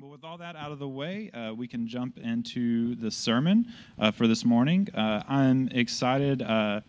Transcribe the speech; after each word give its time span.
Well, 0.00 0.12
with 0.12 0.22
all 0.22 0.38
that 0.38 0.54
out 0.54 0.70
of 0.70 0.78
the 0.78 0.86
way, 0.86 1.28
uh, 1.32 1.52
we 1.54 1.66
can 1.66 1.88
jump 1.88 2.18
into 2.18 2.94
the 2.94 3.10
sermon 3.10 3.66
uh, 3.98 4.12
for 4.12 4.28
this 4.28 4.44
morning. 4.44 4.86
Uh, 4.94 5.24
I'm 5.28 5.66
excited, 5.72 6.40
uh, 6.40 6.82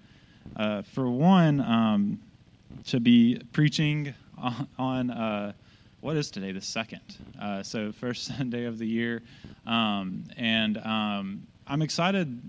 uh, 0.56 0.84
for 0.84 1.10
one, 1.10 1.60
um, 1.60 2.20
to 2.86 3.00
be 3.00 3.42
preaching 3.52 4.14
on, 4.38 4.68
on 4.78 5.10
uh, 5.10 5.54
what 6.02 6.18
is 6.18 6.30
today, 6.30 6.52
the 6.52 6.62
second. 6.62 7.02
so, 7.64 7.92
first 7.94 8.26
Sunday 8.38 8.66
of 8.66 8.78
the 8.78 8.86
year. 8.86 9.24
Um, 9.66 10.26
and 10.38 10.78
um, 10.78 11.42
I'm 11.68 11.82
excited, 11.82 12.40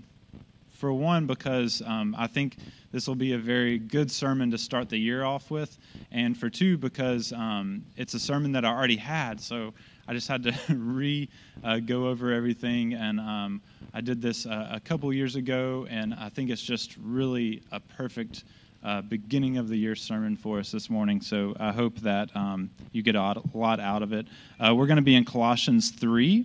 for 0.77 0.93
one, 0.93 1.25
because 1.25 1.81
um, 1.87 2.15
I 2.15 2.27
think 2.27 2.55
this 2.91 3.07
will 3.07 3.15
be 3.15 3.33
a 3.33 3.39
very 3.39 3.79
good 3.79 4.11
sermon 4.11 4.51
to 4.51 4.59
start 4.59 4.91
the 4.91 4.97
year 4.97 5.23
off 5.23 5.49
with. 5.49 5.75
And 6.11 6.37
for 6.37 6.51
two, 6.51 6.77
because 6.77 7.33
um, 7.33 7.81
it's 7.97 8.13
a 8.13 8.19
sermon 8.19 8.51
that 8.51 8.63
I 8.63 8.69
already 8.69 8.97
had. 8.97 9.41
So, 9.41 9.73
I 10.11 10.13
just 10.13 10.27
had 10.27 10.43
to 10.43 10.53
re 10.75 11.29
uh, 11.63 11.79
go 11.79 12.09
over 12.09 12.33
everything. 12.33 12.95
And 12.95 13.17
um, 13.17 13.61
I 13.93 14.01
did 14.01 14.21
this 14.21 14.45
uh, 14.45 14.67
a 14.69 14.79
couple 14.81 15.13
years 15.13 15.37
ago, 15.37 15.87
and 15.89 16.13
I 16.13 16.27
think 16.27 16.49
it's 16.49 16.61
just 16.61 16.97
really 17.01 17.61
a 17.71 17.79
perfect 17.79 18.43
uh, 18.83 19.03
beginning 19.03 19.55
of 19.55 19.69
the 19.69 19.77
year 19.77 19.95
sermon 19.95 20.35
for 20.35 20.59
us 20.59 20.69
this 20.69 20.89
morning. 20.89 21.21
So 21.21 21.55
I 21.57 21.71
hope 21.71 21.95
that 21.99 22.35
um, 22.35 22.69
you 22.91 23.03
get 23.03 23.15
a 23.15 23.41
lot 23.53 23.79
out 23.79 24.03
of 24.03 24.11
it. 24.11 24.25
Uh, 24.59 24.75
we're 24.75 24.87
going 24.87 24.97
to 24.97 25.01
be 25.01 25.15
in 25.15 25.23
Colossians 25.23 25.91
3. 25.91 26.43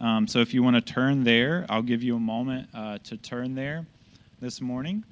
Um, 0.00 0.28
so 0.28 0.38
if 0.38 0.54
you 0.54 0.62
want 0.62 0.76
to 0.76 0.80
turn 0.80 1.24
there, 1.24 1.66
I'll 1.68 1.82
give 1.82 2.04
you 2.04 2.14
a 2.14 2.20
moment 2.20 2.68
uh, 2.72 2.98
to 3.06 3.16
turn 3.16 3.56
there 3.56 3.86
this 4.40 4.60
morning. 4.60 5.02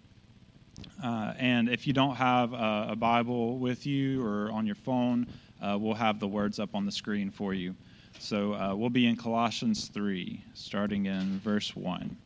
Uh, 1.02 1.32
and 1.36 1.68
if 1.68 1.84
you 1.88 1.94
don't 1.94 2.14
have 2.14 2.52
a, 2.52 2.90
a, 2.90 2.96
Bible 2.96 3.58
with 3.58 3.86
you 3.86 4.24
or 4.24 4.52
on 4.52 4.66
your 4.66 4.76
phone, 4.76 5.26
we'll 5.60 5.94
have 5.94 6.20
the 6.20 6.28
words 6.28 6.60
up 6.60 6.76
on 6.76 6.86
the 6.86 6.92
screen 6.92 7.32
for 7.32 7.52
you. 7.52 7.74
So 8.18 8.54
uh, 8.54 8.74
we'll 8.74 8.90
be 8.90 9.06
in 9.06 9.16
Colossians 9.16 9.88
3, 9.88 10.42
starting 10.54 11.06
in 11.06 11.38
verse 11.38 11.74
1. 11.74 12.16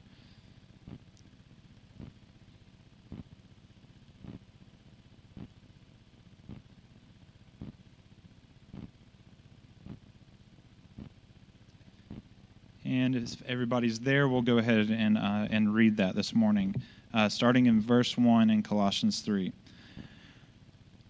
And 12.84 13.14
if 13.14 13.42
everybody's 13.46 14.00
there, 14.00 14.26
we'll 14.26 14.42
go 14.42 14.58
ahead 14.58 14.90
and, 14.90 15.16
uh, 15.16 15.46
and 15.50 15.74
read 15.74 15.98
that 15.98 16.14
this 16.14 16.34
morning, 16.34 16.74
uh, 17.14 17.28
starting 17.28 17.66
in 17.66 17.80
verse 17.80 18.16
1 18.16 18.50
in 18.50 18.62
Colossians 18.62 19.20
3. 19.20 19.52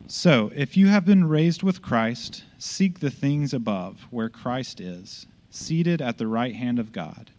So, 0.08 0.50
if 0.54 0.76
you 0.76 0.88
have 0.88 1.04
been 1.04 1.28
raised 1.28 1.62
with 1.62 1.80
Christ, 1.80 2.44
seek 2.58 3.00
the 3.00 3.10
things 3.10 3.54
above, 3.54 4.06
where 4.10 4.28
Christ 4.28 4.80
is, 4.80 5.26
seated 5.50 6.02
at 6.02 6.18
the 6.18 6.26
right 6.26 6.54
hand 6.54 6.78
of 6.78 6.92
God. 6.92 7.30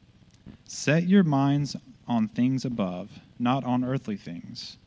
Set 0.66 1.04
your 1.04 1.24
minds 1.24 1.76
on 2.08 2.28
things 2.28 2.66
above, 2.66 3.20
not 3.38 3.64
on 3.64 3.84
earthly 3.84 4.18
things. 4.18 4.78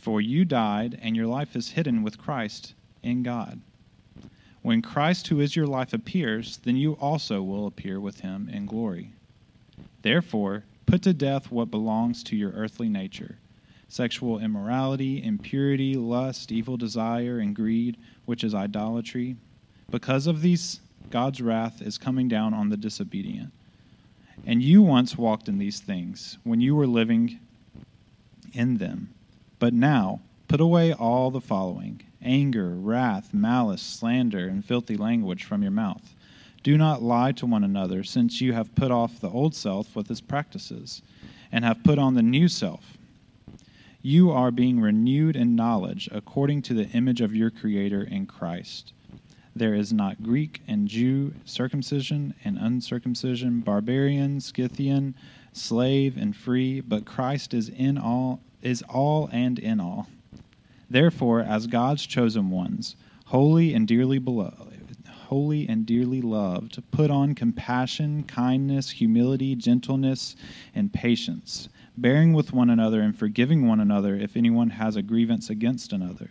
For 0.00 0.20
you 0.20 0.44
died, 0.44 0.98
and 1.02 1.14
your 1.16 1.26
life 1.26 1.54
is 1.54 1.72
hidden 1.72 2.02
with 2.02 2.18
Christ 2.18 2.72
in 3.02 3.22
God. 3.22 3.60
When 4.62 4.80
Christ, 4.80 5.28
who 5.28 5.40
is 5.40 5.54
your 5.54 5.66
life, 5.66 5.92
appears, 5.92 6.58
then 6.64 6.76
you 6.76 6.94
also 6.94 7.42
will 7.42 7.66
appear 7.66 8.00
with 8.00 8.20
him 8.20 8.48
in 8.50 8.64
glory. 8.64 9.10
Therefore, 10.02 10.62
put 10.86 11.02
to 11.02 11.12
death 11.12 11.50
what 11.50 11.70
belongs 11.70 12.22
to 12.24 12.36
your 12.36 12.52
earthly 12.52 12.88
nature 12.88 13.36
sexual 13.88 14.38
immorality, 14.38 15.22
impurity, 15.22 15.94
lust, 15.94 16.50
evil 16.50 16.76
desire, 16.76 17.38
and 17.38 17.54
greed, 17.54 17.96
which 18.24 18.42
is 18.42 18.54
idolatry. 18.54 19.36
Because 19.90 20.26
of 20.26 20.42
these, 20.42 20.80
God's 21.10 21.40
wrath 21.40 21.80
is 21.80 21.98
coming 21.98 22.28
down 22.28 22.54
on 22.54 22.68
the 22.68 22.76
disobedient. 22.76 23.52
And 24.46 24.62
you 24.62 24.82
once 24.82 25.16
walked 25.16 25.48
in 25.48 25.58
these 25.58 25.80
things 25.80 26.38
when 26.44 26.60
you 26.60 26.74
were 26.74 26.86
living 26.86 27.38
in 28.52 28.78
them. 28.78 29.08
But 29.58 29.72
now, 29.72 30.20
put 30.48 30.60
away 30.60 30.92
all 30.92 31.30
the 31.30 31.40
following 31.40 32.00
anger, 32.22 32.70
wrath, 32.70 33.34
malice, 33.34 33.82
slander, 33.82 34.48
and 34.48 34.64
filthy 34.64 34.96
language 34.96 35.44
from 35.44 35.62
your 35.62 35.70
mouth. 35.70 36.14
Do 36.62 36.78
not 36.78 37.02
lie 37.02 37.32
to 37.32 37.46
one 37.46 37.62
another, 37.62 38.02
since 38.02 38.40
you 38.40 38.54
have 38.54 38.74
put 38.74 38.90
off 38.90 39.20
the 39.20 39.28
old 39.28 39.54
self 39.54 39.94
with 39.94 40.10
its 40.10 40.22
practices, 40.22 41.02
and 41.52 41.64
have 41.64 41.84
put 41.84 41.98
on 41.98 42.14
the 42.14 42.22
new 42.22 42.48
self 42.48 42.96
you 44.04 44.30
are 44.30 44.50
being 44.50 44.78
renewed 44.78 45.34
in 45.34 45.56
knowledge 45.56 46.10
according 46.12 46.60
to 46.60 46.74
the 46.74 46.86
image 46.90 47.22
of 47.22 47.34
your 47.34 47.48
Creator 47.48 48.02
in 48.02 48.26
Christ. 48.26 48.92
There 49.56 49.72
is 49.72 49.94
not 49.94 50.22
Greek 50.22 50.60
and 50.68 50.86
Jew, 50.86 51.32
circumcision 51.46 52.34
and 52.44 52.58
uncircumcision, 52.58 53.60
barbarian, 53.60 54.42
Scythian, 54.42 55.14
slave 55.54 56.18
and 56.18 56.36
free, 56.36 56.82
but 56.82 57.06
Christ 57.06 57.54
is 57.54 57.70
in 57.70 57.96
all 57.96 58.40
is 58.60 58.82
all 58.90 59.30
and 59.32 59.58
in 59.58 59.80
all. 59.80 60.06
Therefore, 60.90 61.40
as 61.40 61.66
God's 61.66 62.04
chosen 62.04 62.50
ones, 62.50 62.96
holy 63.26 63.72
and 63.72 63.88
dearly 63.88 64.18
beloved, 64.18 64.98
holy 65.28 65.66
and 65.66 65.86
dearly 65.86 66.20
loved, 66.20 66.82
put 66.90 67.10
on 67.10 67.34
compassion, 67.34 68.24
kindness, 68.24 68.90
humility, 68.90 69.54
gentleness, 69.54 70.36
and 70.74 70.92
patience 70.92 71.70
bearing 71.96 72.32
with 72.32 72.52
one 72.52 72.70
another 72.70 73.00
and 73.00 73.16
forgiving 73.16 73.66
one 73.66 73.80
another 73.80 74.14
if 74.14 74.36
anyone 74.36 74.70
has 74.70 74.96
a 74.96 75.02
grievance 75.02 75.48
against 75.48 75.92
another. 75.92 76.30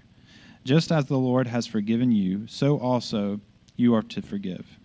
Just 0.66 0.91
as 0.91 1.06
the 1.06 1.18
Lord 1.18 1.47
has 1.47 1.68
forgiven 1.68 2.12
you, 2.12 2.47
so 2.47 2.79
also 2.79 3.40
you 3.75 3.94
are 3.94 4.03
to 4.03 4.22
forgive. 4.22 4.78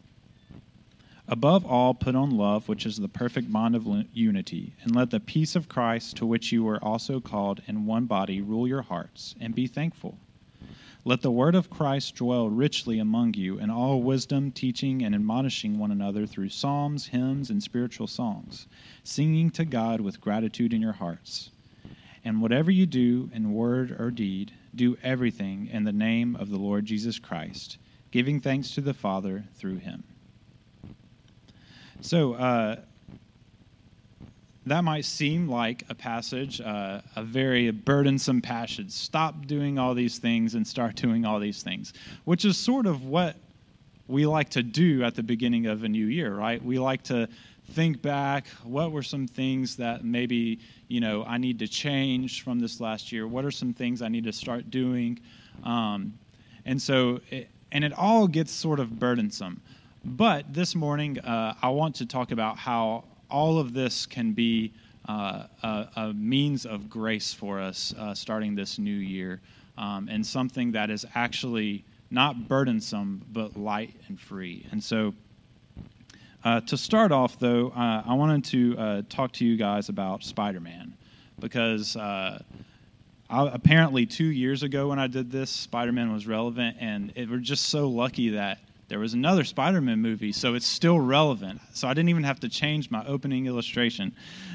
Above 1.31 1.67
all, 1.67 1.93
put 1.93 2.15
on 2.15 2.31
love, 2.31 2.69
which 2.69 2.87
is 2.87 2.97
the 2.97 3.07
perfect 3.07 3.53
bond 3.53 3.77
of 3.77 3.87
unity, 4.15 4.73
and 4.83 4.97
let 4.97 5.11
the 5.11 5.21
peace 5.21 5.55
of 5.55 5.69
Christ, 5.69 6.17
to 6.17 6.27
which 6.27 6.53
you 6.53 6.65
were 6.65 6.83
also 6.83 7.21
called 7.21 7.61
in 7.67 7.85
one 7.85 8.07
body, 8.07 8.41
rule 8.41 8.67
your 8.67 8.83
hearts, 8.83 9.35
and 9.39 9.55
be 9.55 9.67
thankful. 9.67 10.17
Let 11.05 11.21
the 11.21 11.31
word 11.31 11.55
of 11.55 11.71
Christ 11.71 12.17
dwell 12.17 12.49
richly 12.49 12.99
among 12.99 13.35
you 13.35 13.59
in 13.59 13.71
all 13.71 14.03
wisdom, 14.03 14.51
teaching 14.51 15.03
and 15.03 15.15
admonishing 15.15 15.79
one 15.79 15.91
another 15.91 16.27
through 16.27 16.49
psalms, 16.49 17.09
hymns, 17.09 17.51
and 17.51 17.63
spiritual 17.63 18.07
songs, 18.07 18.67
singing 19.09 19.51
to 19.51 19.65
God 19.65 20.03
with 20.03 20.21
gratitude 20.21 20.75
in 20.75 20.83
your 20.83 20.93
hearts. 20.93 21.51
And 22.25 22.43
whatever 22.43 22.71
you 22.71 22.85
do 22.85 23.31
in 23.33 23.55
word 23.55 23.97
or 23.99 24.11
deed, 24.11 24.53
do 24.75 24.99
everything 25.03 25.69
in 25.73 25.85
the 25.85 25.93
name 25.93 26.37
of 26.37 26.51
the 26.51 26.59
Lord 26.59 26.85
Jesus 26.85 27.19
Christ, 27.19 27.79
giving 28.11 28.39
thanks 28.39 28.75
to 28.75 28.83
the 28.83 28.93
Father 28.93 29.45
through 29.57 29.79
him. 29.79 30.05
So, 32.03 32.35
uh, 32.35 32.77
that 34.67 34.85
might 34.85 35.07
seem 35.07 35.49
like 35.49 35.85
a 35.89 35.95
passage, 35.95 36.61
uh, 36.61 37.01
a 37.17 37.23
very 37.23 37.71
burdensome 37.71 38.43
passage. 38.43 38.91
Stop 38.91 39.47
doing 39.47 39.79
all 39.79 39.95
these 39.95 40.19
things 40.19 40.55
and 40.55 40.67
start 40.67 40.97
doing 40.97 41.25
all 41.25 41.41
these 41.41 41.63
things, 41.63 41.95
which 42.27 42.45
is 42.45 42.59
sort 42.59 42.85
of 42.85 43.05
what 43.05 43.37
we 44.07 44.27
like 44.27 44.51
to 44.51 44.63
do 44.63 45.03
at 45.03 45.15
the 45.15 45.23
beginning 45.23 45.67
of 45.67 45.85
a 45.85 45.89
new 45.89 46.07
year, 46.07 46.35
right? 46.35 46.63
We 46.63 46.79
like 46.79 47.05
to 47.05 47.29
think 47.73 48.03
back 48.03 48.47
what 48.65 48.93
were 48.93 49.03
some 49.03 49.27
things 49.27 49.77
that 49.77 50.05
maybe 50.05 50.59
you 50.89 51.01
know 51.01 51.25
i 51.25 51.37
need 51.39 51.59
to 51.59 51.69
change 51.69 52.43
from 52.43 52.59
this 52.61 52.81
last 52.81 53.13
year? 53.13 53.27
What 53.27 53.45
are 53.45 53.51
some 53.51 53.73
things 53.73 54.03
i 54.03 54.09
need 54.09 54.25
to 54.25 54.33
start 54.33 54.71
doing? 54.71 55.19
Um, 55.65 56.15
and 56.65 56.81
so 56.81 57.21
it, 57.31 57.49
and 57.71 57.85
it 57.85 57.93
all 57.93 58.27
gets 58.27 58.53
sort 58.53 58.81
of 58.81 58.99
burdensome. 58.99 59.61
But 60.05 60.53
this 60.53 60.75
morning 60.75 61.19
uh, 61.21 61.55
i 61.63 61.69
want 61.69 61.97
to 61.97 62.07
talk 62.07 62.31
about 62.31 62.57
how 62.57 63.05
all 63.31 63.59
of 63.59 63.75
this 63.75 64.07
can 64.07 64.33
be 64.33 64.73
uh, 65.09 65.45
a, 65.63 65.87
a, 65.97 66.13
means 66.13 66.67
of 66.67 66.91
grace 66.91 67.33
for 67.33 67.61
us 67.61 67.95
uh, 67.99 68.15
starting 68.15 68.55
this 68.55 68.79
new 68.79 68.91
year 68.91 69.41
um, 69.79 70.09
and 70.11 70.27
something 70.27 70.73
that 70.73 70.91
is 70.91 71.07
actually 71.15 71.83
not 72.11 72.49
burdensome 72.49 73.23
but 73.33 73.57
light 73.57 73.95
and 74.09 74.21
free. 74.21 74.67
And 74.71 74.83
so, 74.83 75.15
uh, 76.45 76.61
to 76.63 76.77
start 76.77 77.13
off, 77.13 77.39
though, 77.39 77.69
uh, 77.71 78.03
I 78.07 78.15
wanted 78.15 78.45
to 78.47 78.79
uh, 78.79 79.03
talk 79.09 79.33
to 79.33 79.45
you 79.45 79.57
guys 79.57 79.89
about 79.89 80.23
Spider 80.25 80.61
Man 80.61 80.95
because. 81.41 81.97
Uh, 81.97 82.43
I, 83.31 83.47
apparently, 83.49 84.07
two 84.07 84.25
years 84.25 84.63
ago 84.63 84.89
when 84.89 84.99
I 84.99 85.07
did 85.07 85.31
this, 85.31 85.51
Spider 85.51 85.93
Man 85.93 86.13
was 86.13 86.27
relevant, 86.27 86.79
and 86.81 87.13
it, 87.15 87.29
we're 87.29 87.39
just 87.39 87.67
so 87.67 87.87
lucky 87.89 88.31
that 88.31 88.59
there 88.89 88.99
was 88.99 89.13
another 89.13 89.45
Spider 89.45 89.81
Man 89.81 90.01
movie, 90.01 90.33
so 90.33 90.55
it's 90.55 90.67
still 90.67 90.99
relevant. 90.99 91.61
So 91.75 91.89
I 91.89 91.95
didn't 91.95 92.09
even 92.09 92.25
have 92.25 92.41
to 92.41 92.49
change 92.49 92.91
my 92.91 93.05
opening 93.07 93.47
illustration. 93.47 94.13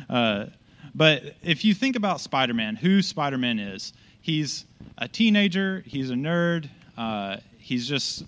Uh, 0.09 0.47
but 0.95 1.35
if 1.43 1.63
you 1.63 1.73
think 1.75 1.95
about 1.95 2.19
Spider 2.19 2.53
Man, 2.53 2.75
who 2.75 3.01
Spider 3.03 3.37
Man 3.37 3.59
is, 3.59 3.93
he's 4.21 4.65
a 4.97 5.07
teenager, 5.07 5.83
he's 5.85 6.09
a 6.09 6.15
nerd, 6.15 6.67
uh, 6.97 7.37
he's 7.59 7.87
just 7.87 8.23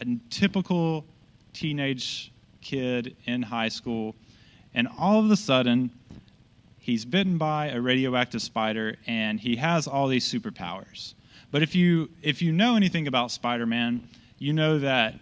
a 0.00 0.06
typical 0.30 1.04
teenage 1.52 2.32
kid 2.62 3.16
in 3.26 3.42
high 3.42 3.68
school. 3.68 4.14
And 4.74 4.88
all 4.98 5.20
of 5.20 5.30
a 5.30 5.36
sudden, 5.36 5.90
he's 6.80 7.04
bitten 7.04 7.38
by 7.38 7.68
a 7.68 7.80
radioactive 7.80 8.42
spider 8.42 8.96
and 9.06 9.38
he 9.38 9.56
has 9.56 9.86
all 9.86 10.08
these 10.08 10.30
superpowers. 10.30 11.14
But 11.50 11.62
if 11.62 11.74
you 11.74 12.08
if 12.22 12.40
you 12.40 12.52
know 12.52 12.76
anything 12.76 13.06
about 13.06 13.30
Spider-Man, 13.30 14.00
you 14.38 14.52
know 14.52 14.78
that 14.78 15.14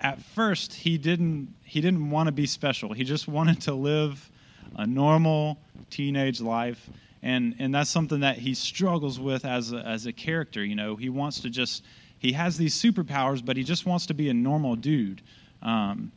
at 0.00 0.20
first 0.22 0.72
he 0.72 0.96
didn't 0.96 1.48
he 1.64 1.80
didn't 1.80 2.10
want 2.10 2.28
to 2.28 2.32
be 2.32 2.46
special. 2.46 2.92
He 2.92 3.04
just 3.04 3.28
wanted 3.28 3.60
to 3.62 3.74
live 3.74 4.28
a 4.76 4.86
normal 4.86 5.58
teenage 5.90 6.40
life 6.40 6.88
and 7.24 7.54
and 7.58 7.74
that's 7.74 7.90
something 7.90 8.20
that 8.20 8.36
he 8.36 8.54
struggles 8.54 9.18
with 9.18 9.44
as 9.44 9.72
a, 9.72 9.78
as 9.78 10.06
a 10.06 10.12
character, 10.12 10.62
you 10.62 10.76
know. 10.76 10.94
He 10.94 11.08
wants 11.08 11.40
to 11.40 11.50
just 11.50 11.82
he 12.20 12.32
has 12.32 12.56
these 12.56 12.80
superpowers, 12.80 13.44
but 13.44 13.56
he 13.56 13.64
just 13.64 13.86
wants 13.86 14.06
to 14.06 14.14
be 14.14 14.28
a 14.28 14.34
normal 14.34 14.76
dude. 14.76 15.22
Um, 15.62 16.12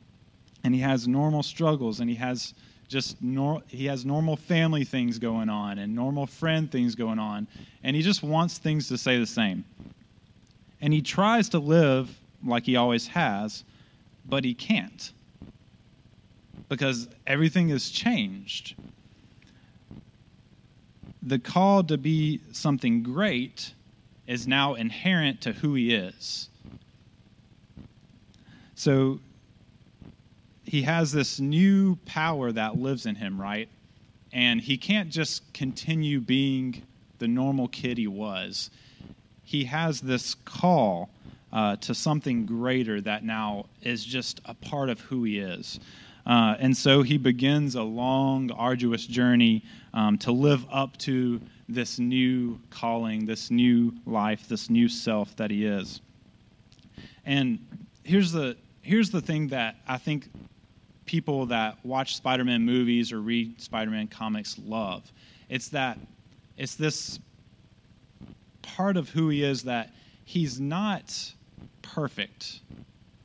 and 0.68 0.76
he 0.76 0.82
has 0.82 1.08
normal 1.08 1.44
struggles 1.44 2.02
and 2.02 2.10
he 2.10 2.18
has 2.18 2.54
just 2.90 3.16
nor- 3.22 3.62
he 3.70 3.86
has 3.86 4.06
normal 4.06 4.36
family 4.36 4.84
things 4.84 5.18
going 5.18 5.48
on 5.48 5.80
and 5.80 5.96
normal 5.96 6.28
friend 6.28 6.70
things 6.70 6.94
going 6.94 7.20
on 7.20 7.48
and 7.86 7.96
he 7.96 8.02
just 8.02 8.22
wants 8.22 8.58
things 8.58 8.90
to 8.90 8.98
stay 8.98 9.18
the 9.18 9.26
same. 9.26 9.64
And 10.82 10.92
he 10.92 11.02
tries 11.02 11.48
to 11.50 11.60
live 11.60 12.20
like 12.46 12.66
he 12.66 12.76
always 12.76 13.08
has 13.08 13.64
but 14.28 14.44
he 14.44 14.54
can't 14.54 15.14
because 16.68 17.08
everything 17.26 17.70
has 17.70 17.90
changed. 17.90 18.76
The 21.24 21.40
call 21.40 21.82
to 21.86 21.98
be 21.98 22.42
something 22.52 23.04
great 23.04 23.72
is 24.28 24.46
now 24.46 24.74
inherent 24.74 25.40
to 25.44 25.54
who 25.54 25.76
he 25.76 25.94
is. 25.96 26.50
So 28.76 29.22
he 30.68 30.82
has 30.82 31.14
this 31.14 31.40
new 31.40 31.96
power 32.06 32.52
that 32.52 32.78
lives 32.78 33.06
in 33.06 33.16
him, 33.16 33.40
right? 33.40 33.70
And 34.34 34.60
he 34.60 34.78
can't 34.78 35.10
just 35.10 35.54
continue 35.54 36.20
being 36.20 36.84
the 37.20 37.28
normal 37.28 37.70
kid 37.70 37.98
he 37.98 38.08
was. 38.08 38.70
He 39.46 39.64
has 39.64 40.02
this 40.02 40.36
call 40.36 41.10
uh, 41.54 41.78
to 41.78 41.96
something 41.96 42.46
greater 42.46 43.00
that 43.00 43.24
now 43.24 43.68
is 43.82 44.04
just 44.04 44.42
a 44.44 44.54
part 44.54 44.90
of 44.90 45.00
who 45.00 45.24
he 45.24 45.40
is. 45.40 45.80
Uh, 46.26 46.58
and 46.60 46.76
so 46.76 47.02
he 47.02 47.18
begins 47.18 47.76
a 47.76 47.84
long, 47.84 48.52
arduous 48.52 49.08
journey 49.08 49.64
um, 49.94 50.18
to 50.18 50.34
live 50.34 50.66
up 50.70 50.98
to 50.98 51.40
this 51.70 51.98
new 51.98 52.60
calling, 52.72 53.26
this 53.26 53.50
new 53.50 53.94
life, 54.06 54.50
this 54.50 54.70
new 54.70 54.90
self 54.90 55.34
that 55.38 55.50
he 55.50 55.66
is. 55.66 56.02
And 57.26 57.60
here's 58.04 58.34
the 58.34 58.58
here's 58.82 59.12
the 59.12 59.22
thing 59.22 59.50
that 59.50 59.76
I 59.88 59.98
think 59.98 60.28
people 61.08 61.48
that 61.48 61.78
watch 61.84 62.16
Spider-Man 62.16 62.64
movies 62.64 63.12
or 63.12 63.20
read 63.20 63.60
Spider-Man 63.62 64.08
comics 64.08 64.58
love. 64.60 65.10
It's 65.50 65.70
that 65.70 65.98
it's 66.58 66.76
this 66.76 67.20
part 68.62 68.98
of 68.98 69.10
who 69.10 69.30
he 69.30 69.44
is 69.44 69.64
that 69.64 69.90
he's 70.26 70.60
not 70.60 71.34
perfect, 71.82 72.60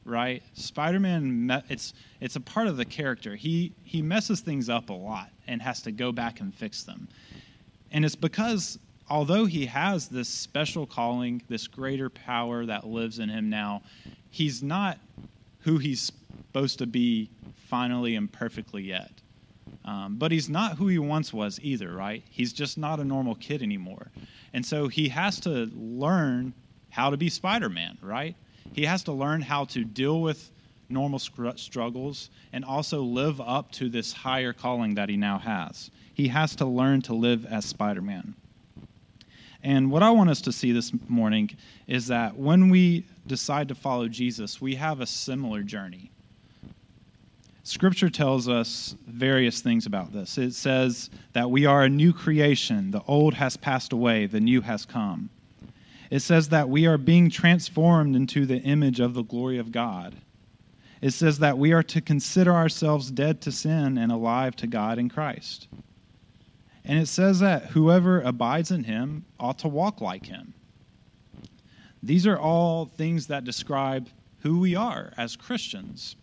right? 0.04 0.42
Spider-Man 0.54 1.62
it's 1.68 1.92
it's 2.20 2.36
a 2.36 2.40
part 2.40 2.68
of 2.68 2.76
the 2.76 2.84
character. 2.84 3.36
He 3.36 3.72
he 3.84 4.00
messes 4.00 4.40
things 4.40 4.68
up 4.68 4.88
a 4.88 4.94
lot 4.94 5.28
and 5.46 5.60
has 5.60 5.82
to 5.82 5.92
go 5.92 6.12
back 6.12 6.40
and 6.40 6.54
fix 6.54 6.84
them. 6.84 7.08
And 7.90 8.04
it's 8.04 8.16
because 8.16 8.78
although 9.10 9.44
he 9.44 9.66
has 9.66 10.08
this 10.08 10.28
special 10.28 10.86
calling, 10.86 11.42
this 11.48 11.66
greater 11.66 12.08
power 12.08 12.64
that 12.64 12.86
lives 12.86 13.18
in 13.18 13.28
him 13.28 13.50
now, 13.50 13.82
he's 14.30 14.62
not 14.62 14.98
who 15.62 15.78
he's 15.78 16.12
supposed 16.46 16.78
to 16.78 16.86
be 16.86 17.28
finally 17.72 18.16
and 18.16 18.30
perfectly 18.30 18.82
yet. 18.82 19.10
Um, 19.86 20.16
but 20.18 20.30
he's 20.30 20.50
not 20.50 20.76
who 20.76 20.88
he 20.88 20.98
once 20.98 21.32
was 21.32 21.58
either, 21.62 21.90
right? 21.90 22.22
He's 22.30 22.52
just 22.52 22.76
not 22.76 23.00
a 23.00 23.04
normal 23.04 23.34
kid 23.34 23.62
anymore. 23.62 24.08
And 24.52 24.66
so 24.66 24.88
he 24.88 25.08
has 25.08 25.40
to 25.40 25.70
learn 25.74 26.52
how 26.90 27.08
to 27.08 27.16
be 27.16 27.30
Spider 27.30 27.70
Man, 27.70 27.96
right? 28.02 28.34
He 28.74 28.84
has 28.84 29.02
to 29.04 29.12
learn 29.12 29.40
how 29.40 29.64
to 29.64 29.84
deal 29.84 30.20
with 30.20 30.50
normal 30.90 31.18
struggles 31.18 32.28
and 32.52 32.62
also 32.62 33.00
live 33.00 33.40
up 33.40 33.72
to 33.72 33.88
this 33.88 34.12
higher 34.12 34.52
calling 34.52 34.96
that 34.96 35.08
he 35.08 35.16
now 35.16 35.38
has. 35.38 35.90
He 36.12 36.28
has 36.28 36.54
to 36.56 36.66
learn 36.66 37.00
to 37.02 37.14
live 37.14 37.46
as 37.46 37.64
Spider 37.64 38.02
Man. 38.02 38.34
And 39.62 39.90
what 39.90 40.02
I 40.02 40.10
want 40.10 40.28
us 40.28 40.42
to 40.42 40.52
see 40.52 40.72
this 40.72 40.92
morning 41.08 41.48
is 41.86 42.08
that 42.08 42.36
when 42.36 42.68
we 42.68 43.06
decide 43.26 43.68
to 43.68 43.74
follow 43.74 44.08
Jesus, 44.08 44.60
we 44.60 44.74
have 44.74 45.00
a 45.00 45.06
similar 45.06 45.62
journey. 45.62 46.11
Scripture 47.64 48.10
tells 48.10 48.48
us 48.48 48.96
various 49.06 49.60
things 49.60 49.86
about 49.86 50.12
this. 50.12 50.36
It 50.36 50.52
says 50.54 51.10
that 51.32 51.50
we 51.50 51.64
are 51.64 51.84
a 51.84 51.88
new 51.88 52.12
creation. 52.12 52.90
The 52.90 53.02
old 53.06 53.34
has 53.34 53.56
passed 53.56 53.92
away, 53.92 54.26
the 54.26 54.40
new 54.40 54.62
has 54.62 54.84
come. 54.84 55.30
It 56.10 56.20
says 56.20 56.48
that 56.48 56.68
we 56.68 56.86
are 56.86 56.98
being 56.98 57.30
transformed 57.30 58.16
into 58.16 58.46
the 58.46 58.58
image 58.58 59.00
of 59.00 59.14
the 59.14 59.22
glory 59.22 59.58
of 59.58 59.72
God. 59.72 60.14
It 61.00 61.12
says 61.12 61.38
that 61.38 61.56
we 61.56 61.72
are 61.72 61.82
to 61.84 62.00
consider 62.00 62.52
ourselves 62.52 63.10
dead 63.10 63.40
to 63.42 63.52
sin 63.52 63.96
and 63.96 64.12
alive 64.12 64.54
to 64.56 64.66
God 64.66 64.98
in 64.98 65.08
Christ. 65.08 65.68
And 66.84 66.98
it 66.98 67.06
says 67.06 67.40
that 67.40 67.66
whoever 67.66 68.20
abides 68.20 68.70
in 68.70 68.84
him 68.84 69.24
ought 69.38 69.60
to 69.60 69.68
walk 69.68 70.00
like 70.00 70.26
him. 70.26 70.52
These 72.02 72.26
are 72.26 72.38
all 72.38 72.86
things 72.86 73.28
that 73.28 73.44
describe 73.44 74.08
who 74.42 74.58
we 74.58 74.74
are 74.74 75.12
as 75.16 75.36
Christians. 75.36 76.16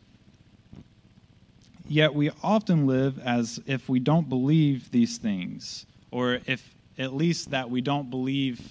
Yet 1.89 2.13
we 2.13 2.29
often 2.43 2.85
live 2.85 3.17
as 3.17 3.59
if 3.65 3.89
we 3.89 3.99
don't 3.99 4.29
believe 4.29 4.91
these 4.91 5.17
things, 5.17 5.87
or 6.11 6.39
if 6.45 6.63
at 6.99 7.15
least 7.15 7.49
that 7.49 7.71
we 7.71 7.81
don't 7.81 8.11
believe 8.11 8.61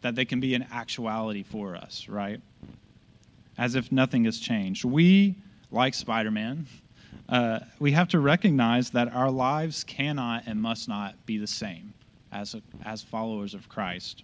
that 0.00 0.14
they 0.14 0.24
can 0.24 0.40
be 0.40 0.54
an 0.54 0.64
actuality 0.72 1.42
for 1.42 1.76
us, 1.76 2.08
right? 2.08 2.40
As 3.58 3.74
if 3.74 3.92
nothing 3.92 4.24
has 4.24 4.38
changed. 4.38 4.86
We, 4.86 5.34
like 5.70 5.92
Spider 5.92 6.30
Man, 6.30 6.66
uh, 7.28 7.60
we 7.78 7.92
have 7.92 8.08
to 8.08 8.20
recognize 8.20 8.88
that 8.90 9.12
our 9.12 9.30
lives 9.30 9.84
cannot 9.84 10.44
and 10.46 10.62
must 10.62 10.88
not 10.88 11.14
be 11.26 11.36
the 11.36 11.46
same 11.46 11.92
as, 12.32 12.54
a, 12.54 12.62
as 12.86 13.02
followers 13.02 13.52
of 13.52 13.68
Christ. 13.68 14.22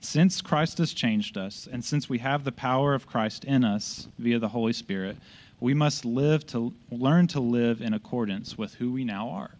Since 0.00 0.40
Christ 0.40 0.78
has 0.78 0.92
changed 0.92 1.36
us, 1.36 1.68
and 1.70 1.84
since 1.84 2.08
we 2.08 2.18
have 2.18 2.42
the 2.42 2.52
power 2.52 2.94
of 2.94 3.06
Christ 3.06 3.44
in 3.44 3.64
us 3.64 4.08
via 4.18 4.40
the 4.40 4.48
Holy 4.48 4.72
Spirit, 4.72 5.16
we 5.66 5.74
must 5.74 6.04
live 6.04 6.46
to 6.46 6.72
learn 6.92 7.26
to 7.26 7.40
live 7.40 7.80
in 7.80 7.92
accordance 7.92 8.56
with 8.56 8.74
who 8.74 8.92
we 8.92 9.02
now 9.02 9.30
are. 9.30 9.50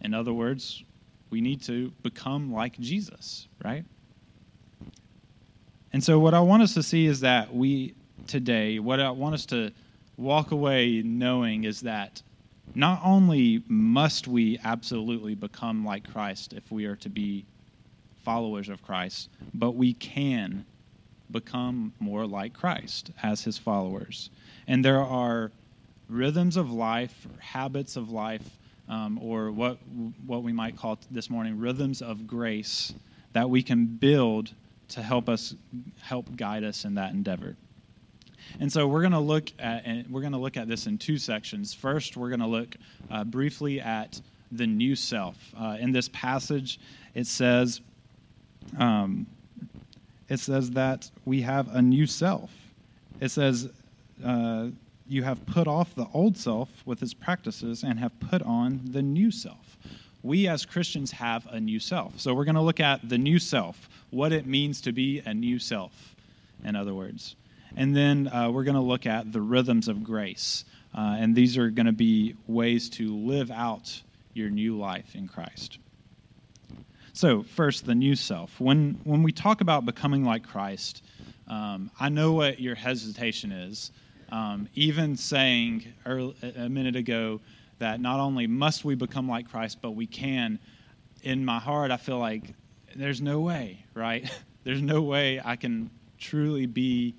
In 0.00 0.14
other 0.14 0.32
words, 0.32 0.84
we 1.30 1.40
need 1.40 1.62
to 1.62 1.90
become 2.04 2.52
like 2.52 2.78
Jesus, 2.78 3.48
right? 3.64 3.84
And 5.92 6.04
so, 6.04 6.20
what 6.20 6.32
I 6.32 6.38
want 6.38 6.62
us 6.62 6.74
to 6.74 6.82
see 6.84 7.06
is 7.06 7.18
that 7.22 7.52
we 7.52 7.94
today, 8.28 8.78
what 8.78 9.00
I 9.00 9.10
want 9.10 9.34
us 9.34 9.46
to 9.46 9.72
walk 10.16 10.52
away 10.52 11.02
knowing 11.04 11.64
is 11.64 11.80
that 11.80 12.22
not 12.76 13.00
only 13.02 13.64
must 13.66 14.28
we 14.28 14.60
absolutely 14.62 15.34
become 15.34 15.84
like 15.84 16.08
Christ 16.08 16.52
if 16.52 16.70
we 16.70 16.84
are 16.84 16.94
to 16.94 17.08
be 17.08 17.46
followers 18.24 18.68
of 18.68 18.80
Christ, 18.80 19.28
but 19.52 19.72
we 19.72 19.92
can 19.92 20.66
become 21.32 21.94
more 21.98 22.26
like 22.26 22.52
Christ 22.52 23.10
as 23.24 23.42
his 23.42 23.58
followers. 23.58 24.30
And 24.68 24.84
there 24.84 25.00
are 25.00 25.50
rhythms 26.08 26.56
of 26.56 26.70
life, 26.70 27.26
habits 27.38 27.96
of 27.96 28.10
life, 28.10 28.48
um, 28.88 29.18
or 29.22 29.50
what, 29.50 29.78
what 30.26 30.42
we 30.42 30.52
might 30.52 30.76
call 30.76 30.98
this 31.10 31.28
morning 31.28 31.58
rhythms 31.58 32.02
of 32.02 32.26
grace 32.26 32.92
that 33.32 33.50
we 33.50 33.62
can 33.62 33.86
build 33.86 34.50
to 34.88 35.02
help 35.02 35.28
us 35.28 35.54
help 36.02 36.36
guide 36.36 36.62
us 36.62 36.84
in 36.84 36.94
that 36.94 37.12
endeavor. 37.12 37.56
And 38.60 38.72
so 38.72 38.86
we're 38.86 39.00
going 39.00 39.12
to 39.12 39.18
look 39.18 39.50
at 39.58 39.84
we're 40.08 40.20
going 40.20 40.32
to 40.32 40.38
look 40.38 40.56
at 40.56 40.68
this 40.68 40.86
in 40.86 40.98
two 40.98 41.18
sections. 41.18 41.74
First, 41.74 42.16
we're 42.16 42.28
going 42.28 42.40
to 42.40 42.46
look 42.46 42.76
uh, 43.10 43.24
briefly 43.24 43.80
at 43.80 44.20
the 44.52 44.66
new 44.66 44.94
self. 44.94 45.36
Uh, 45.58 45.76
in 45.80 45.92
this 45.92 46.08
passage, 46.08 46.78
it 47.14 47.26
says, 47.26 47.80
um, 48.78 49.26
it 50.28 50.38
says 50.38 50.70
that 50.72 51.10
we 51.24 51.42
have 51.42 51.74
a 51.74 51.82
new 51.82 52.06
self. 52.06 52.50
It 53.20 53.30
says, 53.30 53.68
uh, 54.24 54.68
you 55.08 55.22
have 55.22 55.44
put 55.46 55.68
off 55.68 55.94
the 55.94 56.06
old 56.12 56.36
self 56.36 56.68
with 56.84 57.02
its 57.02 57.14
practices 57.14 57.82
and 57.82 57.98
have 57.98 58.18
put 58.20 58.42
on 58.42 58.80
the 58.84 59.02
new 59.02 59.30
self. 59.30 59.76
We 60.22 60.48
as 60.48 60.64
Christians 60.64 61.12
have 61.12 61.46
a 61.46 61.60
new 61.60 61.78
self. 61.78 62.18
So 62.18 62.34
we're 62.34 62.44
going 62.44 62.56
to 62.56 62.60
look 62.60 62.80
at 62.80 63.08
the 63.08 63.18
new 63.18 63.38
self, 63.38 63.88
what 64.10 64.32
it 64.32 64.46
means 64.46 64.80
to 64.82 64.92
be 64.92 65.22
a 65.24 65.32
new 65.32 65.58
self, 65.58 66.14
in 66.64 66.74
other 66.74 66.94
words. 66.94 67.36
And 67.76 67.94
then 67.94 68.28
uh, 68.28 68.50
we're 68.50 68.64
going 68.64 68.74
to 68.76 68.80
look 68.80 69.06
at 69.06 69.32
the 69.32 69.40
rhythms 69.40 69.86
of 69.86 70.02
grace. 70.02 70.64
Uh, 70.96 71.16
and 71.18 71.34
these 71.34 71.58
are 71.58 71.70
going 71.70 71.86
to 71.86 71.92
be 71.92 72.34
ways 72.48 72.88
to 72.90 73.14
live 73.14 73.50
out 73.50 74.00
your 74.34 74.50
new 74.50 74.76
life 74.76 75.14
in 75.14 75.28
Christ. 75.28 75.78
So, 77.12 77.42
first, 77.42 77.86
the 77.86 77.94
new 77.94 78.14
self. 78.14 78.60
When, 78.60 78.98
when 79.04 79.22
we 79.22 79.32
talk 79.32 79.62
about 79.62 79.86
becoming 79.86 80.24
like 80.24 80.46
Christ, 80.46 81.02
um, 81.48 81.90
I 81.98 82.08
know 82.08 82.32
what 82.32 82.60
your 82.60 82.74
hesitation 82.74 83.52
is. 83.52 83.90
Um, 84.30 84.68
even 84.74 85.16
saying 85.16 85.94
early, 86.04 86.34
a 86.56 86.68
minute 86.68 86.96
ago 86.96 87.40
that 87.78 88.00
not 88.00 88.18
only 88.20 88.46
must 88.46 88.84
we 88.84 88.94
become 88.94 89.28
like 89.28 89.50
Christ, 89.50 89.78
but 89.80 89.92
we 89.92 90.06
can, 90.06 90.58
in 91.22 91.44
my 91.44 91.58
heart, 91.58 91.90
I 91.90 91.96
feel 91.96 92.18
like 92.18 92.54
there's 92.94 93.20
no 93.20 93.40
way, 93.40 93.84
right? 93.94 94.28
there's 94.64 94.82
no 94.82 95.02
way 95.02 95.40
I 95.44 95.56
can 95.56 95.90
truly 96.18 96.66
be 96.66 97.14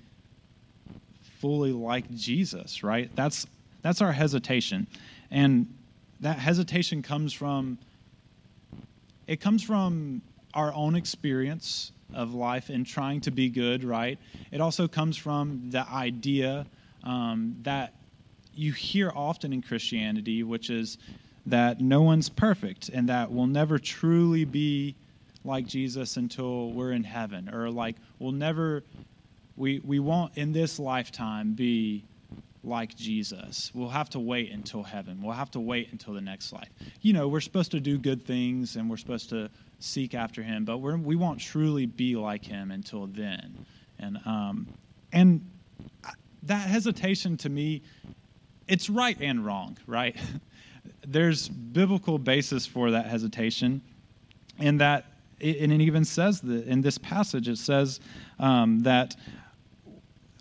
fully 1.38 1.72
like 1.72 2.10
Jesus, 2.14 2.82
right? 2.82 3.14
That's 3.14 3.46
that's 3.82 4.02
our 4.02 4.12
hesitation. 4.12 4.86
And 5.30 5.74
that 6.20 6.38
hesitation 6.38 7.02
comes 7.02 7.32
from 7.32 7.78
it 9.26 9.40
comes 9.40 9.62
from 9.62 10.22
our 10.54 10.72
own 10.74 10.96
experience 10.96 11.92
of 12.12 12.34
life 12.34 12.70
and 12.70 12.86
trying 12.86 13.20
to 13.20 13.30
be 13.30 13.48
good, 13.48 13.84
right? 13.84 14.18
It 14.50 14.60
also 14.60 14.88
comes 14.88 15.16
from 15.16 15.70
the 15.70 15.86
idea 15.88 16.66
um, 17.04 17.56
that 17.62 17.94
you 18.54 18.72
hear 18.72 19.12
often 19.14 19.52
in 19.52 19.62
Christianity, 19.62 20.42
which 20.42 20.70
is 20.70 20.98
that 21.46 21.80
no 21.80 22.02
one's 22.02 22.28
perfect 22.28 22.88
and 22.88 23.08
that 23.08 23.30
we'll 23.30 23.46
never 23.46 23.78
truly 23.78 24.44
be 24.44 24.96
like 25.44 25.66
Jesus 25.66 26.16
until 26.16 26.72
we're 26.72 26.92
in 26.92 27.04
heaven, 27.04 27.48
or 27.52 27.70
like 27.70 27.96
we'll 28.18 28.32
never, 28.32 28.82
we, 29.56 29.80
we 29.80 29.98
won't 29.98 30.36
in 30.36 30.52
this 30.52 30.78
lifetime 30.78 31.54
be 31.54 32.04
like 32.64 32.96
Jesus. 32.96 33.70
We'll 33.72 33.88
have 33.88 34.10
to 34.10 34.18
wait 34.18 34.50
until 34.50 34.82
heaven. 34.82 35.22
We'll 35.22 35.32
have 35.32 35.50
to 35.52 35.60
wait 35.60 35.92
until 35.92 36.14
the 36.14 36.20
next 36.20 36.52
life. 36.52 36.68
You 37.00 37.12
know, 37.12 37.28
we're 37.28 37.40
supposed 37.40 37.70
to 37.70 37.80
do 37.80 37.98
good 37.98 38.26
things 38.26 38.76
and 38.76 38.90
we're 38.90 38.96
supposed 38.96 39.30
to 39.30 39.48
seek 39.78 40.14
after 40.14 40.42
Him, 40.42 40.64
but 40.64 40.78
we're, 40.78 40.96
we 40.96 41.16
won't 41.16 41.40
truly 41.40 41.86
be 41.86 42.16
like 42.16 42.44
Him 42.44 42.70
until 42.70 43.06
then. 43.06 43.56
And 44.00 44.18
um, 44.26 44.66
and 45.12 45.40
that 46.44 46.68
hesitation 46.68 47.36
to 47.38 47.48
me, 47.48 47.82
it's 48.66 48.90
right 48.90 49.16
and 49.20 49.44
wrong, 49.44 49.76
right? 49.86 50.16
There's 51.06 51.48
biblical 51.48 52.18
basis 52.18 52.66
for 52.66 52.90
that 52.90 53.06
hesitation, 53.06 53.80
and 54.58 54.80
that 54.80 55.06
and 55.40 55.72
it 55.72 55.80
even 55.80 56.04
says 56.04 56.40
that 56.40 56.66
in 56.66 56.82
this 56.82 56.98
passage 56.98 57.48
it 57.48 57.58
says 57.58 58.00
um, 58.40 58.82
that 58.82 59.14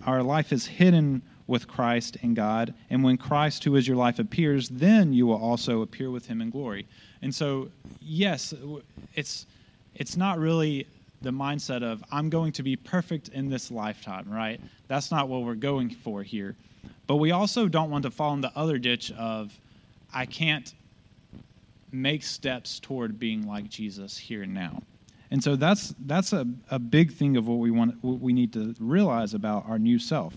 our 0.05 0.23
life 0.23 0.51
is 0.51 0.65
hidden 0.65 1.21
with 1.45 1.67
Christ 1.67 2.17
in 2.17 2.33
God, 2.33 2.73
and 2.89 3.03
when 3.03 3.17
Christ, 3.17 3.63
who 3.63 3.75
is 3.75 3.87
your 3.87 3.95
life, 3.97 4.19
appears, 4.19 4.67
then 4.69 5.13
you 5.13 5.25
will 5.25 5.41
also 5.41 5.81
appear 5.81 6.11
with 6.11 6.27
Him 6.27 6.41
in 6.41 6.49
glory. 6.49 6.85
And 7.21 7.33
so, 7.33 7.69
yes, 8.01 8.53
it's 9.15 9.45
it's 9.95 10.17
not 10.17 10.39
really 10.39 10.85
the 11.27 11.33
mindset 11.33 11.83
of 11.83 12.01
I'm 12.09 12.29
going 12.29 12.53
to 12.53 12.63
be 12.63 12.77
perfect 12.77 13.27
in 13.27 13.49
this 13.49 13.69
lifetime, 13.69 14.29
right? 14.29 14.61
That's 14.87 15.11
not 15.11 15.27
what 15.27 15.43
we're 15.43 15.55
going 15.55 15.89
for 15.89 16.23
here. 16.23 16.55
But 17.05 17.17
we 17.17 17.31
also 17.31 17.67
don't 17.67 17.89
want 17.89 18.03
to 18.03 18.11
fall 18.11 18.33
in 18.33 18.39
the 18.39 18.51
other 18.55 18.77
ditch 18.77 19.11
of 19.11 19.53
I 20.13 20.25
can't 20.25 20.73
make 21.91 22.23
steps 22.23 22.79
toward 22.79 23.19
being 23.19 23.45
like 23.45 23.69
Jesus 23.69 24.17
here 24.17 24.43
and 24.43 24.53
now. 24.53 24.81
And 25.29 25.43
so 25.43 25.57
that's 25.57 25.93
that's 26.05 26.31
a, 26.31 26.47
a 26.71 26.79
big 26.79 27.11
thing 27.11 27.35
of 27.35 27.45
what 27.45 27.57
we 27.57 27.71
want 27.71 28.01
what 28.01 28.21
we 28.21 28.31
need 28.31 28.53
to 28.53 28.73
realize 28.79 29.33
about 29.33 29.67
our 29.67 29.77
new 29.77 29.99
self. 29.99 30.33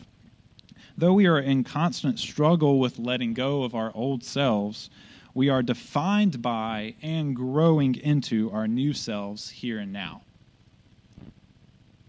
Though 0.99 1.13
we 1.13 1.27
are 1.27 1.39
in 1.39 1.63
constant 1.63 2.19
struggle 2.19 2.81
with 2.81 2.99
letting 2.99 3.33
go 3.33 3.63
of 3.63 3.77
our 3.77 3.93
old 3.95 4.25
selves, 4.25 4.91
we 5.35 5.49
are 5.49 5.63
defined 5.63 6.43
by 6.43 6.95
and 7.01 7.37
growing 7.37 7.95
into 7.95 8.51
our 8.51 8.67
new 8.67 8.93
selves 8.93 9.51
here 9.51 9.79
and 9.79 9.93
now. 9.93 10.23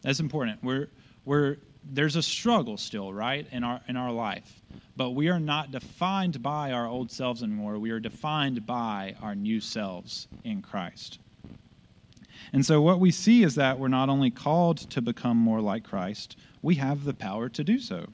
That's 0.04 0.20
important. 0.20 0.64
We're, 0.64 0.88
we're, 1.26 1.58
there's 1.84 2.16
a 2.16 2.24
struggle 2.24 2.78
still, 2.78 3.14
right, 3.14 3.48
in 3.52 3.64
our, 3.64 3.82
in 3.88 3.98
our 3.98 4.12
life. 4.12 4.62
But 4.96 5.12
we 5.12 5.30
are 5.30 5.40
not 5.40 5.72
defined 5.72 6.44
by 6.44 6.72
our 6.72 6.88
old 6.88 7.12
selves 7.12 7.42
anymore. 7.42 7.80
We 7.80 7.92
are 7.92 8.00
defined 8.00 8.66
by 8.66 9.16
our 9.22 9.36
new 9.36 9.62
selves 9.62 10.28
in 10.44 10.62
Christ. 10.62 11.18
And 12.54 12.66
so, 12.66 12.82
what 12.82 13.00
we 13.00 13.12
see 13.12 13.44
is 13.44 13.56
that 13.56 13.80
we're 13.80 13.88
not 13.88 14.10
only 14.10 14.32
called 14.32 14.78
to 14.78 15.02
become 15.02 15.38
more 15.38 15.62
like 15.62 15.84
Christ, 15.84 16.36
we 16.62 16.76
have 16.76 17.06
the 17.06 17.14
power 17.14 17.50
to 17.50 17.64
do 17.64 17.80
so. 17.80 18.08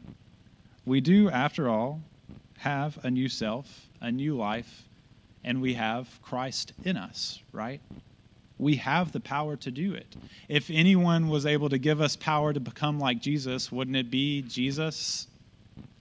We 0.86 1.02
do, 1.02 1.30
after 1.30 1.68
all, 1.68 2.02
have 2.60 3.04
a 3.04 3.10
new 3.10 3.30
self, 3.30 3.88
a 4.02 4.12
new 4.12 4.36
life, 4.36 4.84
and 5.44 5.62
we 5.62 5.74
have 5.74 6.20
Christ 6.22 6.74
in 6.84 6.98
us, 6.98 7.42
right? 7.52 7.82
We 8.60 8.78
have 8.78 9.12
the 9.12 9.20
power 9.20 9.56
to 9.58 9.72
do 9.72 9.94
it. 9.94 10.16
If 10.50 10.70
anyone 10.70 11.30
was 11.30 11.46
able 11.46 11.70
to 11.70 11.78
give 11.78 12.02
us 12.02 12.16
power 12.16 12.54
to 12.54 12.60
become 12.60 13.00
like 13.00 13.22
Jesus, 13.22 13.72
wouldn't 13.72 13.98
it 13.98 14.10
be 14.10 14.42
Jesus 14.42 15.28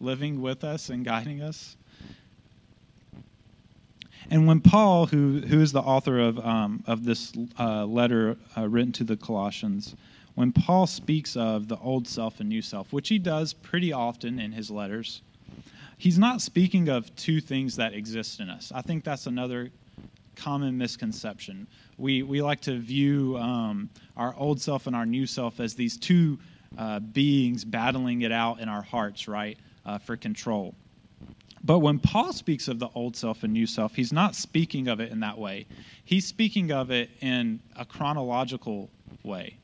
living 0.01 0.41
with 0.41 0.65
us 0.65 0.89
and 0.89 1.05
guiding 1.05 1.43
us? 1.43 1.77
And 4.31 4.47
when 4.47 4.61
Paul, 4.61 5.07
who, 5.07 5.41
who 5.41 5.61
is 5.61 5.73
the 5.73 5.81
author 5.81 6.19
of, 6.19 6.39
um, 6.45 6.83
of 6.87 7.05
this 7.05 7.33
uh, 7.59 7.85
letter 7.85 8.37
uh, 8.57 8.69
written 8.69 8.93
to 8.93 9.05
the 9.05 9.17
Colossians, 9.17 9.95
when 10.35 10.53
Paul 10.53 10.87
speaks 10.87 11.37
of 11.37 11.69
the 11.69 11.79
old 11.79 12.09
self 12.09 12.41
and 12.41 12.49
new 12.49 12.63
self, 12.63 12.93
which 12.93 13.09
he 13.09 13.19
does 13.19 13.53
pretty 13.53 13.93
often 13.93 14.39
in 14.39 14.53
his 14.53 14.71
letters, 14.71 15.23
he's 15.97 16.19
not 16.19 16.43
speaking 16.43 16.89
of 16.89 17.15
two 17.17 17.41
things 17.41 17.77
that 17.77 17.95
exist 17.95 18.41
in 18.41 18.51
us. 18.51 18.73
I 18.75 18.83
think 18.83 19.05
that's 19.05 19.27
another 19.27 19.71
common 20.35 20.77
misconception. 20.77 21.67
We, 21.99 22.23
we 22.23 22.43
like 22.43 22.61
to 22.63 22.79
view 22.79 23.37
um, 23.39 23.89
our 24.17 24.35
old 24.37 24.61
self 24.61 24.87
and 24.87 24.95
our 24.95 25.07
new 25.07 25.27
self 25.27 25.61
as 25.61 25.75
these 25.75 25.97
two 25.97 26.39
uh, 26.77 27.01
beings 27.01 27.65
battling 27.65 28.23
it 28.23 28.33
out 28.33 28.61
in 28.61 28.69
our 28.69 28.83
hearts, 28.83 29.29
right, 29.29 29.57
uh, 29.85 29.99
for 29.99 30.17
control. 30.17 30.75
But 31.65 31.81
when 31.81 31.99
Paul 31.99 32.33
speaks 32.33 32.69
of 32.69 32.79
the 32.79 32.89
old 32.95 33.17
self 33.17 33.43
and 33.43 33.53
new 33.53 33.67
self, 33.67 33.95
he's 33.95 34.13
not 34.13 34.35
speaking 34.35 34.89
of 34.89 35.01
it 35.01 35.11
in 35.11 35.21
that 35.21 35.39
way. 35.39 35.67
He's 36.05 36.27
speaking 36.27 36.71
of 36.71 36.91
it 36.91 37.11
in 37.21 37.61
a 37.75 37.85
chronological 37.85 38.91
way. 39.25 39.55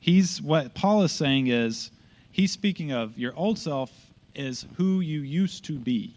He's 0.00 0.40
what 0.40 0.74
Paul 0.74 1.02
is 1.02 1.12
saying 1.12 1.48
is 1.48 1.90
he's 2.32 2.52
speaking 2.52 2.92
of 2.92 3.18
your 3.18 3.34
old 3.36 3.58
self 3.58 3.90
is 4.34 4.64
who 4.76 5.00
you 5.00 5.20
used 5.20 5.64
to 5.66 5.78
be. 5.78 6.14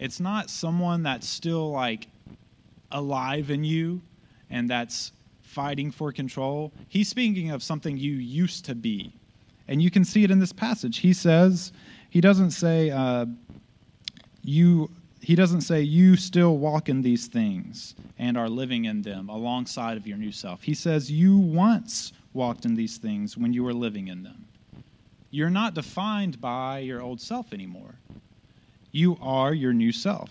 It's 0.00 0.18
not 0.18 0.50
someone 0.50 1.04
that's 1.04 1.28
still 1.28 1.70
like 1.70 2.08
alive 2.90 3.50
in 3.50 3.62
you 3.62 4.00
and 4.50 4.68
that's 4.68 5.12
fighting 5.42 5.90
for 5.90 6.12
control. 6.12 6.72
He's 6.88 7.08
speaking 7.08 7.50
of 7.50 7.62
something 7.62 7.96
you 7.96 8.12
used 8.12 8.64
to 8.66 8.74
be. 8.74 9.12
And 9.68 9.80
you 9.80 9.90
can 9.90 10.04
see 10.04 10.24
it 10.24 10.30
in 10.30 10.40
this 10.40 10.52
passage. 10.52 10.98
He 10.98 11.12
says, 11.12 11.72
he 12.10 12.20
doesn't 12.20 12.50
say, 12.50 12.90
uh, 12.90 13.26
you, 14.42 14.90
he 15.22 15.34
doesn't 15.34 15.62
say, 15.62 15.80
you 15.80 16.16
still 16.16 16.58
walk 16.58 16.88
in 16.88 17.02
these 17.02 17.28
things 17.28 17.94
and 18.18 18.36
are 18.36 18.48
living 18.48 18.84
in 18.84 19.02
them 19.02 19.28
alongside 19.28 19.96
of 19.96 20.06
your 20.06 20.18
new 20.18 20.32
self. 20.32 20.62
He 20.62 20.74
says, 20.74 21.10
you 21.10 21.38
once 21.38 22.12
walked 22.32 22.64
in 22.64 22.74
these 22.74 22.98
things 22.98 23.36
when 23.38 23.52
you 23.52 23.64
were 23.64 23.72
living 23.72 24.08
in 24.08 24.22
them. 24.22 24.44
You're 25.30 25.50
not 25.50 25.74
defined 25.74 26.40
by 26.40 26.80
your 26.80 27.00
old 27.00 27.20
self 27.20 27.52
anymore. 27.52 27.94
You 28.92 29.18
are 29.20 29.52
your 29.54 29.72
new 29.72 29.90
self. 29.92 30.30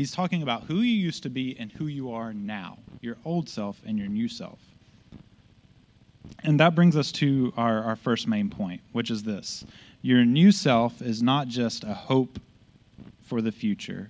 He's 0.00 0.12
talking 0.12 0.42
about 0.42 0.62
who 0.62 0.76
you 0.76 0.94
used 0.94 1.24
to 1.24 1.28
be 1.28 1.54
and 1.58 1.72
who 1.72 1.86
you 1.86 2.10
are 2.10 2.32
now 2.32 2.78
your 3.02 3.18
old 3.22 3.50
self 3.50 3.82
and 3.84 3.98
your 3.98 4.08
new 4.08 4.28
self. 4.28 4.58
And 6.42 6.58
that 6.58 6.74
brings 6.74 6.96
us 6.96 7.12
to 7.12 7.52
our, 7.54 7.82
our 7.82 7.96
first 7.96 8.26
main 8.26 8.48
point, 8.48 8.80
which 8.92 9.10
is 9.10 9.24
this 9.24 9.66
your 10.00 10.24
new 10.24 10.52
self 10.52 11.02
is 11.02 11.22
not 11.22 11.48
just 11.48 11.84
a 11.84 11.92
hope 11.92 12.38
for 13.26 13.42
the 13.42 13.52
future, 13.52 14.08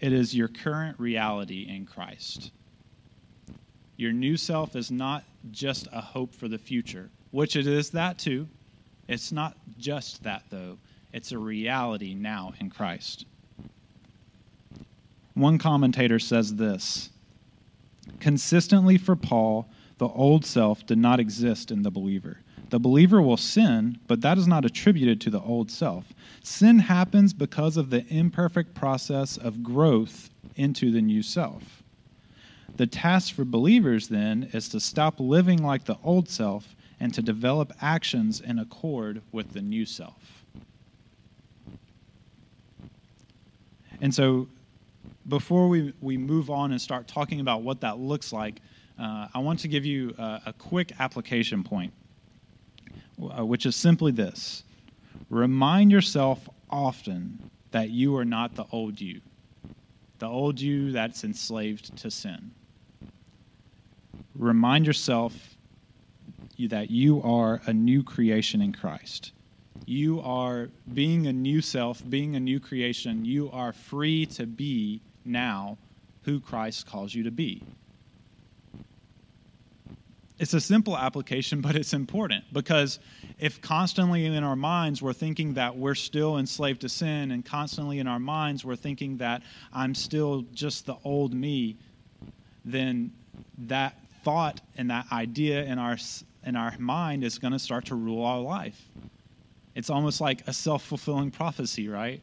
it 0.00 0.14
is 0.14 0.34
your 0.34 0.48
current 0.48 0.98
reality 0.98 1.66
in 1.68 1.84
Christ. 1.84 2.50
Your 3.98 4.12
new 4.12 4.38
self 4.38 4.74
is 4.74 4.90
not 4.90 5.22
just 5.50 5.86
a 5.92 6.00
hope 6.00 6.32
for 6.32 6.48
the 6.48 6.56
future, 6.56 7.10
which 7.30 7.56
it 7.56 7.66
is 7.66 7.90
that 7.90 8.18
too. 8.18 8.48
It's 9.06 9.32
not 9.32 9.54
just 9.78 10.22
that, 10.22 10.44
though, 10.48 10.78
it's 11.12 11.30
a 11.32 11.36
reality 11.36 12.14
now 12.14 12.54
in 12.58 12.70
Christ. 12.70 13.26
One 15.38 15.58
commentator 15.58 16.18
says 16.18 16.56
this 16.56 17.10
Consistently 18.18 18.98
for 18.98 19.14
Paul, 19.14 19.68
the 19.98 20.08
old 20.08 20.44
self 20.44 20.84
did 20.84 20.98
not 20.98 21.20
exist 21.20 21.70
in 21.70 21.84
the 21.84 21.92
believer. 21.92 22.38
The 22.70 22.80
believer 22.80 23.22
will 23.22 23.36
sin, 23.36 23.98
but 24.08 24.20
that 24.22 24.36
is 24.36 24.48
not 24.48 24.64
attributed 24.64 25.20
to 25.20 25.30
the 25.30 25.40
old 25.40 25.70
self. 25.70 26.12
Sin 26.42 26.80
happens 26.80 27.32
because 27.32 27.76
of 27.76 27.90
the 27.90 28.04
imperfect 28.08 28.74
process 28.74 29.36
of 29.36 29.62
growth 29.62 30.28
into 30.56 30.90
the 30.90 31.00
new 31.00 31.22
self. 31.22 31.82
The 32.76 32.88
task 32.88 33.32
for 33.32 33.44
believers, 33.44 34.08
then, 34.08 34.50
is 34.52 34.68
to 34.70 34.80
stop 34.80 35.20
living 35.20 35.62
like 35.62 35.84
the 35.84 35.98
old 36.02 36.28
self 36.28 36.74
and 36.98 37.14
to 37.14 37.22
develop 37.22 37.72
actions 37.80 38.40
in 38.40 38.58
accord 38.58 39.22
with 39.30 39.52
the 39.52 39.62
new 39.62 39.86
self. 39.86 40.42
And 44.00 44.12
so, 44.12 44.48
before 45.28 45.68
we, 45.68 45.92
we 46.00 46.16
move 46.16 46.50
on 46.50 46.72
and 46.72 46.80
start 46.80 47.06
talking 47.06 47.40
about 47.40 47.62
what 47.62 47.80
that 47.82 47.98
looks 47.98 48.32
like, 48.32 48.60
uh, 48.98 49.28
I 49.34 49.38
want 49.40 49.60
to 49.60 49.68
give 49.68 49.84
you 49.84 50.14
a, 50.18 50.40
a 50.46 50.52
quick 50.52 50.92
application 50.98 51.62
point, 51.62 51.92
uh, 53.38 53.44
which 53.44 53.66
is 53.66 53.76
simply 53.76 54.12
this 54.12 54.64
remind 55.30 55.92
yourself 55.92 56.48
often 56.70 57.40
that 57.72 57.90
you 57.90 58.16
are 58.16 58.24
not 58.24 58.56
the 58.56 58.64
old 58.72 59.00
you, 59.00 59.20
the 60.18 60.26
old 60.26 60.60
you 60.60 60.92
that's 60.92 61.24
enslaved 61.24 61.94
to 61.96 62.10
sin. 62.10 62.52
Remind 64.34 64.86
yourself 64.86 65.56
that 66.58 66.90
you 66.90 67.22
are 67.22 67.60
a 67.66 67.72
new 67.72 68.02
creation 68.02 68.60
in 68.62 68.72
Christ. 68.72 69.32
you 69.88 70.20
are 70.20 70.68
being 70.92 71.26
a 71.26 71.32
new 71.32 71.62
self, 71.62 72.02
being 72.08 72.36
a 72.36 72.40
new 72.40 72.60
creation. 72.60 73.24
You 73.24 73.50
are 73.52 73.72
free 73.72 74.26
to 74.26 74.44
be 74.46 75.00
now 75.28 75.78
who 76.22 76.40
Christ 76.40 76.86
calls 76.86 77.14
you 77.14 77.24
to 77.24 77.30
be. 77.30 77.62
It's 80.38 80.54
a 80.54 80.60
simple 80.60 80.96
application, 80.96 81.60
but 81.60 81.74
it's 81.76 81.92
important 81.92 82.44
because 82.52 82.98
if 83.38 83.60
constantly 83.60 84.26
in 84.26 84.44
our 84.44 84.56
minds 84.56 85.00
we're 85.00 85.12
thinking 85.12 85.54
that 85.54 85.76
we're 85.76 85.94
still 85.94 86.38
enslaved 86.38 86.80
to 86.82 86.88
sin, 86.88 87.30
and 87.30 87.44
constantly 87.44 87.98
in 87.98 88.06
our 88.06 88.18
minds 88.18 88.64
we're 88.64 88.76
thinking 88.76 89.18
that 89.18 89.42
I'm 89.72 89.94
still 89.94 90.44
just 90.54 90.86
the 90.86 90.96
old 91.04 91.34
me, 91.34 91.76
then 92.64 93.12
that 93.66 93.94
thought 94.22 94.60
and 94.76 94.90
that 94.90 95.06
idea 95.12 95.64
in 95.64 95.78
our 95.78 95.96
in 96.44 96.56
our 96.56 96.74
mind 96.78 97.24
is 97.24 97.38
going 97.38 97.52
to 97.52 97.58
start 97.58 97.86
to 97.86 97.94
rule 97.94 98.24
our 98.24 98.40
life. 98.40 98.80
It's 99.74 99.90
almost 99.90 100.20
like 100.20 100.46
a 100.46 100.52
self 100.52 100.84
fulfilling 100.84 101.30
prophecy, 101.30 101.88
right? 101.88 102.20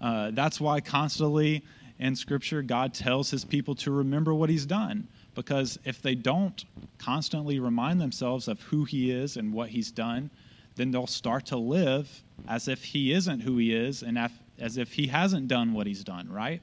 Uh, 0.00 0.30
that's 0.32 0.60
why 0.60 0.80
constantly 0.80 1.62
in 1.98 2.14
Scripture 2.16 2.62
God 2.62 2.94
tells 2.94 3.30
His 3.30 3.44
people 3.44 3.74
to 3.76 3.90
remember 3.90 4.34
what 4.34 4.50
He's 4.50 4.66
done 4.66 5.08
because 5.36 5.78
if 5.84 6.02
they 6.02 6.16
don't 6.16 6.64
constantly 6.98 7.60
remind 7.60 8.00
themselves 8.00 8.48
of 8.48 8.60
who 8.62 8.84
he 8.84 9.12
is 9.12 9.36
and 9.36 9.52
what 9.52 9.68
he's 9.68 9.92
done, 9.92 10.30
then 10.74 10.90
they'll 10.90 11.06
start 11.06 11.46
to 11.46 11.56
live 11.56 12.22
as 12.48 12.66
if 12.66 12.82
he 12.82 13.12
isn't 13.12 13.40
who 13.40 13.58
he 13.58 13.74
is 13.74 14.02
and 14.02 14.18
as 14.58 14.78
if 14.78 14.94
he 14.94 15.06
hasn't 15.06 15.46
done 15.46 15.72
what 15.72 15.86
he's 15.86 16.02
done, 16.02 16.28
right? 16.32 16.60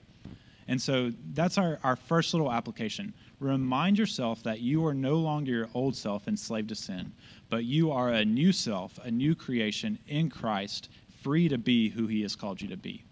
And 0.68 0.82
so 0.82 1.12
that's 1.34 1.58
our, 1.58 1.80
our 1.84 1.96
first 1.96 2.34
little 2.34 2.52
application. 2.52 3.14
Remind 3.40 3.98
yourself 4.00 4.42
that 4.44 4.60
you 4.62 4.86
are 4.86 4.94
no 4.94 5.16
longer 5.16 5.52
your 5.52 5.70
old 5.74 5.96
self 5.96 6.28
enslaved 6.28 6.70
to 6.70 6.76
sin, 6.76 7.12
but 7.50 7.66
you 7.66 7.92
are 7.92 8.10
a 8.10 8.26
new 8.26 8.52
self, 8.52 8.98
a 9.04 9.12
new 9.12 9.36
creation 9.36 10.00
in 10.08 10.30
Christ, 10.30 10.90
free 11.22 11.48
to 11.50 11.58
be 11.58 11.90
who 11.90 12.08
he 12.08 12.22
has 12.22 12.36
called 12.36 12.62
you 12.62 12.70
to 12.70 12.78
be. 12.78 13.04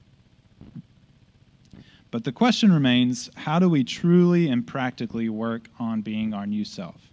But 2.12 2.26
the 2.26 2.32
question 2.34 2.74
remains 2.74 3.30
how 3.36 3.60
do 3.60 3.70
we 3.70 3.86
truly 3.86 4.50
and 4.50 4.68
practically 4.68 5.30
work 5.30 5.70
on 5.80 6.02
being 6.02 6.34
our 6.34 6.46
new 6.46 6.66
self? 6.66 7.10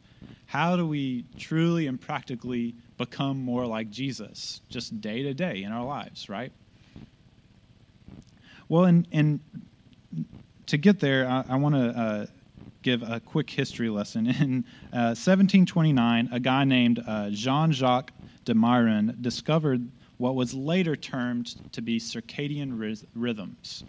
How 0.47 0.76
do 0.76 0.87
we 0.87 1.25
truly 1.38 1.87
and 1.87 2.00
practically 2.00 2.75
become 2.97 3.38
more 3.38 3.64
like 3.64 3.90
Jesus, 3.90 4.61
just 4.69 5.00
day 5.00 5.23
to 5.23 5.33
day 5.33 5.62
in 5.62 5.71
our 5.71 5.85
lives, 5.85 6.28
right? 6.28 6.52
Well, 8.69 8.85
and, 8.85 9.07
and 9.12 9.40
to 10.67 10.76
get 10.76 11.00
there, 11.00 11.26
I, 11.28 11.45
I 11.49 11.57
want 11.57 11.75
to 11.76 11.99
uh, 11.99 12.26
give 12.83 13.02
a 13.02 13.21
quick 13.21 13.50
history 13.50 13.88
lesson. 13.88 14.26
In 14.40 14.64
uh, 14.93 15.14
1729, 15.14 16.28
a 16.33 16.40
guy 16.40 16.64
named 16.64 17.02
uh, 17.07 17.31
Jean 17.31 17.73
Jacques 17.73 18.12
de 18.45 18.55
Mairan 18.55 19.21
discovered 19.23 19.88
what 20.17 20.35
was 20.35 20.52
later 20.52 20.97
termed 20.97 21.55
to 21.73 21.81
be 21.81 21.99
circadian 21.99 22.99
rhythms. 23.14 23.85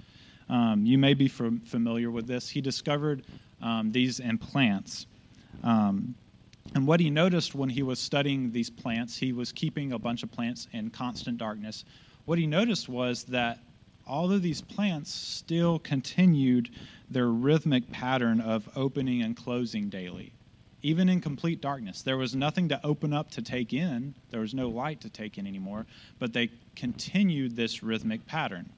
Um, 0.49 0.85
you 0.85 0.97
may 0.97 1.13
be 1.13 1.27
familiar 1.27 2.09
with 2.09 2.27
this. 2.27 2.49
He 2.49 2.61
discovered 2.61 3.23
um, 3.61 3.91
these 3.91 4.19
in 4.19 4.37
plants. 4.37 5.05
Um, 5.63 6.15
and 6.75 6.85
what 6.85 6.99
he 6.99 7.09
noticed 7.09 7.55
when 7.55 7.69
he 7.69 7.83
was 7.83 7.99
studying 7.99 8.51
these 8.51 8.69
plants, 8.69 9.17
he 9.17 9.31
was 9.31 9.51
keeping 9.51 9.91
a 9.91 9.99
bunch 9.99 10.23
of 10.23 10.31
plants 10.31 10.67
in 10.71 10.89
constant 10.89 11.37
darkness. 11.37 11.83
What 12.25 12.37
he 12.37 12.45
noticed 12.45 12.87
was 12.87 13.23
that 13.25 13.59
all 14.07 14.31
of 14.31 14.41
these 14.41 14.61
plants 14.61 15.11
still 15.11 15.79
continued 15.79 16.69
their 17.09 17.27
rhythmic 17.27 17.91
pattern 17.91 18.39
of 18.39 18.69
opening 18.75 19.21
and 19.21 19.35
closing 19.35 19.89
daily, 19.89 20.31
even 20.83 21.09
in 21.09 21.21
complete 21.21 21.61
darkness. 21.61 22.01
There 22.01 22.17
was 22.17 22.35
nothing 22.35 22.69
to 22.69 22.79
open 22.83 23.13
up 23.13 23.31
to 23.31 23.41
take 23.41 23.73
in, 23.73 24.13
there 24.31 24.41
was 24.41 24.53
no 24.53 24.69
light 24.69 25.01
to 25.01 25.09
take 25.09 25.37
in 25.37 25.47
anymore, 25.47 25.85
but 26.19 26.33
they 26.33 26.49
continued 26.75 27.55
this 27.55 27.81
rhythmic 27.81 28.25
pattern. 28.27 28.69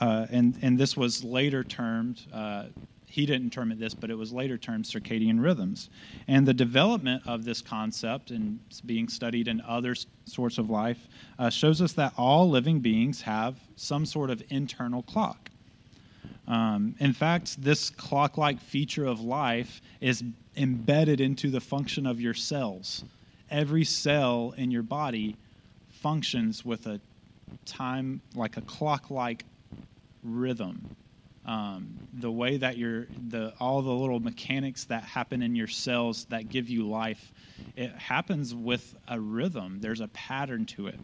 Uh, 0.00 0.26
and, 0.30 0.58
and 0.62 0.78
this 0.78 0.96
was 0.96 1.22
later 1.22 1.62
termed, 1.62 2.20
uh, 2.32 2.64
he 3.06 3.26
didn't 3.26 3.50
term 3.50 3.70
it 3.70 3.78
this, 3.78 3.94
but 3.94 4.10
it 4.10 4.18
was 4.18 4.32
later 4.32 4.58
termed 4.58 4.84
circadian 4.84 5.42
rhythms. 5.42 5.88
And 6.26 6.46
the 6.46 6.54
development 6.54 7.22
of 7.26 7.44
this 7.44 7.60
concept 7.60 8.30
and 8.30 8.58
being 8.84 9.08
studied 9.08 9.46
in 9.46 9.60
other 9.60 9.94
sorts 10.26 10.58
of 10.58 10.68
life 10.68 10.98
uh, 11.38 11.50
shows 11.50 11.80
us 11.80 11.92
that 11.92 12.12
all 12.16 12.50
living 12.50 12.80
beings 12.80 13.22
have 13.22 13.54
some 13.76 14.04
sort 14.04 14.30
of 14.30 14.42
internal 14.50 15.02
clock. 15.02 15.50
Um, 16.46 16.94
in 16.98 17.12
fact, 17.12 17.62
this 17.62 17.88
clock 17.90 18.36
like 18.36 18.60
feature 18.60 19.06
of 19.06 19.20
life 19.20 19.80
is 20.00 20.22
embedded 20.56 21.20
into 21.20 21.50
the 21.50 21.60
function 21.60 22.06
of 22.06 22.20
your 22.20 22.34
cells. 22.34 23.04
Every 23.50 23.84
cell 23.84 24.54
in 24.56 24.70
your 24.70 24.82
body 24.82 25.36
functions 25.92 26.64
with 26.64 26.86
a 26.86 27.00
time, 27.64 28.20
like 28.34 28.56
a 28.56 28.60
clock 28.62 29.10
like 29.10 29.44
rhythm. 30.24 30.96
Um, 31.46 31.88
the 32.18 32.30
way 32.30 32.56
that 32.56 32.78
you're 32.78 33.06
the 33.28 33.52
all 33.60 33.82
the 33.82 33.92
little 33.92 34.20
mechanics 34.20 34.84
that 34.84 35.02
happen 35.02 35.42
in 35.42 35.54
your 35.54 35.66
cells 35.66 36.24
that 36.26 36.48
give 36.48 36.70
you 36.70 36.88
life 36.88 37.30
it 37.76 37.90
happens 37.92 38.54
with 38.54 38.96
a 39.08 39.20
rhythm. 39.20 39.78
There's 39.80 40.00
a 40.00 40.08
pattern 40.08 40.64
to 40.66 40.86
it. 40.88 40.98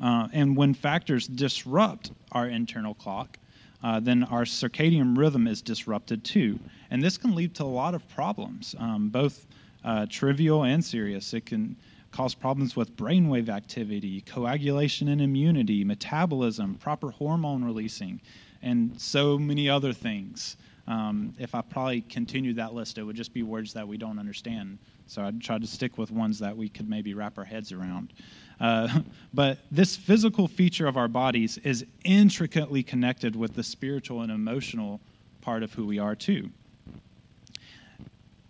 Uh, 0.00 0.28
and 0.32 0.56
when 0.56 0.74
factors 0.74 1.26
disrupt 1.26 2.10
our 2.32 2.46
internal 2.46 2.94
clock 2.94 3.38
uh, 3.82 4.00
then 4.00 4.24
our 4.24 4.42
circadian 4.42 5.16
rhythm 5.16 5.46
is 5.46 5.62
disrupted 5.62 6.24
too. 6.24 6.58
And 6.90 7.02
this 7.02 7.18
can 7.18 7.34
lead 7.34 7.54
to 7.56 7.62
a 7.62 7.64
lot 7.64 7.94
of 7.94 8.08
problems 8.10 8.74
um, 8.78 9.08
both 9.08 9.46
uh, 9.84 10.06
trivial 10.08 10.64
and 10.64 10.84
serious. 10.84 11.32
It 11.34 11.46
can 11.46 11.76
cause 12.16 12.34
problems 12.34 12.74
with 12.74 12.96
brainwave 12.96 13.50
activity, 13.50 14.22
coagulation 14.22 15.06
and 15.08 15.20
immunity, 15.20 15.84
metabolism, 15.84 16.74
proper 16.76 17.10
hormone 17.10 17.62
releasing, 17.62 18.18
and 18.62 18.98
so 18.98 19.38
many 19.38 19.68
other 19.68 19.92
things. 19.92 20.56
Um, 20.88 21.34
if 21.38 21.54
I 21.54 21.60
probably 21.60 22.00
continued 22.00 22.56
that 22.56 22.72
list, 22.72 22.96
it 22.96 23.02
would 23.02 23.16
just 23.16 23.34
be 23.34 23.42
words 23.42 23.74
that 23.74 23.86
we 23.86 23.98
don't 23.98 24.18
understand. 24.18 24.78
So 25.08 25.24
I'd 25.24 25.42
try 25.42 25.58
to 25.58 25.66
stick 25.66 25.98
with 25.98 26.10
ones 26.10 26.38
that 26.38 26.56
we 26.56 26.70
could 26.70 26.88
maybe 26.88 27.12
wrap 27.12 27.36
our 27.36 27.44
heads 27.44 27.70
around. 27.70 28.14
Uh, 28.58 29.00
but 29.34 29.58
this 29.70 29.94
physical 29.94 30.48
feature 30.48 30.86
of 30.86 30.96
our 30.96 31.08
bodies 31.08 31.58
is 31.58 31.84
intricately 32.02 32.82
connected 32.82 33.36
with 33.36 33.56
the 33.56 33.62
spiritual 33.62 34.22
and 34.22 34.32
emotional 34.32 35.02
part 35.42 35.62
of 35.62 35.74
who 35.74 35.84
we 35.84 35.98
are, 35.98 36.14
too. 36.14 36.48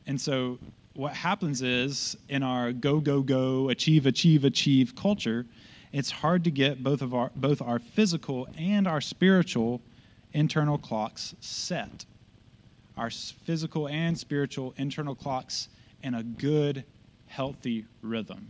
And 0.06 0.20
so 0.20 0.60
what 0.96 1.12
happens 1.12 1.62
is 1.62 2.16
in 2.28 2.42
our 2.42 2.72
go 2.72 3.00
go 3.00 3.20
go 3.20 3.68
achieve 3.68 4.06
achieve 4.06 4.44
achieve 4.44 4.94
culture 4.96 5.44
it's 5.92 6.10
hard 6.10 6.44
to 6.44 6.50
get 6.50 6.82
both 6.82 7.00
of 7.00 7.14
our 7.14 7.30
both 7.34 7.62
our 7.62 7.78
physical 7.78 8.48
and 8.58 8.86
our 8.86 9.00
spiritual 9.00 9.80
internal 10.32 10.76
clocks 10.76 11.34
set. 11.40 12.04
Our 12.98 13.10
physical 13.10 13.88
and 13.88 14.18
spiritual 14.18 14.74
internal 14.76 15.14
clocks 15.14 15.68
in 16.02 16.14
a 16.14 16.22
good 16.22 16.84
healthy 17.28 17.86
rhythm. 18.02 18.48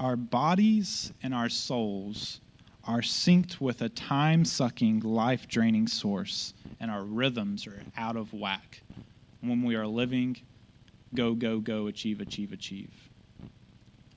Our 0.00 0.16
bodies 0.16 1.12
and 1.22 1.34
our 1.34 1.50
souls 1.50 2.40
are 2.86 3.00
synced 3.00 3.60
with 3.60 3.82
a 3.82 3.90
time 3.90 4.46
sucking 4.46 5.00
life 5.00 5.48
draining 5.48 5.86
source 5.88 6.54
and 6.80 6.90
our 6.90 7.02
rhythms 7.02 7.66
are 7.66 7.82
out 7.96 8.16
of 8.16 8.32
whack 8.32 8.80
when 9.48 9.62
we 9.62 9.74
are 9.76 9.86
living 9.86 10.36
go, 11.14 11.34
go, 11.34 11.60
go, 11.60 11.86
achieve, 11.86 12.20
achieve, 12.20 12.52
achieve, 12.52 12.92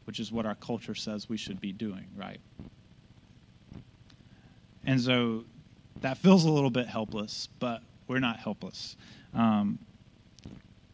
which 0.05 0.19
is 0.19 0.31
what 0.31 0.45
our 0.45 0.55
culture 0.55 0.95
says 0.95 1.29
we 1.29 1.37
should 1.37 1.61
be 1.61 1.71
doing, 1.71 2.07
right? 2.15 2.39
And 4.85 4.99
so 4.99 5.45
that 6.01 6.17
feels 6.17 6.45
a 6.45 6.51
little 6.51 6.69
bit 6.69 6.87
helpless, 6.87 7.49
but 7.59 7.81
we're 8.07 8.19
not 8.19 8.37
helpless. 8.37 8.95
Um, 9.33 9.79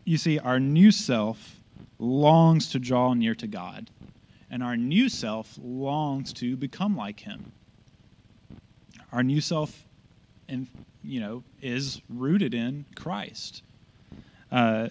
you 0.06 0.18
see, 0.18 0.40
our 0.40 0.60
new 0.60 0.92
self 0.92 1.60
longs 2.00 2.70
to 2.70 2.80
draw 2.80 3.14
near 3.14 3.36
to 3.36 3.48
God, 3.48 3.90
and 4.50 4.64
our 4.64 4.76
new 4.76 5.10
self 5.10 5.58
longs 5.62 6.34
to 6.34 6.58
become 6.58 6.98
like 6.98 7.22
Him. 7.22 7.54
Our 9.12 9.24
new 9.24 9.42
self, 9.42 9.86
and 10.50 10.68
you 11.04 11.20
know, 11.20 11.44
is 11.62 12.02
rooted 12.10 12.54
in 12.54 12.86
Christ. 12.96 13.62
Uh, 14.54 14.88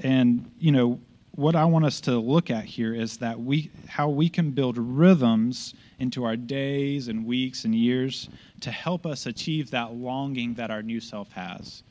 and 0.00 0.48
you 0.60 0.70
know 0.70 1.00
what 1.32 1.56
I 1.56 1.64
want 1.64 1.84
us 1.84 2.00
to 2.02 2.18
look 2.18 2.50
at 2.50 2.64
here 2.64 2.94
is 2.94 3.18
that 3.18 3.40
we 3.40 3.70
how 3.88 4.08
we 4.08 4.28
can 4.28 4.52
build 4.52 4.78
rhythms 4.78 5.74
into 5.98 6.24
our 6.24 6.36
days 6.36 7.08
and 7.08 7.26
weeks 7.26 7.64
and 7.64 7.74
years 7.74 8.28
to 8.60 8.70
help 8.70 9.06
us 9.06 9.26
achieve 9.26 9.72
that 9.72 9.94
longing 9.94 10.54
that 10.54 10.70
our 10.70 10.82
new 10.82 11.00
self 11.00 11.32
has. 11.32 11.82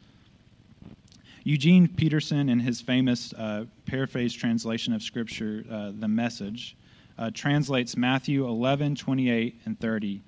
Eugene 1.44 1.90
Peterson, 1.90 2.48
in 2.48 2.62
his 2.62 2.80
famous 2.80 3.34
uh, 3.34 3.66
paraphrase 3.86 4.34
translation 4.34 4.94
of 4.94 5.04
Scripture, 5.04 5.66
uh, 5.70 5.92
The 6.00 6.08
Message, 6.08 6.78
uh, 7.18 7.32
translates 7.34 7.98
Matthew 7.98 8.48
11, 8.48 8.96
28, 8.96 9.56
and 9.66 9.78
30, 9.78 10.22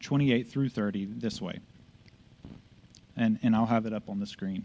28 0.00 0.48
through 0.48 0.68
30 0.68 1.06
this 1.06 1.40
way. 1.40 1.58
And, 3.16 3.40
and 3.42 3.56
I'll 3.56 3.66
have 3.66 3.86
it 3.86 3.92
up 3.92 4.08
on 4.08 4.20
the 4.20 4.26
screen. 4.26 4.64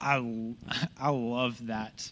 I, 0.00 0.54
I 1.00 1.10
love 1.10 1.66
that 1.66 2.10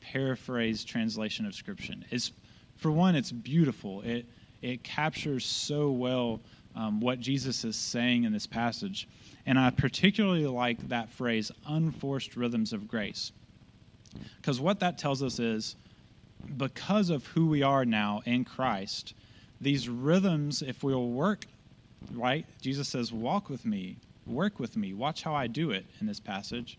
paraphrased 0.00 0.88
translation 0.88 1.46
of 1.46 1.54
Scripture. 1.54 1.94
It's, 2.10 2.32
for 2.78 2.90
one, 2.90 3.14
it's 3.16 3.32
beautiful. 3.32 4.02
It, 4.02 4.26
it 4.62 4.84
captures 4.84 5.44
so 5.44 5.90
well 5.90 6.40
um, 6.74 7.00
what 7.00 7.20
Jesus 7.20 7.64
is 7.64 7.76
saying 7.76 8.24
in 8.24 8.32
this 8.32 8.46
passage. 8.46 9.08
And 9.46 9.58
I 9.58 9.70
particularly 9.70 10.46
like 10.46 10.88
that 10.88 11.10
phrase, 11.10 11.50
unforced 11.66 12.36
rhythms 12.36 12.72
of 12.72 12.88
grace. 12.88 13.32
Because 14.36 14.60
what 14.60 14.80
that 14.80 14.98
tells 14.98 15.22
us 15.22 15.38
is 15.38 15.76
because 16.56 17.10
of 17.10 17.26
who 17.26 17.46
we 17.46 17.62
are 17.62 17.84
now 17.84 18.22
in 18.24 18.44
Christ, 18.44 19.14
these 19.60 19.88
rhythms, 19.88 20.62
if 20.62 20.82
we'll 20.82 21.08
work, 21.08 21.46
right? 22.12 22.44
Jesus 22.60 22.88
says, 22.88 23.12
Walk 23.12 23.48
with 23.48 23.64
me, 23.64 23.96
work 24.26 24.58
with 24.58 24.76
me, 24.76 24.92
watch 24.92 25.22
how 25.22 25.34
I 25.34 25.46
do 25.46 25.70
it 25.70 25.84
in 26.00 26.06
this 26.06 26.20
passage. 26.20 26.78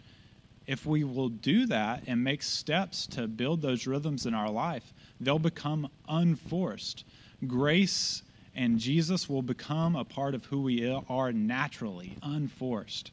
If 0.68 0.86
we 0.86 1.04
will 1.04 1.30
do 1.30 1.66
that 1.68 2.04
and 2.08 2.24
make 2.24 2.44
steps 2.44 3.08
to 3.08 3.28
build 3.28 3.62
those 3.62 3.88
rhythms 3.88 4.26
in 4.26 4.34
our 4.34 4.50
life, 4.50 4.84
they'll 5.20 5.40
become 5.40 5.90
unforced. 6.10 7.04
Grace 7.46 8.22
and 8.56 8.80
Jesus 8.80 9.30
will 9.30 9.44
become 9.44 9.96
a 9.96 10.04
part 10.04 10.34
of 10.34 10.46
who 10.46 10.64
we 10.64 10.86
are 11.10 11.32
naturally, 11.32 12.18
unforced. 12.24 13.12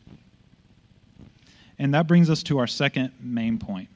And 1.78 1.92
that 1.94 2.06
brings 2.06 2.30
us 2.30 2.42
to 2.44 2.58
our 2.58 2.66
second 2.66 3.12
main 3.20 3.58
point. 3.58 3.88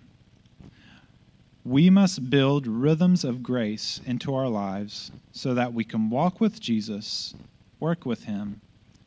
We 1.64 1.90
must 1.90 2.30
build 2.30 2.66
rhythms 2.66 3.24
of 3.24 3.42
grace 3.42 4.00
into 4.06 4.34
our 4.34 4.48
lives 4.48 5.10
so 5.32 5.54
that 5.54 5.72
we 5.72 5.84
can 5.84 6.10
walk 6.10 6.40
with 6.40 6.60
Jesus, 6.60 7.34
work 7.80 8.04
with 8.04 8.24
Him, 8.24 8.60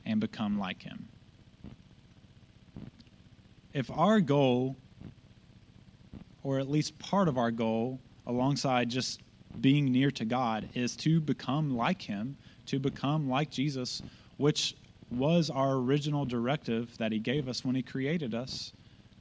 and 0.06 0.20
become 0.20 0.60
like 0.60 0.84
Him. 0.84 1.08
If 3.74 3.90
our 3.92 4.20
goal, 4.20 4.76
or 6.44 6.60
at 6.60 6.70
least 6.70 7.00
part 7.00 7.28
of 7.28 7.38
our 7.38 7.52
goal, 7.52 8.00
alongside 8.28 8.90
just 8.90 9.22
being 9.60 9.92
near 9.92 10.12
to 10.12 10.26
God, 10.26 10.70
is 10.74 10.96
to 10.98 11.20
become 11.20 11.76
like 11.76 12.02
Him, 12.02 12.38
to 12.68 12.80
become 12.80 13.30
like 13.30 13.52
Jesus, 13.52 14.02
which 14.38 14.76
was 15.10 15.50
our 15.50 15.74
original 15.74 16.26
directive 16.26 16.98
that 16.98 17.12
He 17.12 17.20
gave 17.20 17.48
us 17.48 17.64
when 17.64 17.76
He 17.76 17.82
created 17.82 18.34
us 18.34 18.74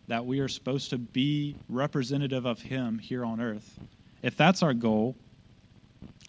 that 0.08 0.26
we 0.26 0.40
are 0.40 0.48
supposed 0.48 0.90
to 0.90 0.98
be 0.98 1.56
representative 1.68 2.44
of 2.44 2.62
Him 2.62 2.98
here 2.98 3.24
on 3.24 3.40
earth, 3.40 3.78
if 4.22 4.36
that's 4.36 4.62
our 4.62 4.74
goal, 4.74 5.16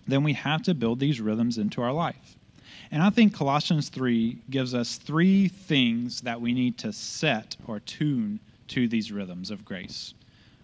then 0.07 0.23
we 0.23 0.33
have 0.33 0.61
to 0.63 0.73
build 0.73 0.99
these 0.99 1.19
rhythms 1.19 1.57
into 1.57 1.81
our 1.81 1.91
life. 1.91 2.35
And 2.91 3.01
I 3.01 3.09
think 3.09 3.33
Colossians 3.33 3.87
3 3.87 4.37
gives 4.49 4.73
us 4.73 4.97
three 4.97 5.47
things 5.47 6.21
that 6.21 6.41
we 6.41 6.53
need 6.53 6.77
to 6.79 6.91
set 6.91 7.55
or 7.65 7.79
tune 7.79 8.39
to 8.69 8.87
these 8.87 9.11
rhythms 9.11 9.49
of 9.49 9.63
grace. 9.63 10.13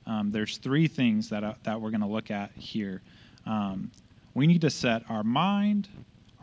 Um, 0.05 0.31
there's 0.31 0.57
three 0.57 0.87
things 0.87 1.29
that, 1.29 1.43
uh, 1.43 1.53
that 1.63 1.79
we're 1.79 1.89
going 1.89 2.01
to 2.01 2.07
look 2.07 2.29
at 2.29 2.51
here. 2.51 3.01
Um, 3.45 3.91
we 4.33 4.45
need 4.45 4.61
to 4.61 4.69
set 4.69 5.03
our 5.09 5.23
mind, 5.23 5.87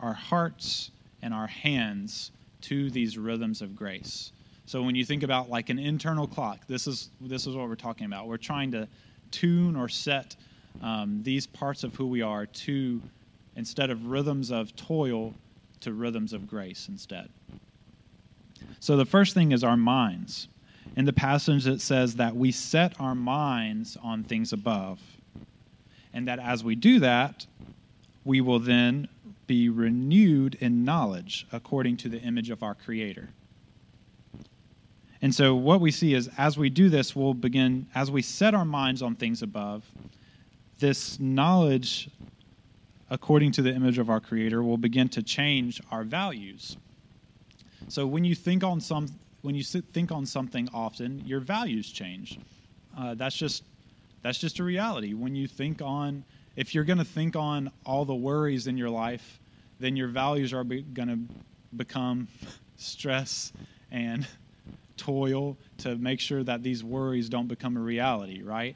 our 0.01 0.13
hearts, 0.13 0.89
and 1.21 1.33
our 1.33 1.47
hands 1.47 2.31
to 2.61 2.89
these 2.89 3.17
rhythms 3.17 3.61
of 3.61 3.75
grace. 3.75 4.31
So 4.65 4.81
when 4.81 4.95
you 4.95 5.05
think 5.05 5.21
about 5.21 5.49
like 5.51 5.69
an 5.69 5.77
internal 5.77 6.25
clock, 6.25 6.59
this 6.67 6.87
is 6.87 7.09
this 7.21 7.45
is 7.45 7.55
what 7.55 7.69
we're 7.69 7.75
talking 7.75 8.07
about. 8.07 8.27
We're 8.27 8.37
trying 8.37 8.71
to 8.71 8.87
tune 9.29 9.75
or 9.75 9.87
set 9.87 10.35
um, 10.81 11.21
these 11.23 11.45
parts 11.45 11.83
of 11.83 11.93
who 11.93 12.07
we 12.07 12.23
are 12.23 12.47
to 12.47 13.01
instead 13.55 13.91
of 13.91 14.07
rhythms 14.07 14.51
of 14.51 14.75
toil 14.75 15.33
to 15.81 15.93
rhythms 15.93 16.33
of 16.33 16.47
grace 16.47 16.87
instead. 16.89 17.29
So 18.79 18.97
the 18.97 19.05
first 19.05 19.33
thing 19.33 19.51
is 19.51 19.63
our 19.63 19.77
minds. 19.77 20.47
In 20.95 21.05
the 21.05 21.13
passage, 21.13 21.67
it 21.67 21.81
says 21.81 22.15
that 22.15 22.35
we 22.35 22.51
set 22.51 22.99
our 22.99 23.15
minds 23.15 23.97
on 24.01 24.23
things 24.23 24.53
above. 24.53 24.99
And 26.13 26.27
that 26.27 26.39
as 26.39 26.63
we 26.63 26.75
do 26.75 26.99
that, 26.99 27.45
we 28.23 28.41
will 28.41 28.59
then 28.59 29.07
be 29.47 29.69
renewed 29.69 30.55
in 30.55 30.85
knowledge 30.85 31.45
according 31.51 31.97
to 31.97 32.09
the 32.09 32.19
image 32.21 32.49
of 32.49 32.63
our 32.63 32.73
Creator. 32.73 33.29
And 35.21 35.33
so, 35.33 35.55
what 35.55 35.81
we 35.81 35.91
see 35.91 36.13
is 36.13 36.29
as 36.37 36.57
we 36.57 36.69
do 36.69 36.89
this, 36.89 37.15
we'll 37.15 37.33
begin, 37.33 37.87
as 37.95 38.11
we 38.11 38.21
set 38.21 38.53
our 38.53 38.65
minds 38.65 39.01
on 39.01 39.15
things 39.15 39.41
above, 39.41 39.83
this 40.79 41.19
knowledge, 41.19 42.09
according 43.09 43.51
to 43.53 43.61
the 43.61 43.73
image 43.73 43.97
of 43.97 44.09
our 44.09 44.19
Creator, 44.19 44.63
will 44.63 44.77
begin 44.77 45.09
to 45.09 45.23
change 45.23 45.81
our 45.91 46.03
values. 46.03 46.77
So, 47.87 48.07
when 48.07 48.25
you 48.25 48.35
think 48.35 48.63
on 48.63 48.81
some, 48.81 49.07
when 49.41 49.55
you 49.55 49.63
think 49.63 50.11
on 50.11 50.25
something 50.25 50.69
often, 50.73 51.21
your 51.23 51.39
values 51.39 51.91
change. 51.91 52.39
Uh, 52.97 53.13
that's 53.13 53.35
just 53.35 53.63
that's 54.23 54.39
just 54.39 54.57
a 54.57 54.63
reality. 54.63 55.13
When 55.13 55.35
you 55.35 55.47
think 55.47 55.83
on, 55.83 56.23
if 56.55 56.73
you're 56.73 56.83
going 56.83 56.97
to 56.97 57.05
think 57.05 57.35
on 57.35 57.71
all 57.85 58.05
the 58.05 58.15
worries 58.15 58.65
in 58.65 58.75
your 58.75 58.89
life, 58.89 59.39
then 59.79 59.95
your 59.95 60.07
values 60.07 60.51
are 60.51 60.63
be, 60.63 60.81
going 60.81 61.09
to 61.09 61.19
become 61.77 62.27
stress 62.77 63.51
and 63.91 64.27
toil 64.97 65.57
to 65.77 65.95
make 65.95 66.19
sure 66.19 66.43
that 66.43 66.63
these 66.63 66.83
worries 66.83 67.29
don't 67.29 67.47
become 67.47 67.77
a 67.77 67.79
reality, 67.79 68.41
right? 68.41 68.75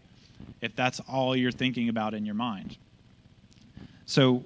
If 0.61 0.75
that's 0.75 0.99
all 1.01 1.35
you're 1.35 1.51
thinking 1.51 1.89
about 1.89 2.13
in 2.13 2.25
your 2.25 2.35
mind. 2.35 2.77
So, 4.09 4.41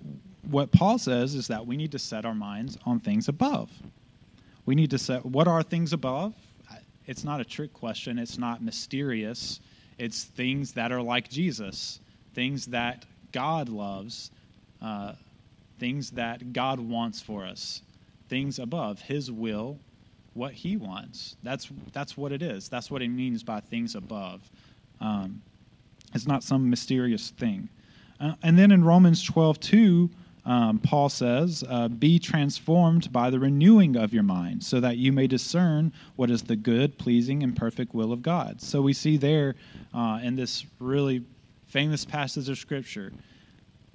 what 0.52 0.74
Paul 0.74 0.98
says 0.98 1.36
is 1.36 1.48
that 1.48 1.66
we 1.66 1.78
need 1.78 1.94
to 1.94 2.00
set 2.00 2.26
our 2.26 2.36
minds 2.36 2.78
on 2.86 3.00
things 3.00 3.30
above. 3.30 3.70
We 4.66 4.76
need 4.76 4.90
to 4.90 4.98
set 4.98 5.26
what 5.26 5.48
are 5.48 5.64
things 5.64 5.94
above? 5.94 6.34
It's 7.08 7.24
not 7.24 7.40
a 7.40 7.46
trick 7.46 7.72
question, 7.72 8.20
it's 8.20 8.38
not 8.38 8.62
mysterious. 8.62 9.62
It's 9.98 10.26
things 10.26 10.74
that 10.74 10.92
are 10.92 11.02
like 11.02 11.30
Jesus, 11.30 12.00
things 12.34 12.66
that 12.68 13.06
God 13.32 13.70
loves, 13.70 14.32
uh, 14.82 15.14
things 15.80 16.12
that 16.12 16.52
God 16.52 16.82
wants 16.82 17.22
for 17.22 17.46
us, 17.46 17.82
things 18.28 18.60
above, 18.60 19.00
His 19.00 19.32
will 19.32 19.78
what 20.34 20.52
he 20.52 20.76
wants. 20.76 21.36
That's 21.44 21.70
that's 21.94 22.18
what 22.18 22.32
it 22.32 22.42
is. 22.42 22.68
That's 22.68 22.90
what 22.90 23.02
he 23.02 23.08
means 23.08 23.44
by 23.44 23.60
things 23.60 23.96
above. 23.96 24.42
Um, 25.00 25.42
it's 26.14 26.28
not 26.28 26.44
some 26.44 26.70
mysterious 26.70 27.30
thing. 27.30 27.70
Uh, 28.20 28.34
and 28.42 28.58
then 28.58 28.72
in 28.72 28.84
Romans 28.84 29.24
12, 29.24 29.60
2, 29.60 30.10
um, 30.46 30.80
Paul 30.80 31.10
says, 31.10 31.64
uh, 31.70 31.88
Be 31.88 32.20
transformed 32.20 33.12
by 33.12 33.30
the 33.30 33.40
renewing 33.40 33.96
of 33.96 34.14
your 34.14 34.24
mind, 34.24 34.64
so 34.64 34.80
that 34.80 34.98
you 34.98 35.12
may 35.14 35.28
discern 35.28 35.94
what 36.16 36.30
is 36.30 36.44
the 36.44 36.56
good, 36.56 36.98
pleasing, 36.98 37.44
and 37.44 37.56
perfect 37.56 37.94
will 37.94 38.12
of 38.12 38.22
God. 38.22 38.62
So 38.62 38.82
we 38.82 38.94
see 38.94 39.18
there 39.18 39.56
uh, 39.94 40.20
in 40.22 40.36
this 40.36 40.66
really 40.80 41.24
famous 41.70 42.04
passage 42.06 42.50
of 42.50 42.58
Scripture 42.58 43.14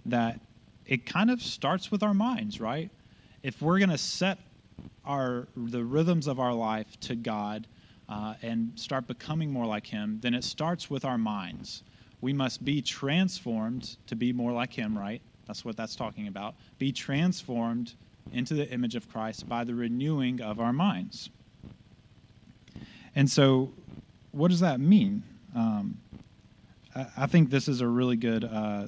that 0.07 0.41
it 0.87 1.05
kind 1.05 1.31
of 1.31 1.43
starts 1.43 1.91
with 1.91 2.03
our 2.03 2.15
minds, 2.15 2.61
right? 2.61 2.91
If 3.43 3.61
we're 3.61 3.79
going 3.79 3.91
to 3.91 3.99
set 3.99 4.39
our 5.05 5.47
the 5.57 5.83
rhythms 5.83 6.27
of 6.27 6.41
our 6.41 6.53
life 6.53 6.99
to 7.01 7.15
God 7.15 7.67
uh, 8.09 8.35
and 8.43 8.73
start 8.77 9.07
becoming 9.07 9.53
more 9.53 9.67
like 9.67 9.87
Him, 9.87 10.19
then 10.23 10.35
it 10.35 10.45
starts 10.45 10.89
with 10.89 11.05
our 11.05 11.19
minds. 11.19 11.83
We 12.21 12.33
must 12.33 12.65
be 12.65 12.83
transformed 12.83 13.97
to 14.09 14.17
be 14.17 14.33
more 14.33 14.53
like 14.53 14.73
Him, 14.73 14.99
right? 14.99 15.21
That's 15.47 15.65
what 15.65 15.77
that's 15.77 15.97
talking 15.97 16.29
about. 16.29 16.55
Be 16.79 16.93
transformed 16.93 17.93
into 18.33 18.55
the 18.55 18.69
image 18.71 18.95
of 18.95 19.11
Christ 19.11 19.49
by 19.49 19.65
the 19.65 19.75
renewing 19.75 20.41
of 20.41 20.61
our 20.61 20.73
minds. 20.73 21.31
And 23.17 23.31
so, 23.31 23.71
what 24.33 24.51
does 24.51 24.61
that 24.61 24.81
mean? 24.81 25.23
Um, 25.57 25.97
I, 26.95 27.07
I, 27.17 27.27
think 27.27 27.51
this 27.51 27.67
is 27.69 27.81
a 27.81 27.87
really 27.87 28.17
good 28.17 28.45
uh, 28.45 28.87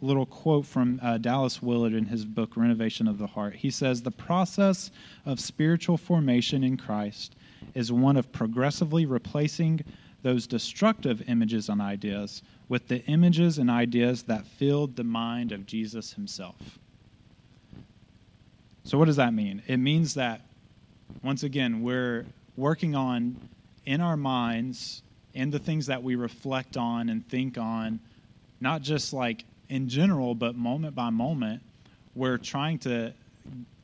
little 0.00 0.26
quote 0.26 0.66
from 0.66 1.00
uh, 1.02 1.18
Dallas 1.18 1.60
Willard 1.60 1.94
in 1.94 2.06
his 2.06 2.24
book, 2.24 2.56
Renovation 2.56 3.08
of 3.08 3.18
the 3.18 3.26
Heart. 3.26 3.56
He 3.56 3.70
says, 3.70 4.02
The 4.02 4.10
process 4.10 4.90
of 5.26 5.40
spiritual 5.40 5.96
formation 5.96 6.62
in 6.62 6.76
Christ 6.76 7.34
is 7.74 7.90
one 7.90 8.16
of 8.16 8.32
progressively 8.32 9.06
replacing 9.06 9.82
those 10.24 10.46
destructive 10.46 11.22
images 11.28 11.68
and 11.68 11.82
ideas 11.82 12.42
with 12.66 12.88
the 12.88 13.04
images 13.04 13.58
and 13.58 13.70
ideas 13.70 14.22
that 14.22 14.46
filled 14.46 14.96
the 14.96 15.04
mind 15.04 15.52
of 15.52 15.66
Jesus 15.66 16.14
himself. 16.14 16.78
So, 18.84 18.98
what 18.98 19.04
does 19.04 19.16
that 19.16 19.34
mean? 19.34 19.62
It 19.66 19.76
means 19.76 20.14
that, 20.14 20.40
once 21.22 21.42
again, 21.42 21.82
we're 21.82 22.24
working 22.56 22.94
on 22.94 23.36
in 23.84 24.00
our 24.00 24.16
minds 24.16 25.02
in 25.34 25.50
the 25.50 25.58
things 25.58 25.86
that 25.86 26.02
we 26.02 26.14
reflect 26.14 26.78
on 26.78 27.10
and 27.10 27.26
think 27.28 27.58
on, 27.58 28.00
not 28.62 28.80
just 28.80 29.12
like 29.12 29.44
in 29.68 29.90
general, 29.90 30.34
but 30.34 30.56
moment 30.56 30.94
by 30.94 31.10
moment, 31.10 31.60
we're 32.14 32.38
trying 32.38 32.78
to 32.78 33.12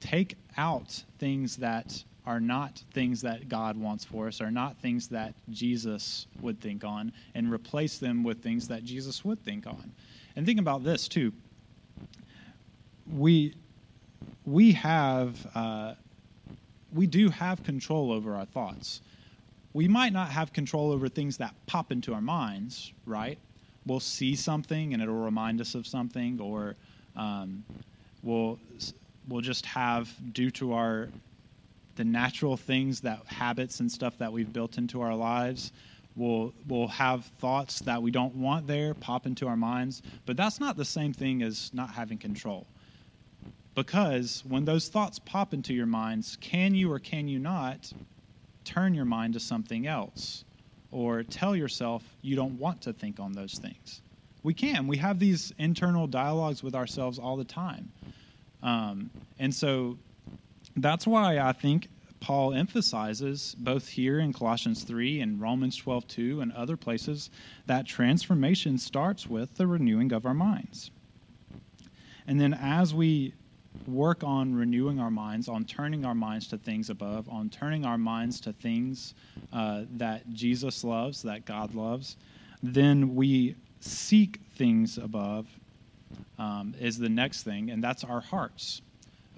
take 0.00 0.36
out 0.56 1.02
things 1.18 1.56
that 1.56 2.02
are 2.26 2.40
not 2.40 2.82
things 2.92 3.22
that 3.22 3.48
God 3.48 3.76
wants 3.76 4.04
for 4.04 4.28
us, 4.28 4.40
are 4.40 4.50
not 4.50 4.80
things 4.80 5.08
that 5.08 5.34
Jesus 5.50 6.26
would 6.40 6.60
think 6.60 6.84
on, 6.84 7.12
and 7.34 7.52
replace 7.52 7.98
them 7.98 8.22
with 8.22 8.42
things 8.42 8.68
that 8.68 8.84
Jesus 8.84 9.24
would 9.24 9.42
think 9.44 9.66
on. 9.66 9.92
And 10.36 10.44
think 10.46 10.60
about 10.60 10.84
this 10.84 11.08
too. 11.08 11.32
We 13.06 13.54
we 14.44 14.72
have 14.72 15.46
uh, 15.54 15.94
we 16.92 17.06
do 17.06 17.30
have 17.30 17.62
control 17.62 18.12
over 18.12 18.34
our 18.34 18.44
thoughts. 18.44 19.00
We 19.72 19.88
might 19.88 20.12
not 20.12 20.30
have 20.30 20.52
control 20.52 20.90
over 20.90 21.08
things 21.08 21.36
that 21.38 21.54
pop 21.66 21.92
into 21.92 22.12
our 22.12 22.20
minds, 22.20 22.92
right? 23.06 23.38
We'll 23.86 24.00
see 24.00 24.34
something 24.34 24.92
and 24.92 25.02
it'll 25.02 25.14
remind 25.14 25.60
us 25.60 25.74
of 25.74 25.86
something, 25.86 26.40
or 26.40 26.76
um, 27.16 27.64
we'll 28.22 28.58
we'll 29.28 29.40
just 29.40 29.66
have 29.66 30.12
due 30.32 30.50
to 30.52 30.72
our 30.74 31.10
the 31.96 32.04
natural 32.04 32.56
things 32.56 33.00
that 33.02 33.20
habits 33.26 33.80
and 33.80 33.90
stuff 33.90 34.18
that 34.18 34.32
we've 34.32 34.52
built 34.52 34.78
into 34.78 35.00
our 35.00 35.14
lives 35.14 35.72
we'll 36.16 36.52
we'll 36.66 36.88
have 36.88 37.24
thoughts 37.40 37.80
that 37.82 38.02
we 38.02 38.10
don't 38.10 38.34
want 38.34 38.66
there 38.66 38.94
pop 38.94 39.26
into 39.26 39.46
our 39.46 39.56
minds 39.56 40.02
but 40.26 40.36
that's 40.36 40.60
not 40.60 40.76
the 40.76 40.84
same 40.84 41.12
thing 41.12 41.42
as 41.42 41.70
not 41.72 41.90
having 41.90 42.18
control. 42.18 42.66
Because 43.74 44.42
when 44.46 44.64
those 44.64 44.88
thoughts 44.88 45.18
pop 45.18 45.54
into 45.54 45.72
your 45.72 45.86
minds 45.86 46.36
can 46.40 46.74
you 46.74 46.92
or 46.92 46.98
can 46.98 47.28
you 47.28 47.38
not 47.38 47.92
turn 48.64 48.94
your 48.94 49.04
mind 49.04 49.34
to 49.34 49.40
something 49.40 49.86
else 49.86 50.44
or 50.90 51.22
tell 51.22 51.54
yourself 51.54 52.02
you 52.22 52.36
don't 52.36 52.58
want 52.58 52.82
to 52.82 52.92
think 52.92 53.20
on 53.20 53.32
those 53.32 53.58
things? 53.58 54.00
We 54.42 54.54
can. 54.54 54.86
We 54.86 54.96
have 54.98 55.18
these 55.18 55.52
internal 55.58 56.06
dialogues 56.06 56.62
with 56.62 56.74
ourselves 56.74 57.18
all 57.18 57.36
the 57.36 57.44
time. 57.44 57.90
Um, 58.62 59.10
and 59.38 59.54
so 59.54 59.98
that's 60.76 61.06
why 61.06 61.38
I 61.38 61.52
think 61.52 61.88
Paul 62.20 62.52
emphasizes 62.52 63.54
both 63.58 63.88
here 63.88 64.20
in 64.20 64.32
Colossians 64.32 64.82
3 64.82 65.20
and 65.20 65.40
Romans 65.40 65.76
12 65.76 66.06
2 66.06 66.40
and 66.40 66.52
other 66.52 66.76
places 66.76 67.30
that 67.66 67.86
transformation 67.86 68.78
starts 68.78 69.28
with 69.28 69.56
the 69.56 69.66
renewing 69.66 70.12
of 70.12 70.26
our 70.26 70.34
minds. 70.34 70.90
And 72.26 72.40
then 72.40 72.54
as 72.54 72.94
we 72.94 73.34
work 73.86 74.22
on 74.22 74.54
renewing 74.54 75.00
our 75.00 75.10
minds, 75.10 75.48
on 75.48 75.64
turning 75.64 76.04
our 76.04 76.14
minds 76.14 76.46
to 76.48 76.58
things 76.58 76.90
above, 76.90 77.28
on 77.28 77.48
turning 77.48 77.84
our 77.84 77.98
minds 77.98 78.40
to 78.42 78.52
things 78.52 79.14
uh, 79.52 79.82
that 79.90 80.32
Jesus 80.32 80.84
loves, 80.84 81.22
that 81.22 81.44
God 81.44 81.74
loves, 81.74 82.16
then 82.62 83.14
we 83.14 83.56
seek 83.80 84.40
things 84.54 84.98
above, 84.98 85.46
um, 86.38 86.74
is 86.78 86.98
the 86.98 87.08
next 87.08 87.42
thing, 87.42 87.70
and 87.70 87.82
that's 87.82 88.04
our 88.04 88.20
hearts. 88.20 88.82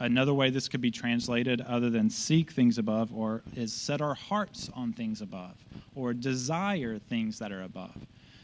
Another 0.03 0.35
way 0.35 0.51
this 0.51 0.67
could 0.67 0.81
be 0.81 0.91
translated, 0.91 1.61
other 1.61 1.89
than 1.89 2.11
seek 2.11 2.51
things 2.51 2.77
above, 2.77 3.15
or 3.15 3.45
is 3.55 3.73
set 3.73 4.01
our 4.01 4.15
hearts 4.15 4.69
on 4.75 4.93
things 4.93 5.21
above, 5.21 5.55
or 5.95 6.13
desire 6.13 6.99
things 6.99 7.39
that 7.39 7.53
are 7.53 7.63
above. 7.63 7.95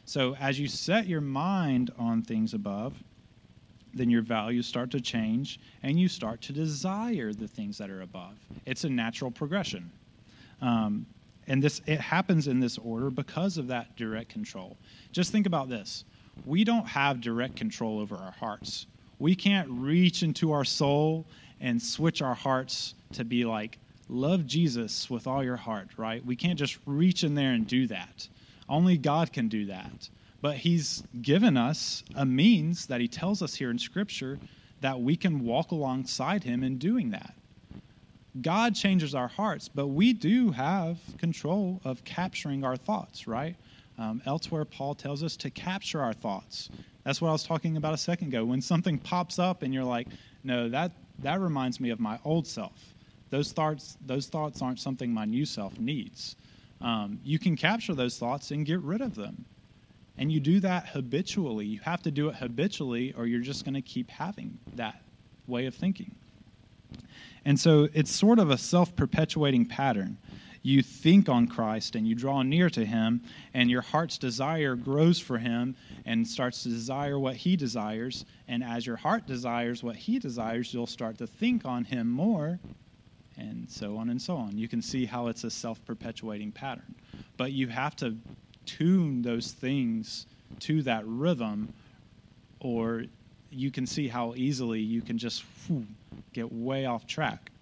So 0.04 0.36
as 0.36 0.60
you 0.60 0.68
set 0.68 1.08
your 1.08 1.20
mind 1.20 1.90
on 1.98 2.22
things 2.22 2.54
above, 2.54 2.94
then 3.92 4.08
your 4.08 4.22
values 4.22 4.68
start 4.68 4.92
to 4.92 5.00
change 5.00 5.58
and 5.82 5.98
you 5.98 6.06
start 6.06 6.40
to 6.42 6.52
desire 6.52 7.32
the 7.32 7.48
things 7.48 7.76
that 7.78 7.90
are 7.90 8.02
above. 8.02 8.36
It's 8.64 8.84
a 8.84 8.88
natural 8.88 9.32
progression. 9.32 9.90
Um, 10.62 11.06
and 11.48 11.60
this 11.60 11.82
it 11.86 12.00
happens 12.00 12.46
in 12.46 12.60
this 12.60 12.78
order 12.78 13.10
because 13.10 13.58
of 13.58 13.66
that 13.66 13.96
direct 13.96 14.28
control. 14.28 14.76
Just 15.10 15.32
think 15.32 15.46
about 15.46 15.68
this. 15.68 16.04
We 16.44 16.62
don't 16.62 16.86
have 16.86 17.20
direct 17.20 17.56
control 17.56 17.98
over 17.98 18.14
our 18.14 18.30
hearts. 18.38 18.86
We 19.18 19.34
can't 19.34 19.68
reach 19.68 20.22
into 20.22 20.52
our 20.52 20.64
soul 20.64 21.26
and 21.60 21.82
switch 21.82 22.22
our 22.22 22.34
hearts 22.34 22.94
to 23.12 23.24
be 23.24 23.44
like, 23.44 23.78
love 24.08 24.46
Jesus 24.46 25.10
with 25.10 25.26
all 25.26 25.44
your 25.44 25.56
heart, 25.56 25.88
right? 25.96 26.24
We 26.24 26.36
can't 26.36 26.58
just 26.58 26.78
reach 26.86 27.22
in 27.24 27.34
there 27.34 27.52
and 27.52 27.66
do 27.66 27.86
that. 27.88 28.28
Only 28.68 28.96
God 28.96 29.32
can 29.32 29.48
do 29.48 29.66
that. 29.66 30.08
But 30.40 30.58
He's 30.58 31.04
given 31.20 31.56
us 31.56 32.04
a 32.14 32.24
means 32.24 32.86
that 32.86 33.00
He 33.00 33.08
tells 33.08 33.42
us 33.42 33.56
here 33.56 33.70
in 33.70 33.78
Scripture 33.78 34.38
that 34.80 35.00
we 35.00 35.16
can 35.16 35.44
walk 35.44 35.72
alongside 35.72 36.44
Him 36.44 36.62
in 36.62 36.78
doing 36.78 37.10
that. 37.10 37.34
God 38.40 38.74
changes 38.74 39.14
our 39.14 39.28
hearts, 39.28 39.68
but 39.68 39.88
we 39.88 40.12
do 40.12 40.52
have 40.52 40.98
control 41.18 41.80
of 41.84 42.04
capturing 42.04 42.62
our 42.62 42.76
thoughts, 42.76 43.26
right? 43.26 43.56
Um, 43.98 44.22
elsewhere, 44.26 44.64
Paul 44.64 44.94
tells 44.94 45.24
us 45.24 45.36
to 45.38 45.50
capture 45.50 46.00
our 46.00 46.12
thoughts. 46.12 46.70
That's 47.04 47.20
what 47.20 47.30
I 47.30 47.32
was 47.32 47.42
talking 47.42 47.76
about 47.76 47.94
a 47.94 47.98
second 47.98 48.28
ago. 48.28 48.44
When 48.44 48.60
something 48.60 48.98
pops 48.98 49.38
up 49.38 49.62
and 49.62 49.74
you're 49.74 49.82
like, 49.82 50.08
no, 50.44 50.68
that 50.68 50.92
that 51.20 51.40
reminds 51.40 51.80
me 51.80 51.90
of 51.90 52.00
my 52.00 52.18
old 52.24 52.46
self. 52.46 52.72
Those 53.30 53.52
thoughts, 53.52 53.96
those 54.04 54.26
thoughts 54.26 54.62
aren't 54.62 54.80
something 54.80 55.12
my 55.12 55.24
new 55.24 55.44
self 55.44 55.78
needs. 55.78 56.36
Um, 56.80 57.18
you 57.24 57.38
can 57.38 57.56
capture 57.56 57.94
those 57.94 58.18
thoughts 58.18 58.50
and 58.50 58.64
get 58.64 58.80
rid 58.80 59.00
of 59.00 59.14
them. 59.14 59.44
And 60.16 60.32
you 60.32 60.40
do 60.40 60.60
that 60.60 60.88
habitually. 60.88 61.66
You 61.66 61.80
have 61.80 62.02
to 62.02 62.10
do 62.10 62.28
it 62.28 62.36
habitually, 62.36 63.14
or 63.16 63.26
you're 63.26 63.40
just 63.40 63.64
going 63.64 63.74
to 63.74 63.82
keep 63.82 64.10
having 64.10 64.58
that 64.76 65.00
way 65.46 65.66
of 65.66 65.74
thinking. 65.74 66.12
And 67.44 67.58
so 67.58 67.88
it's 67.94 68.10
sort 68.10 68.38
of 68.38 68.50
a 68.50 68.58
self 68.58 68.94
perpetuating 68.96 69.66
pattern. 69.66 70.16
You 70.68 70.82
think 70.82 71.30
on 71.30 71.46
Christ 71.46 71.96
and 71.96 72.06
you 72.06 72.14
draw 72.14 72.42
near 72.42 72.68
to 72.68 72.84
Him, 72.84 73.22
and 73.54 73.70
your 73.70 73.80
heart's 73.80 74.18
desire 74.18 74.76
grows 74.76 75.18
for 75.18 75.38
Him 75.38 75.76
and 76.04 76.28
starts 76.28 76.62
to 76.64 76.68
desire 76.68 77.18
what 77.18 77.36
He 77.36 77.56
desires, 77.56 78.26
and 78.46 78.62
as 78.62 78.86
your 78.86 78.96
heart 78.96 79.26
desires 79.26 79.82
what 79.82 79.96
He 79.96 80.18
desires, 80.18 80.74
you'll 80.74 80.86
start 80.86 81.16
to 81.18 81.26
think 81.26 81.64
on 81.64 81.86
Him 81.86 82.10
more, 82.10 82.58
and 83.38 83.70
so 83.70 83.96
on 83.96 84.10
and 84.10 84.20
so 84.20 84.36
on. 84.36 84.58
You 84.58 84.68
can 84.68 84.82
see 84.82 85.06
how 85.06 85.28
it's 85.28 85.42
a 85.42 85.50
self 85.50 85.82
perpetuating 85.86 86.52
pattern. 86.52 86.96
But 87.38 87.52
you 87.52 87.68
have 87.68 87.96
to 87.96 88.16
tune 88.66 89.22
those 89.22 89.52
things 89.52 90.26
to 90.60 90.82
that 90.82 91.02
rhythm, 91.06 91.70
or 92.60 93.04
you 93.50 93.70
can 93.70 93.86
see 93.86 94.08
how 94.08 94.34
easily 94.34 94.80
you 94.80 95.00
can 95.00 95.16
just 95.16 95.44
whew, 95.66 95.86
get 96.34 96.52
way 96.52 96.84
off 96.84 97.06
track. 97.06 97.52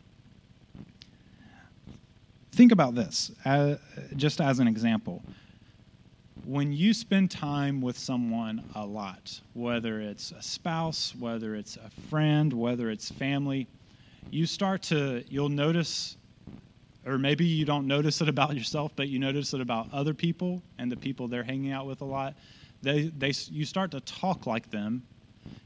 Think 2.57 2.73
about 2.73 2.95
this, 2.95 3.31
uh, 3.45 3.77
just 4.17 4.41
as 4.41 4.59
an 4.59 4.67
example 4.67 5.23
when 6.47 6.73
you 6.73 6.95
spend 6.95 7.29
time 7.29 7.81
with 7.81 7.99
someone 7.99 8.63
a 8.77 8.87
lot, 8.87 9.41
whether 9.53 10.01
it's 10.01 10.31
a 10.31 10.41
spouse, 10.41 11.13
whether 11.19 11.57
it's 11.57 11.77
a 11.77 11.91
friend, 12.09 12.53
whether 12.53 12.89
it's 12.89 13.11
family, 13.11 13.67
you 14.31 14.47
start 14.47 14.81
to, 14.81 15.25
you'll 15.29 15.49
notice, 15.49 16.17
or 17.05 17.19
maybe 17.19 17.45
you 17.45 17.65
don't 17.65 17.89
notice 17.89 18.21
it 18.21 18.29
about 18.29 18.55
yourself, 18.57 18.93
but 18.95 19.09
you 19.09 19.19
notice 19.19 19.55
it 19.55 19.61
about 19.61 19.89
other 19.93 20.15
people 20.15 20.63
and 20.79 20.91
the 20.91 20.97
people 20.97 21.27
they're 21.27 21.43
hanging 21.43 21.73
out 21.73 21.85
with 21.85 22.01
a 22.01 22.05
lot. 22.05 22.35
They, 22.81 23.03
they, 23.09 23.33
you 23.51 23.65
start 23.65 23.91
to 23.91 24.01
talk 24.01 24.47
like 24.47 24.71
them. 24.71 25.03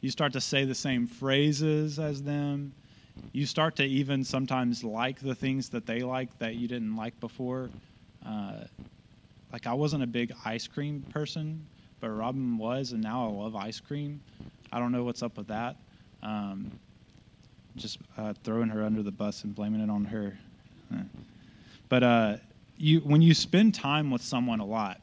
You 0.01 0.11
start 0.11 0.33
to 0.33 0.41
say 0.41 0.65
the 0.65 0.75
same 0.75 1.07
phrases 1.07 1.99
as 1.99 2.23
them. 2.23 2.73
You 3.33 3.47
start 3.47 3.77
to 3.77 3.85
even 3.85 4.25
sometimes 4.25 4.83
like 4.83 5.21
the 5.21 5.35
things 5.35 5.69
that 5.71 5.87
they 5.87 6.03
like 6.03 6.37
that 6.39 6.55
you 6.55 6.67
didn't 6.69 6.97
like 6.97 7.19
before. 7.21 7.71
Uh, 8.27 8.65
like 9.53 9.67
I 9.67 9.75
wasn't 9.75 10.03
a 10.03 10.07
big 10.07 10.33
ice 10.45 10.67
cream 10.67 11.05
person, 11.13 11.67
but 12.01 12.11
Robin 12.11 12.59
was, 12.59 12.93
and 12.93 13.03
now 13.03 13.27
I 13.27 13.31
love 13.31 13.57
ice 13.57 13.81
cream. 13.81 14.21
I 14.73 14.79
don't 14.79 14.93
know 14.93 15.05
what's 15.05 15.23
up 15.23 15.37
with 15.37 15.49
that. 15.49 15.77
Um, 16.23 16.73
just 17.77 17.99
uh, 18.19 18.35
throwing 18.45 18.69
her 18.69 18.85
under 18.85 19.03
the 19.03 19.11
bus 19.11 19.45
and 19.45 19.55
blaming 19.55 19.81
it 19.81 19.91
on 19.91 20.05
her. 20.07 20.37
But 21.89 22.03
uh, 22.03 22.37
you, 22.79 23.01
when 23.01 23.21
you 23.21 23.35
spend 23.35 23.75
time 23.75 24.11
with 24.11 24.23
someone 24.23 24.61
a 24.61 24.65
lot, 24.65 25.01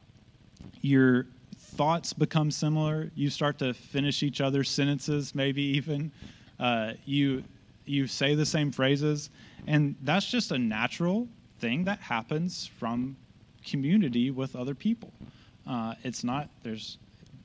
your 0.81 1.27
thoughts 1.57 2.13
become 2.13 2.49
similar. 2.49 3.11
You 3.15 3.29
start 3.29 3.59
to 3.59 3.73
finish 3.73 4.23
each 4.23 4.41
other's 4.41 4.69
sentences, 4.69 5.35
maybe 5.35 5.61
even. 5.61 6.11
Uh, 6.59 6.93
you 7.05 7.43
you 7.87 8.07
say 8.07 8.35
the 8.35 8.45
same 8.45 8.71
phrases, 8.71 9.29
and 9.65 9.95
that's 10.03 10.29
just 10.29 10.51
a 10.51 10.57
natural 10.57 11.27
thing 11.59 11.85
that 11.85 11.99
happens 11.99 12.67
from 12.79 13.17
community 13.65 14.31
with 14.31 14.55
other 14.55 14.75
people. 14.75 15.11
Uh, 15.67 15.95
it's 16.03 16.23
not 16.23 16.47
there's 16.63 16.97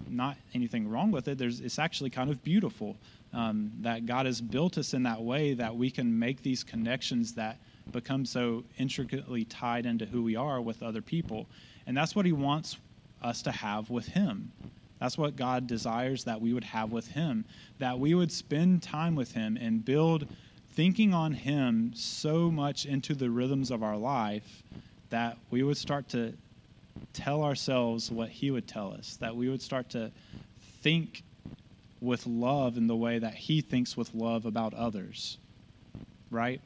not 0.09 0.37
anything 0.55 0.89
wrong 0.89 1.11
with 1.11 1.29
it. 1.29 1.39
There's 1.39 1.61
it's 1.61 1.79
actually 1.79 2.11
kind 2.11 2.31
of 2.31 2.43
beautiful 2.45 2.97
um, 3.33 3.73
that 3.81 4.07
God 4.07 4.27
has 4.27 4.41
built 4.41 4.79
us 4.79 4.95
in 4.95 5.03
that 5.05 5.23
way 5.23 5.55
that 5.55 5.75
we 5.75 5.91
can 5.91 6.19
make 6.19 6.43
these 6.43 6.63
connections 6.63 7.35
that 7.35 7.59
become 7.93 8.25
so 8.25 8.65
intricately 8.79 9.45
tied 9.45 9.87
into 9.87 10.07
who 10.07 10.23
we 10.23 10.37
are 10.37 10.61
with 10.61 10.83
other 10.83 11.03
people, 11.03 11.47
and 11.87 11.97
that's 11.97 12.15
what 12.15 12.27
He 12.27 12.33
wants 12.33 12.77
us 13.23 13.43
to 13.43 13.53
have 13.53 13.91
with 13.91 14.09
Him. 14.09 14.53
That's 15.03 15.19
what 15.19 15.35
God 15.35 15.67
desires 15.67 16.23
that 16.25 16.41
we 16.41 16.53
would 16.53 16.63
have 16.63 16.93
with 16.93 17.09
Him, 17.09 17.45
that 17.81 17.99
we 17.99 18.15
would 18.15 18.31
spend 18.31 18.85
time 18.85 19.17
with 19.17 19.33
Him 19.33 19.59
and 19.61 19.85
build 19.85 20.29
thinking 20.77 21.13
on 21.13 21.33
Him 21.33 21.91
so 21.97 22.53
much 22.53 22.87
into 22.87 23.13
the 23.13 23.29
rhythms 23.29 23.73
of 23.73 23.83
our 23.83 23.97
life 23.97 24.63
that 25.11 25.39
we 25.51 25.65
would 25.65 25.77
start 25.77 26.09
to 26.11 26.35
tell 27.15 27.43
ourselves 27.43 28.13
what 28.13 28.29
He 28.29 28.53
would 28.53 28.69
tell 28.69 28.93
us, 28.93 29.17
that 29.17 29.35
we 29.35 29.49
would 29.49 29.61
start 29.61 29.91
to 29.91 30.13
think 30.83 31.25
with 32.01 32.25
love 32.25 32.77
in 32.77 32.87
the 32.87 32.95
way 32.95 33.19
that 33.19 33.35
He 33.35 33.61
thinks 33.61 33.97
with 33.97 34.15
love 34.15 34.47
about 34.47 34.73
others, 34.73 35.37
right? 36.31 36.61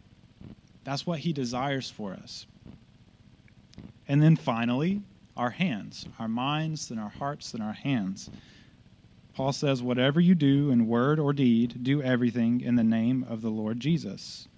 That's 0.84 1.06
what 1.06 1.20
He 1.20 1.32
desires 1.32 1.88
for 1.88 2.12
us. 2.12 2.44
And 4.06 4.22
then 4.22 4.36
finally, 4.36 5.00
our 5.36 5.50
hands, 5.50 6.06
our 6.18 6.28
minds, 6.28 6.90
and 6.90 6.98
our 6.98 7.10
hearts, 7.10 7.54
and 7.54 7.62
our 7.62 7.72
hands. 7.72 8.30
Paul 9.34 9.52
says, 9.52 9.82
Whatever 9.82 10.20
you 10.20 10.34
do 10.34 10.70
in 10.70 10.86
word 10.86 11.18
or 11.18 11.32
deed, 11.32 11.82
do 11.82 12.02
everything 12.02 12.60
in 12.60 12.76
the 12.76 12.84
name 12.84 13.24
of 13.28 13.42
the 13.42 13.50
Lord 13.50 13.80
Jesus. 13.80 14.48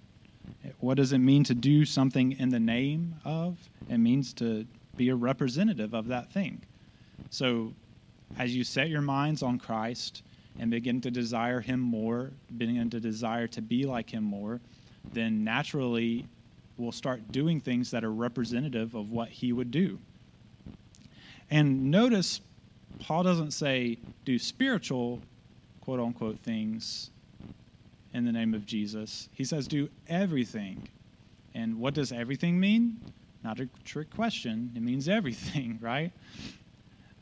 What 0.79 0.97
does 0.97 1.11
it 1.11 1.19
mean 1.19 1.43
to 1.45 1.53
do 1.53 1.85
something 1.85 2.33
in 2.33 2.49
the 2.49 2.59
name 2.59 3.15
of? 3.25 3.57
It 3.89 3.97
means 3.97 4.33
to 4.35 4.65
be 4.97 5.09
a 5.09 5.15
representative 5.15 5.93
of 5.93 6.07
that 6.07 6.31
thing. 6.31 6.61
So, 7.29 7.73
as 8.37 8.55
you 8.55 8.63
set 8.63 8.89
your 8.89 9.01
minds 9.01 9.43
on 9.43 9.59
Christ 9.59 10.21
and 10.59 10.71
begin 10.71 11.01
to 11.01 11.11
desire 11.11 11.59
Him 11.61 11.79
more, 11.79 12.31
begin 12.57 12.89
to 12.89 12.99
desire 12.99 13.47
to 13.47 13.61
be 13.61 13.85
like 13.85 14.09
Him 14.09 14.23
more, 14.23 14.59
then 15.13 15.43
naturally 15.43 16.25
we'll 16.77 16.91
start 16.91 17.31
doing 17.31 17.59
things 17.59 17.91
that 17.91 18.03
are 18.03 18.11
representative 18.11 18.95
of 18.95 19.11
what 19.11 19.29
He 19.29 19.51
would 19.51 19.71
do. 19.71 19.99
And 21.51 21.89
notice, 21.89 22.41
Paul 22.99 23.23
doesn't 23.23 23.51
say 23.51 23.97
do 24.25 24.37
spiritual, 24.37 25.19
quote 25.81 25.99
unquote, 25.99 26.37
things 26.39 27.09
in 28.13 28.25
the 28.25 28.31
name 28.31 28.53
of 28.53 28.65
Jesus. 28.65 29.29
He 29.33 29.43
says 29.43 29.67
do 29.67 29.89
everything. 30.07 30.87
And 31.55 31.79
what 31.79 31.93
does 31.93 32.11
everything 32.11 32.59
mean? 32.59 32.97
Not 33.43 33.59
a 33.59 33.67
trick 33.85 34.13
question. 34.15 34.71
It 34.75 34.81
means 34.81 35.07
everything, 35.07 35.79
right? 35.81 36.11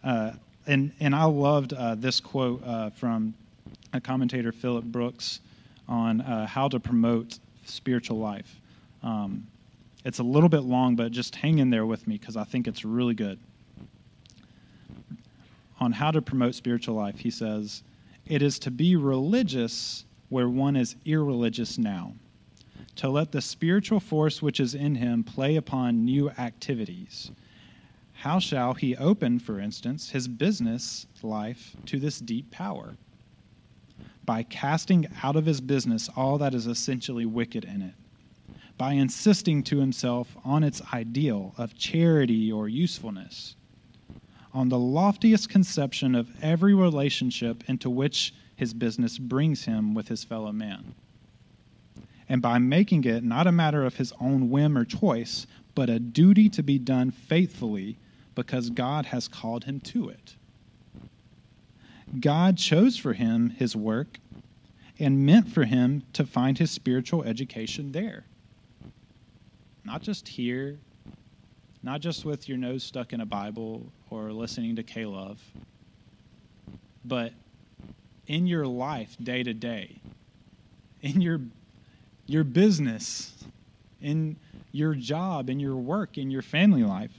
Uh, 0.04 0.32
and 0.66 0.92
and 1.00 1.16
I 1.16 1.24
loved 1.24 1.74
uh, 1.74 1.96
this 1.96 2.20
quote 2.20 2.62
uh, 2.66 2.90
from 2.92 3.34
a 3.94 4.02
commentator, 4.02 4.52
Philip 4.52 4.86
Brooks, 4.86 5.40
on 5.88 6.22
uh, 6.22 6.46
how 6.46 6.68
to 6.68 6.80
promote 6.80 7.40
spiritual 7.66 8.18
life. 8.18 8.56
Um, 9.04 9.46
it's 10.04 10.20
a 10.20 10.24
little 10.24 10.50
bit 10.50 10.62
long, 10.62 10.96
but 10.96 11.12
just 11.12 11.36
hang 11.36 11.60
in 11.60 11.70
there 11.70 11.86
with 11.86 12.08
me 12.08 12.18
because 12.18 12.38
I 12.38 12.44
think 12.44 12.68
it's 12.68 12.84
really 12.84 13.14
good. 13.14 13.40
On 15.80 15.92
how 15.92 16.12
to 16.12 16.22
promote 16.22 16.56
spiritual 16.56 16.96
life, 16.96 17.20
he 17.20 17.30
says, 17.30 17.84
It 18.26 18.42
is 18.42 18.60
to 18.60 18.72
be 18.72 18.96
religious 18.96 20.04
where 20.30 20.50
one 20.50 20.76
is 20.76 20.96
irreligious 21.06 21.78
now 21.78 22.14
to 22.98 23.10
let 23.10 23.32
the 23.32 23.42
spiritual 23.42 24.00
force 24.00 24.42
which 24.42 24.60
is 24.60 24.74
in 24.74 24.96
him 24.96 25.24
play 25.24 25.56
upon 25.56 26.04
new 26.04 26.30
activities. 26.32 27.32
How 28.16 28.40
shall 28.40 28.74
he 28.74 28.96
open, 28.96 29.40
for 29.40 29.60
instance, 29.60 30.10
his 30.10 30.28
business 30.28 31.06
life 31.22 31.76
to 31.86 32.00
this 32.00 32.20
deep 32.20 32.50
power? 32.52 32.96
By 34.26 34.44
casting 34.44 35.08
out 35.24 35.36
of 35.36 35.46
his 35.46 35.62
business 35.62 36.10
all 36.16 36.40
that 36.40 36.56
is 36.56 36.66
essentially 36.66 37.26
wicked 37.26 37.64
in 37.64 37.82
it, 37.82 37.94
by 38.78 38.94
insisting 38.94 39.64
to 39.64 39.80
himself 39.80 40.36
on 40.44 40.64
its 40.64 40.82
ideal 40.94 41.54
of 41.58 41.78
charity 41.78 42.52
or 42.52 42.68
usefulness, 42.68 43.56
on 44.54 44.70
the 44.70 44.80
loftiest 44.80 45.50
conception 45.50 46.16
of 46.16 46.30
every 46.42 46.74
relationship 46.74 47.64
into 47.68 47.90
which 47.90 48.34
his 48.56 48.74
business 48.74 49.18
brings 49.18 49.66
him 49.66 49.94
with 49.94 50.08
his 50.08 50.24
fellow 50.24 50.52
man 50.52 50.94
and 52.30 52.42
by 52.42 52.58
making 52.58 53.04
it 53.06 53.24
not 53.24 53.48
a 53.48 53.52
matter 53.52 53.86
of 53.86 53.96
his 53.96 54.14
own 54.20 54.50
whim 54.50 54.78
or 54.78 54.86
choice, 54.86 55.48
but 55.76 55.90
a 55.90 56.00
duty 56.00 56.50
to 56.50 56.64
be 56.64 56.78
done 56.78 57.12
faithfully 57.12 57.98
because 58.36 58.70
God 58.70 59.08
has 59.08 59.28
called 59.28 59.64
him 59.64 59.80
to 59.82 60.10
it. 60.10 60.36
God 62.20 62.58
chose 62.58 62.98
for 62.98 63.14
him 63.14 63.52
his 63.52 63.76
work 63.76 64.20
and 65.00 65.26
meant 65.26 65.50
for 65.50 65.66
him 65.66 66.04
to 66.14 66.26
find 66.26 66.58
his 66.58 66.72
spiritual 66.72 67.24
education 67.24 67.92
there. 67.92 68.26
Not 69.86 70.02
just 70.02 70.28
here, 70.28 70.78
not 71.84 72.02
just 72.02 72.26
with 72.26 72.50
your 72.50 72.58
nose 72.58 72.84
stuck 72.84 73.14
in 73.14 73.22
a 73.22 73.26
Bible 73.26 73.86
or 74.10 74.32
listening 74.32 74.76
to 74.76 74.84
K 74.84 75.06
Love, 75.06 75.40
but 77.06 77.34
in 78.28 78.48
your 78.48 78.68
life 78.68 79.16
day 79.22 79.44
to 79.44 79.54
day, 79.54 79.96
in 81.02 81.22
your 81.22 81.40
your 82.28 82.44
business, 82.44 83.34
in 84.02 84.36
your 84.72 84.94
job, 84.94 85.50
in 85.50 85.60
your 85.60 85.76
work, 85.76 86.18
in 86.18 86.30
your 86.30 86.42
family 86.42 86.84
life. 86.84 87.12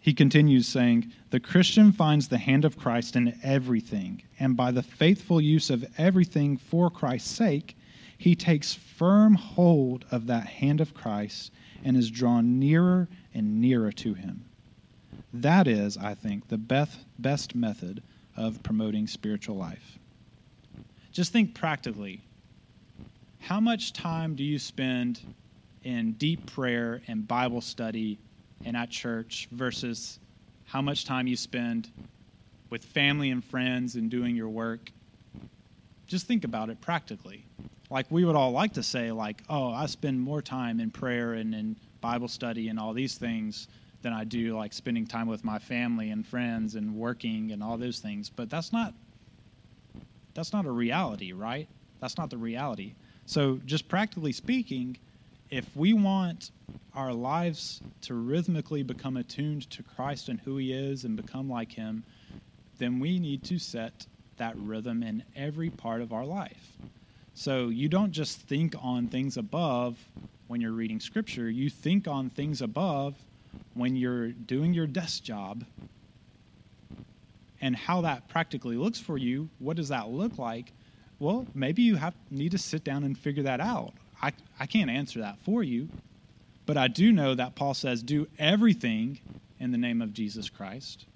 He 0.00 0.12
continues 0.12 0.68
saying, 0.68 1.12
The 1.30 1.40
Christian 1.40 1.92
finds 1.92 2.28
the 2.28 2.38
hand 2.38 2.64
of 2.64 2.78
Christ 2.78 3.16
in 3.16 3.38
everything, 3.42 4.22
and 4.38 4.56
by 4.56 4.70
the 4.70 4.82
faithful 4.82 5.40
use 5.40 5.70
of 5.70 5.84
everything 5.96 6.56
for 6.56 6.90
Christ's 6.90 7.30
sake, 7.30 7.76
he 8.18 8.34
takes 8.34 8.74
firm 8.74 9.34
hold 9.34 10.04
of 10.10 10.26
that 10.26 10.46
hand 10.46 10.80
of 10.80 10.94
Christ 10.94 11.52
and 11.84 11.96
is 11.96 12.10
drawn 12.10 12.58
nearer 12.58 13.08
and 13.34 13.60
nearer 13.60 13.92
to 13.92 14.14
him. 14.14 14.44
That 15.32 15.66
is, 15.66 15.96
I 15.96 16.14
think, 16.14 16.48
the 16.48 16.58
best, 16.58 17.00
best 17.18 17.54
method 17.54 18.02
of 18.36 18.62
promoting 18.62 19.06
spiritual 19.06 19.56
life. 19.56 19.98
Just 21.12 21.32
think 21.32 21.54
practically 21.54 22.22
how 23.40 23.60
much 23.60 23.92
time 23.92 24.36
do 24.36 24.42
you 24.42 24.58
spend 24.58 25.20
in 25.82 26.12
deep 26.12 26.46
prayer 26.46 27.02
and 27.06 27.28
Bible 27.28 27.60
study 27.60 28.18
and 28.64 28.74
at 28.74 28.90
church 28.90 29.48
versus 29.52 30.18
how 30.64 30.80
much 30.80 31.04
time 31.04 31.26
you 31.26 31.36
spend 31.36 31.88
with 32.70 32.82
family 32.82 33.30
and 33.30 33.44
friends 33.44 33.96
and 33.96 34.10
doing 34.10 34.34
your 34.34 34.48
work? 34.48 34.90
Just 36.06 36.26
think 36.26 36.44
about 36.44 36.70
it 36.70 36.80
practically. 36.80 37.44
Like 37.90 38.06
we 38.10 38.24
would 38.24 38.34
all 38.34 38.52
like 38.52 38.74
to 38.74 38.82
say, 38.82 39.12
like, 39.12 39.42
oh, 39.50 39.70
I 39.70 39.86
spend 39.86 40.20
more 40.20 40.40
time 40.40 40.80
in 40.80 40.90
prayer 40.90 41.34
and 41.34 41.54
in 41.54 41.76
Bible 42.04 42.28
study 42.28 42.68
and 42.68 42.78
all 42.78 42.92
these 42.92 43.14
things 43.14 43.66
than 44.02 44.12
I 44.12 44.24
do 44.24 44.54
like 44.54 44.74
spending 44.74 45.06
time 45.06 45.26
with 45.26 45.42
my 45.42 45.58
family 45.58 46.10
and 46.10 46.26
friends 46.26 46.74
and 46.74 46.94
working 46.94 47.50
and 47.50 47.62
all 47.62 47.78
those 47.78 47.98
things. 47.98 48.28
But 48.28 48.50
that's 48.50 48.74
not 48.74 48.92
that's 50.34 50.52
not 50.52 50.66
a 50.66 50.70
reality, 50.70 51.32
right? 51.32 51.66
That's 52.02 52.18
not 52.18 52.28
the 52.28 52.36
reality. 52.36 52.92
So, 53.24 53.58
just 53.64 53.88
practically 53.88 54.32
speaking, 54.32 54.98
if 55.48 55.74
we 55.74 55.94
want 55.94 56.50
our 56.94 57.14
lives 57.14 57.80
to 58.02 58.12
rhythmically 58.12 58.82
become 58.82 59.16
attuned 59.16 59.70
to 59.70 59.82
Christ 59.82 60.28
and 60.28 60.40
who 60.40 60.58
He 60.58 60.74
is 60.74 61.04
and 61.04 61.16
become 61.16 61.48
like 61.48 61.72
Him, 61.72 62.04
then 62.78 63.00
we 63.00 63.18
need 63.18 63.44
to 63.44 63.58
set 63.58 64.06
that 64.36 64.58
rhythm 64.58 65.02
in 65.02 65.22
every 65.34 65.70
part 65.70 66.02
of 66.02 66.12
our 66.12 66.26
life. 66.26 66.76
So, 67.32 67.70
you 67.70 67.88
don't 67.88 68.12
just 68.12 68.40
think 68.40 68.74
on 68.82 69.08
things 69.08 69.38
above 69.38 69.96
when 70.46 70.60
you're 70.60 70.72
reading 70.72 71.00
Scripture, 71.00 71.50
you 71.50 71.70
think 71.70 72.06
on 72.06 72.30
things 72.30 72.60
above 72.60 73.14
when 73.74 73.96
you're 73.96 74.28
doing 74.28 74.72
your 74.74 74.86
desk 74.86 75.22
job. 75.22 75.64
And 77.60 77.74
how 77.74 78.02
that 78.02 78.28
practically 78.28 78.76
looks 78.76 79.00
for 79.00 79.16
you, 79.16 79.48
what 79.58 79.76
does 79.76 79.88
that 79.88 80.08
look 80.08 80.38
like? 80.38 80.72
Well, 81.18 81.46
maybe 81.54 81.82
you 81.82 81.96
have 81.96 82.14
need 82.30 82.52
to 82.52 82.58
sit 82.58 82.84
down 82.84 83.04
and 83.04 83.16
figure 83.16 83.44
that 83.44 83.60
out. 83.60 83.94
I, 84.20 84.32
I 84.58 84.66
can't 84.66 84.90
answer 84.90 85.20
that 85.20 85.38
for 85.44 85.62
you, 85.62 85.88
but 86.66 86.76
I 86.76 86.88
do 86.88 87.12
know 87.12 87.34
that 87.34 87.56
Paul 87.56 87.74
says, 87.74 88.02
do 88.02 88.26
everything 88.38 89.18
in 89.58 89.70
the 89.70 89.78
name 89.78 90.02
of 90.02 90.12
Jesus 90.12 90.50
Christ, 90.50 91.06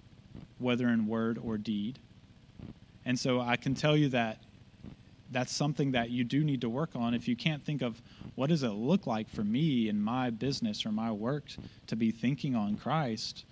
whether 0.59 0.89
in 0.89 1.07
word 1.07 1.39
or 1.43 1.59
deed. 1.59 1.99
And 3.05 3.19
so 3.19 3.41
I 3.41 3.57
can 3.57 3.75
tell 3.75 3.97
you 3.97 4.09
that 4.11 4.39
that's 5.31 5.53
something 5.53 5.93
that 5.93 6.11
you 6.11 6.25
do 6.25 6.43
need 6.43 6.61
to 6.63 6.69
work 6.69 6.91
on. 6.95 7.15
If 7.15 7.29
you 7.29 7.37
can't 7.37 7.63
think 7.65 7.83
of 7.83 8.01
what 8.35 8.49
does 8.49 8.63
it 8.63 8.71
look 8.71 9.07
like 9.07 9.29
for 9.29 9.43
me 9.43 9.89
in 9.89 10.01
my 10.01 10.31
business 10.31 10.87
or 10.87 10.93
my 10.93 11.11
work 11.11 11.45
to 11.89 11.97
be 11.97 12.11
thinking 12.11 12.55
on 12.55 12.77
Christ, 12.77 13.45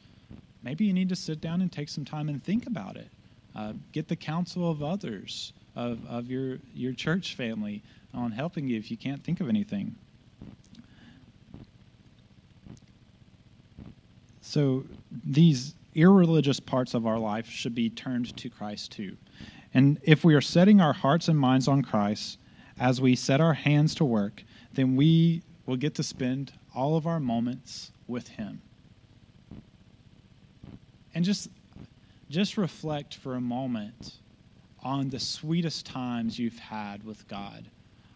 maybe 0.63 0.85
you 0.85 0.93
need 0.93 1.09
to 1.09 1.17
sit 1.17 1.41
down 1.41 1.61
and 1.61 1.71
take 1.71 1.89
some 1.89 2.05
time 2.05 2.29
and 2.29 2.43
think 2.43 2.67
about 2.67 2.97
it. 2.97 3.09
Uh, 3.55 3.73
get 3.93 4.09
the 4.09 4.17
counsel 4.17 4.71
of 4.71 4.83
others 4.83 5.53
of, 5.75 6.05
of 6.07 6.31
your, 6.31 6.59
your 6.75 6.93
church 6.93 7.35
family 7.35 7.83
on 8.15 8.33
helping 8.33 8.69
you 8.69 8.79
if 8.79 8.91
you 8.91 8.97
can't 8.97 9.23
think 9.25 9.41
of 9.41 9.49
anything. 9.49 9.95
So 14.41 14.85
these 15.25 15.75
irreligious 15.95 16.61
parts 16.61 16.95
of 16.95 17.07
our 17.07 17.19
life 17.19 17.49
should 17.49 17.75
be 17.75 17.91
turned 17.91 18.37
to 18.37 18.49
Christ 18.49 18.93
too. 18.93 19.17
And 19.77 19.99
if 20.03 20.25
we 20.25 20.35
are 20.35 20.41
setting 20.41 20.81
our 20.81 20.95
hearts 20.95 21.29
and 21.29 21.39
minds 21.39 21.69
on 21.69 21.83
Christ 21.83 22.39
as 22.81 22.99
we 22.99 23.15
set 23.15 23.43
our 23.43 23.53
hands 23.53 23.95
to 23.97 24.07
work, 24.07 24.43
then 24.73 24.97
we 24.97 25.43
will 25.67 25.77
get 25.77 25.95
to 25.97 26.03
spend 26.03 26.55
all 26.75 26.97
of 26.97 27.07
our 27.07 27.21
moments 27.21 27.91
with 28.09 28.29
Him. 28.29 28.63
And 31.15 31.27
just, 31.27 31.51
just 32.31 32.57
reflect 32.57 33.17
for 33.17 33.35
a 33.35 33.41
moment 33.43 34.13
on 34.83 35.11
the 35.11 35.21
sweetest 35.21 35.85
times 35.85 36.39
you've 36.39 36.59
had 36.59 37.05
with 37.05 37.29
God, 37.29 37.67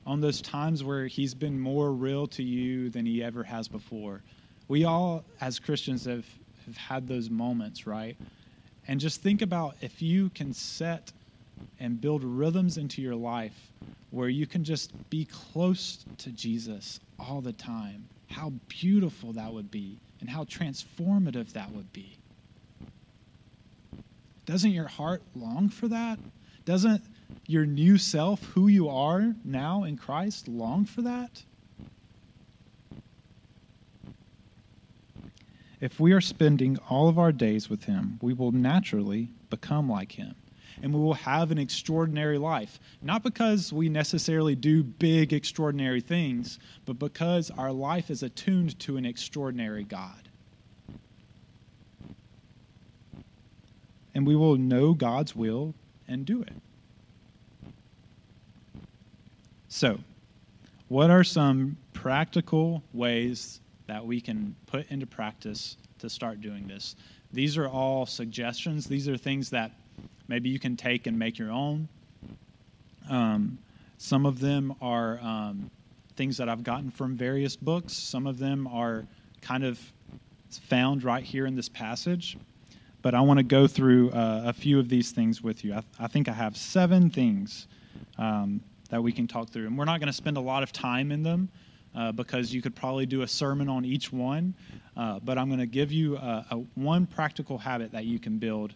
on 0.07 0.23
those 0.23 0.41
times 0.41 0.83
where 0.83 1.09
He's 1.09 1.35
been 1.35 1.61
more 1.61 1.93
real 1.93 2.27
to 2.29 2.43
you 2.43 2.89
than 2.89 3.05
He 3.05 3.23
ever 3.23 3.43
has 3.43 3.69
before, 3.69 4.23
we 4.67 4.85
all, 4.85 5.25
as 5.43 5.59
Christians, 5.59 6.07
have, 6.07 6.25
have 6.65 6.79
had 6.79 7.07
those 7.07 7.29
moments, 7.29 7.87
right? 7.87 8.17
And 8.89 8.99
just 8.99 9.21
think 9.21 9.43
about 9.43 9.77
if 9.83 10.01
you 10.01 10.31
can 10.31 10.55
set 10.55 11.13
and 11.79 12.01
build 12.01 12.23
rhythms 12.25 12.77
into 12.77 13.01
your 13.01 13.17
life 13.17 13.71
where 14.11 14.29
you 14.29 14.47
can 14.47 14.65
just 14.65 14.93
be 15.09 15.25
close 15.25 16.05
to 16.19 16.31
Jesus 16.31 17.01
all 17.19 17.41
the 17.41 17.53
time, 17.53 18.09
how 18.29 18.53
beautiful 18.69 19.33
that 19.33 19.53
would 19.53 19.71
be 19.71 19.99
and 20.21 20.29
how 20.29 20.45
transformative 20.45 21.53
that 21.53 21.73
would 21.73 21.93
be. 21.93 22.17
Doesn't 24.47 24.73
your 24.73 24.89
heart 24.89 25.23
long 25.35 25.69
for 25.69 25.89
that? 25.89 26.19
Doesn't 26.65 27.03
your 27.47 27.67
new 27.67 27.99
self, 27.99 28.45
who 28.55 28.69
you 28.69 28.89
are 28.89 29.35
now 29.45 29.85
in 29.85 29.97
Christ, 29.97 30.49
long 30.49 30.85
for 30.85 31.03
that? 31.03 31.43
If 35.81 35.99
we 35.99 36.13
are 36.13 36.21
spending 36.21 36.79
all 36.91 37.09
of 37.09 37.19
our 37.19 37.33
days 37.33 37.71
with 37.71 37.85
Him, 37.85 38.19
we 38.21 38.35
will 38.35 38.53
naturally 38.53 39.29
become 39.49 39.89
like 39.89 40.13
Him. 40.13 40.35
And 40.83 40.95
we 40.95 41.01
will 41.01 41.15
have 41.15 41.51
an 41.51 41.59
extraordinary 41.59 42.39
life. 42.39 42.79
Not 43.03 43.23
because 43.23 43.73
we 43.73 43.89
necessarily 43.89 44.55
do 44.55 44.83
big, 44.83 45.33
extraordinary 45.33 46.01
things, 46.01 46.59
but 46.87 46.99
because 46.99 47.51
our 47.59 47.73
life 47.73 48.11
is 48.11 48.23
attuned 48.23 48.79
to 48.81 48.97
an 48.97 49.05
extraordinary 49.05 49.85
God. 49.85 50.29
And 54.15 54.27
we 54.27 54.35
will 54.35 54.57
know 54.57 54.95
God's 54.95 55.37
will 55.37 55.75
and 56.09 56.25
do 56.25 56.43
it. 56.43 56.53
So, 59.69 60.01
what 60.89 61.11
are 61.11 61.23
some 61.23 61.77
practical 61.93 62.83
ways 62.93 63.61
that 63.91 64.07
we 64.07 64.21
can 64.21 64.55
put 64.69 64.89
into 64.89 65.05
practice 65.05 65.77
to 65.99 66.09
start 66.09 66.41
doing 66.41 66.69
this. 66.69 66.95
These 67.33 67.57
are 67.57 67.69
all 67.69 68.07
suggestions. 68.07 68.87
These 68.87 69.09
are 69.09 69.17
things 69.17 69.51
that 69.51 69.73
maybe 70.31 70.49
you 70.49 70.61
can 70.61 70.77
take 70.77 71.09
and 71.09 71.19
make 71.19 71.39
your 71.39 71.51
own. 71.51 71.89
Um, 73.11 73.59
some 73.99 74.25
of 74.25 74.39
them 74.39 74.75
are 74.81 75.19
um, 75.21 75.71
things 76.15 76.37
that 76.37 76.49
I've 76.49 76.63
gotten 76.63 76.93
from 76.93 77.17
various 77.17 77.57
books. 77.57 77.93
Some 77.93 78.29
of 78.29 78.39
them 78.39 78.69
are 78.69 79.05
kind 79.43 79.65
of 79.65 79.79
found 80.69 81.03
right 81.03 81.25
here 81.25 81.47
in 81.47 81.57
this 81.57 81.69
passage. 81.69 82.39
But 83.03 83.15
I 83.15 83.23
want 83.23 83.39
to 83.39 83.43
go 83.43 83.67
through 83.67 84.11
uh, 84.11 84.45
a 84.47 84.53
few 84.53 84.79
of 84.79 84.89
these 84.89 85.11
things 85.11 85.43
with 85.43 85.65
you. 85.65 85.75
I, 85.75 85.83
I 85.99 86.07
think 86.07 86.29
I 86.29 86.33
have 86.33 86.57
seven 86.57 87.11
things 87.11 87.67
um, 88.17 88.61
that 88.91 89.03
we 89.03 89.11
can 89.11 89.27
talk 89.27 89.49
through. 89.49 89.67
And 89.67 89.77
we're 89.77 89.85
not 89.85 89.99
going 89.99 90.07
to 90.07 90.13
spend 90.13 90.37
a 90.37 90.41
lot 90.41 90.63
of 90.63 90.73
time 90.73 91.11
in 91.11 91.25
them 91.25 91.49
uh, 91.97 92.13
because 92.13 92.55
you 92.55 92.63
could 92.63 92.77
probably 92.77 93.07
do 93.07 93.23
a 93.23 93.29
sermon 93.29 93.69
on 93.69 93.85
each 93.85 94.13
one. 94.13 94.55
Uh, 94.97 95.19
but 95.25 95.39
I'm 95.39 95.49
going 95.49 95.61
to 95.61 95.67
give 95.67 95.91
you 95.91 96.17
a, 96.19 96.47
a, 96.51 96.57
one 96.77 97.07
practical 97.07 97.59
habit 97.59 97.93
that 97.93 98.05
you 98.05 98.21
can 98.21 98.39
build 98.39 98.75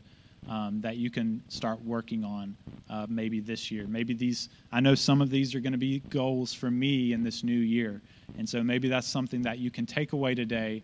um, 0.48 0.80
that 0.82 0.96
you 0.96 1.10
can 1.10 1.42
start 1.48 1.80
working 1.82 2.24
on 2.24 2.56
uh, 2.90 3.06
maybe 3.08 3.40
this 3.40 3.70
year. 3.70 3.86
Maybe 3.86 4.14
these, 4.14 4.48
I 4.72 4.80
know 4.80 4.94
some 4.94 5.20
of 5.20 5.30
these 5.30 5.54
are 5.54 5.60
going 5.60 5.72
to 5.72 5.78
be 5.78 6.00
goals 6.10 6.52
for 6.52 6.70
me 6.70 7.12
in 7.12 7.22
this 7.22 7.42
new 7.42 7.52
year. 7.52 8.02
And 8.36 8.48
so 8.48 8.62
maybe 8.62 8.88
that's 8.88 9.06
something 9.06 9.42
that 9.42 9.58
you 9.58 9.70
can 9.70 9.86
take 9.86 10.12
away 10.12 10.34
today, 10.34 10.82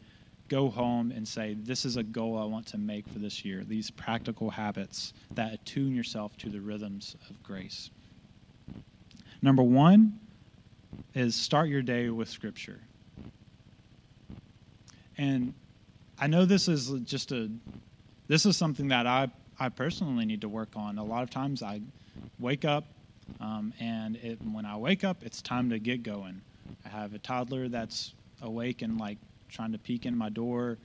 go 0.49 0.71
home 0.71 1.11
and 1.11 1.27
say, 1.27 1.55
This 1.55 1.85
is 1.85 1.97
a 1.97 2.03
goal 2.03 2.39
I 2.39 2.45
want 2.45 2.67
to 2.69 2.79
make 2.79 3.09
for 3.09 3.19
this 3.19 3.45
year. 3.45 3.65
These 3.65 3.91
practical 3.91 4.51
habits 4.51 5.13
that 5.35 5.53
attune 5.53 5.95
yourself 5.95 6.37
to 6.39 6.49
the 6.49 6.61
rhythms 6.61 7.17
of 7.29 7.43
grace. 7.43 7.91
Number 9.43 9.63
one, 9.63 10.21
is 11.15 11.35
start 11.35 11.69
your 11.69 11.83
day 11.83 12.09
with 12.09 12.29
Scripture. 12.29 12.81
And 15.19 15.55
I 16.19 16.27
know 16.27 16.45
this 16.45 16.69
is 16.69 16.91
just 17.05 17.33
a, 17.33 17.51
this 18.29 18.47
is 18.47 18.57
something 18.57 18.89
that 18.89 19.07
I, 19.07 19.29
I 19.61 19.69
personally 19.69 20.25
need 20.25 20.41
to 20.41 20.49
work 20.49 20.71
on. 20.75 20.97
A 20.97 21.05
lot 21.05 21.23
of 21.23 21.29
times 21.29 21.63
I 21.63 21.83
wake 22.39 22.65
up, 22.65 22.85
um, 23.41 23.75
and 23.79 24.17
it, 24.17 24.39
when 24.43 24.65
I 24.65 24.77
wake 24.77 25.05
up, 25.05 25.19
it's 25.23 25.43
time 25.43 25.69
to 25.71 25.79
get 25.79 26.03
going. 26.03 26.41
I 26.87 26.89
have 26.89 27.13
a 27.15 27.19
toddler 27.19 27.69
that's 27.69 28.15
awake 28.41 28.81
and 28.81 28.99
like 28.99 29.19
trying 29.51 29.73
to 29.73 29.79
peek 29.79 30.07
in 30.07 30.17
my 30.17 30.31
door, 30.31 30.79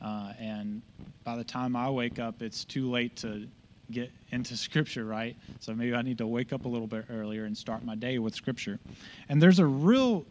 uh, 0.00 0.32
and 0.40 0.80
by 1.24 1.36
the 1.36 1.44
time 1.44 1.76
I 1.76 1.90
wake 1.90 2.18
up, 2.18 2.40
it's 2.40 2.64
too 2.64 2.90
late 2.90 3.16
to 3.18 3.46
get 3.90 4.10
into 4.30 4.56
Scripture, 4.56 5.04
right? 5.04 5.36
So 5.60 5.74
maybe 5.74 5.94
I 5.94 6.00
need 6.00 6.18
to 6.18 6.26
wake 6.26 6.54
up 6.54 6.64
a 6.64 6.68
little 6.68 6.86
bit 6.86 7.04
earlier 7.10 7.44
and 7.44 7.56
start 7.56 7.84
my 7.84 7.94
day 7.94 8.18
with 8.18 8.34
Scripture. 8.34 8.78
And 9.28 9.42
there's 9.42 9.58
a 9.58 9.66
real, 9.66 10.24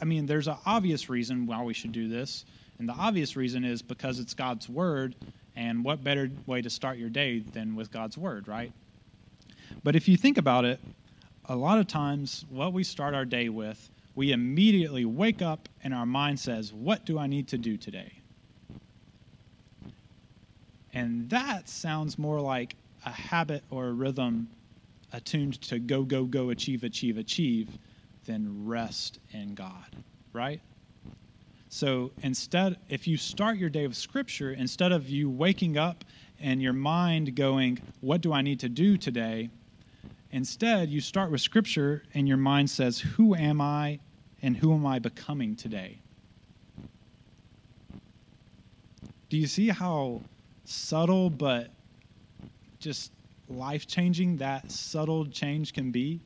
I 0.00 0.04
mean, 0.04 0.26
there's 0.26 0.48
an 0.48 0.56
obvious 0.66 1.08
reason 1.08 1.46
why 1.46 1.62
we 1.62 1.74
should 1.74 1.92
do 1.92 2.08
this. 2.08 2.44
And 2.80 2.88
the 2.88 2.94
obvious 2.94 3.36
reason 3.36 3.64
is 3.64 3.82
because 3.82 4.18
it's 4.18 4.34
God's 4.34 4.68
Word. 4.68 5.14
And 5.54 5.84
what 5.84 6.02
better 6.02 6.30
way 6.46 6.62
to 6.62 6.70
start 6.70 6.98
your 6.98 7.10
day 7.10 7.40
than 7.40 7.74
with 7.74 7.90
God's 7.90 8.16
Word, 8.16 8.48
right? 8.48 8.72
But 9.84 9.96
if 9.96 10.08
you 10.08 10.16
think 10.16 10.38
about 10.38 10.64
it, 10.64 10.80
a 11.46 11.56
lot 11.56 11.78
of 11.78 11.86
times 11.86 12.44
what 12.48 12.72
we 12.72 12.84
start 12.84 13.14
our 13.14 13.24
day 13.24 13.48
with, 13.48 13.90
we 14.14 14.32
immediately 14.32 15.04
wake 15.04 15.42
up 15.42 15.68
and 15.82 15.92
our 15.92 16.06
mind 16.06 16.40
says, 16.40 16.72
What 16.72 17.04
do 17.04 17.18
I 17.18 17.26
need 17.26 17.48
to 17.48 17.58
do 17.58 17.76
today? 17.76 18.12
And 20.92 21.30
that 21.30 21.68
sounds 21.68 22.18
more 22.18 22.40
like 22.40 22.76
a 23.04 23.10
habit 23.10 23.64
or 23.70 23.88
a 23.88 23.92
rhythm 23.92 24.48
attuned 25.12 25.60
to 25.62 25.78
go, 25.78 26.04
go, 26.04 26.24
go, 26.24 26.50
achieve, 26.50 26.84
achieve, 26.84 27.16
achieve 27.16 27.78
than 28.26 28.66
rest 28.66 29.18
in 29.32 29.54
God, 29.54 29.96
right? 30.32 30.60
So 31.74 32.12
instead, 32.20 32.76
if 32.90 33.08
you 33.08 33.16
start 33.16 33.56
your 33.56 33.70
day 33.70 33.86
with 33.86 33.96
Scripture, 33.96 34.52
instead 34.52 34.92
of 34.92 35.08
you 35.08 35.30
waking 35.30 35.78
up 35.78 36.04
and 36.38 36.60
your 36.60 36.74
mind 36.74 37.34
going, 37.34 37.80
What 38.00 38.20
do 38.20 38.30
I 38.30 38.42
need 38.42 38.60
to 38.60 38.68
do 38.68 38.98
today? 38.98 39.48
Instead, 40.30 40.90
you 40.90 41.00
start 41.00 41.30
with 41.30 41.40
Scripture 41.40 42.02
and 42.12 42.28
your 42.28 42.36
mind 42.36 42.68
says, 42.68 43.00
Who 43.00 43.34
am 43.34 43.62
I 43.62 44.00
and 44.42 44.58
who 44.58 44.74
am 44.74 44.84
I 44.84 44.98
becoming 44.98 45.56
today? 45.56 46.00
Do 49.30 49.38
you 49.38 49.46
see 49.46 49.70
how 49.70 50.24
subtle 50.66 51.30
but 51.30 51.70
just 52.80 53.12
life 53.48 53.86
changing 53.86 54.36
that 54.36 54.70
subtle 54.70 55.24
change 55.24 55.72
can 55.72 55.90
be. 55.90 56.20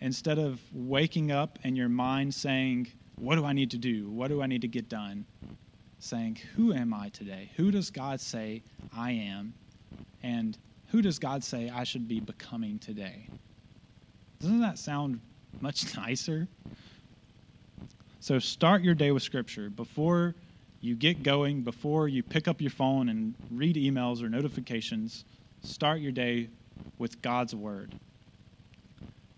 Instead 0.00 0.38
of 0.38 0.58
waking 0.72 1.30
up 1.30 1.58
and 1.62 1.76
your 1.76 1.90
mind 1.90 2.32
saying, 2.32 2.88
What 3.18 3.36
do 3.36 3.44
I 3.44 3.52
need 3.52 3.70
to 3.72 3.78
do? 3.78 4.08
What 4.08 4.28
do 4.28 4.42
I 4.42 4.46
need 4.46 4.62
to 4.62 4.68
get 4.68 4.88
done? 4.88 5.24
Saying, 6.00 6.38
Who 6.56 6.72
am 6.72 6.92
I 6.92 7.08
today? 7.10 7.50
Who 7.56 7.70
does 7.70 7.90
God 7.90 8.20
say 8.20 8.62
I 8.96 9.12
am? 9.12 9.54
And 10.22 10.56
who 10.90 11.02
does 11.02 11.18
God 11.18 11.44
say 11.44 11.70
I 11.70 11.84
should 11.84 12.08
be 12.08 12.20
becoming 12.20 12.78
today? 12.78 13.26
Doesn't 14.40 14.60
that 14.60 14.78
sound 14.78 15.20
much 15.60 15.96
nicer? 15.96 16.46
So 18.20 18.38
start 18.38 18.82
your 18.82 18.94
day 18.94 19.10
with 19.10 19.22
Scripture. 19.22 19.70
Before 19.70 20.34
you 20.84 20.94
get 20.94 21.22
going 21.22 21.62
before 21.62 22.08
you 22.08 22.22
pick 22.22 22.46
up 22.46 22.60
your 22.60 22.70
phone 22.70 23.08
and 23.08 23.32
read 23.50 23.76
emails 23.76 24.22
or 24.22 24.28
notifications. 24.28 25.24
Start 25.62 26.00
your 26.00 26.12
day 26.12 26.48
with 26.98 27.22
God's 27.22 27.54
word. 27.54 27.94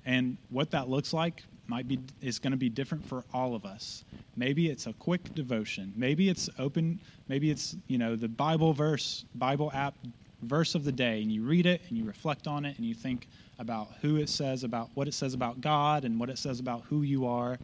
And 0.05 0.39
what 0.51 0.73
that 0.73 0.89
looks 0.89 1.13
like 1.13 1.45
might 1.69 1.89
be 1.89 2.01
is 2.21 2.39
going 2.39 2.53
to 2.53 2.57
be 2.57 2.69
different 2.69 3.05
for 3.05 3.25
all 3.33 3.55
of 3.55 3.65
us. 3.65 4.05
Maybe 4.37 4.69
it's 4.69 4.87
a 4.87 4.93
quick 4.93 5.35
devotion. 5.35 5.93
Maybe 5.97 6.29
it's 6.29 6.51
open, 6.59 7.01
maybe 7.29 7.51
it's, 7.51 7.75
you 7.89 7.99
know, 7.99 8.17
the 8.17 8.29
Bible 8.29 8.73
verse, 8.73 9.25
Bible 9.35 9.71
app 9.75 9.95
verse 10.43 10.75
of 10.75 10.85
the 10.85 10.93
day 10.93 11.23
and 11.23 11.33
you 11.33 11.43
read 11.43 11.65
it 11.65 11.81
and 11.89 11.97
you 11.97 12.05
reflect 12.05 12.47
on 12.47 12.67
it 12.67 12.77
and 12.77 12.87
you 12.87 12.95
think 12.95 13.27
about 13.59 13.89
who 14.03 14.17
it 14.17 14.29
says 14.29 14.65
about 14.65 14.91
what 14.95 15.09
it 15.09 15.15
says 15.15 15.33
about 15.33 15.63
God 15.63 16.05
and 16.05 16.21
what 16.21 16.29
it 16.29 16.39
says 16.39 16.61
about 16.61 16.83
who 16.89 17.03
you 17.03 17.27
are 17.27 17.59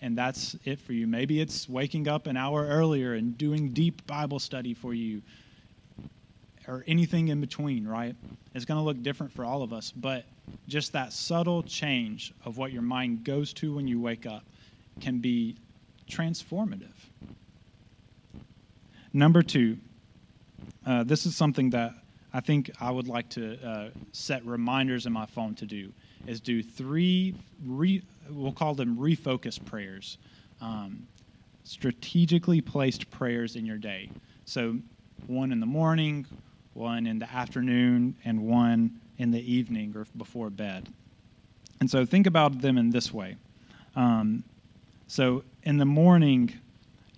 and 0.00 0.16
that's 0.16 0.56
it 0.64 0.80
for 0.80 0.92
you. 0.92 1.06
Maybe 1.06 1.40
it's 1.40 1.68
waking 1.68 2.08
up 2.08 2.26
an 2.26 2.36
hour 2.36 2.66
earlier 2.66 3.14
and 3.14 3.36
doing 3.36 3.72
deep 3.72 4.06
Bible 4.06 4.38
study 4.38 4.74
for 4.74 4.94
you, 4.94 5.22
or 6.66 6.84
anything 6.86 7.28
in 7.28 7.40
between, 7.40 7.86
right? 7.86 8.14
It's 8.54 8.64
going 8.64 8.78
to 8.78 8.84
look 8.84 9.02
different 9.02 9.32
for 9.32 9.44
all 9.44 9.62
of 9.62 9.72
us, 9.72 9.92
but 9.92 10.24
just 10.68 10.92
that 10.92 11.12
subtle 11.12 11.62
change 11.62 12.32
of 12.44 12.56
what 12.56 12.72
your 12.72 12.82
mind 12.82 13.24
goes 13.24 13.52
to 13.54 13.74
when 13.74 13.88
you 13.88 14.00
wake 14.00 14.26
up 14.26 14.44
can 15.00 15.18
be 15.18 15.56
transformative. 16.08 16.94
Number 19.12 19.42
two, 19.42 19.78
uh, 20.86 21.02
this 21.04 21.26
is 21.26 21.36
something 21.36 21.70
that 21.70 21.92
I 22.32 22.40
think 22.40 22.70
I 22.80 22.90
would 22.90 23.08
like 23.08 23.28
to 23.30 23.58
uh, 23.66 23.88
set 24.12 24.44
reminders 24.44 25.06
in 25.06 25.12
my 25.12 25.26
phone 25.26 25.54
to 25.56 25.66
do 25.66 25.90
is 26.26 26.40
do 26.40 26.62
three, 26.62 27.34
re, 27.66 28.02
we'll 28.30 28.52
call 28.52 28.74
them 28.74 28.96
refocus 28.96 29.62
prayers, 29.62 30.16
um, 30.60 31.02
strategically 31.64 32.60
placed 32.60 33.10
prayers 33.10 33.56
in 33.56 33.66
your 33.66 33.78
day. 33.78 34.10
So 34.44 34.76
one 35.26 35.50
in 35.50 35.58
the 35.60 35.66
morning, 35.66 36.26
one 36.74 37.06
in 37.06 37.18
the 37.18 37.30
afternoon, 37.32 38.14
and 38.24 38.46
one 38.46 38.92
in 39.20 39.32
the 39.32 39.52
evening 39.52 39.92
or 39.94 40.06
before 40.16 40.48
bed. 40.48 40.88
And 41.78 41.90
so 41.90 42.06
think 42.06 42.26
about 42.26 42.62
them 42.62 42.78
in 42.78 42.90
this 42.90 43.12
way. 43.12 43.36
Um, 43.94 44.44
so 45.08 45.44
in 45.62 45.76
the 45.76 45.84
morning, 45.84 46.54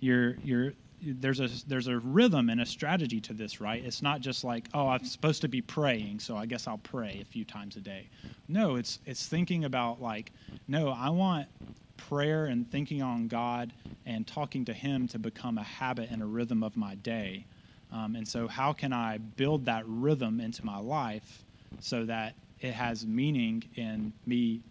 you're 0.01 0.35
you're 0.43 0.73
there's 1.01 1.39
a 1.39 1.49
there's 1.65 1.87
a 1.87 1.97
rhythm 1.97 2.49
and 2.49 2.59
a 2.59 2.65
strategy 2.65 3.21
to 3.21 3.33
this, 3.33 3.61
right? 3.61 3.81
It's 3.83 4.01
not 4.01 4.19
just 4.19 4.43
like, 4.43 4.65
oh, 4.73 4.89
I'm 4.89 5.05
supposed 5.05 5.41
to 5.41 5.47
be 5.47 5.61
praying, 5.61 6.19
so 6.19 6.35
I 6.35 6.45
guess 6.45 6.67
I'll 6.67 6.77
pray 6.77 7.19
a 7.21 7.25
few 7.25 7.45
times 7.45 7.77
a 7.77 7.79
day. 7.79 8.07
No, 8.49 8.75
it's 8.75 8.99
it's 9.05 9.25
thinking 9.25 9.63
about 9.63 10.01
like, 10.01 10.33
no, 10.67 10.89
I 10.89 11.09
want 11.09 11.47
prayer 11.95 12.45
and 12.47 12.69
thinking 12.69 13.01
on 13.01 13.29
God 13.29 13.71
and 14.05 14.27
talking 14.27 14.65
to 14.65 14.73
Him 14.73 15.07
to 15.09 15.19
become 15.19 15.57
a 15.57 15.63
habit 15.63 16.09
and 16.11 16.21
a 16.21 16.25
rhythm 16.25 16.63
of 16.63 16.75
my 16.75 16.95
day. 16.95 17.45
Um, 17.93 18.17
and 18.17 18.27
so, 18.27 18.49
how 18.49 18.73
can 18.73 18.91
I 18.91 19.19
build 19.19 19.65
that 19.65 19.83
rhythm 19.87 20.41
into 20.41 20.65
my 20.65 20.79
life 20.79 21.42
so 21.79 22.05
that 22.05 22.35
it 22.59 22.73
has 22.73 23.05
meaning 23.05 23.63
in 23.75 24.13
me 24.25 24.61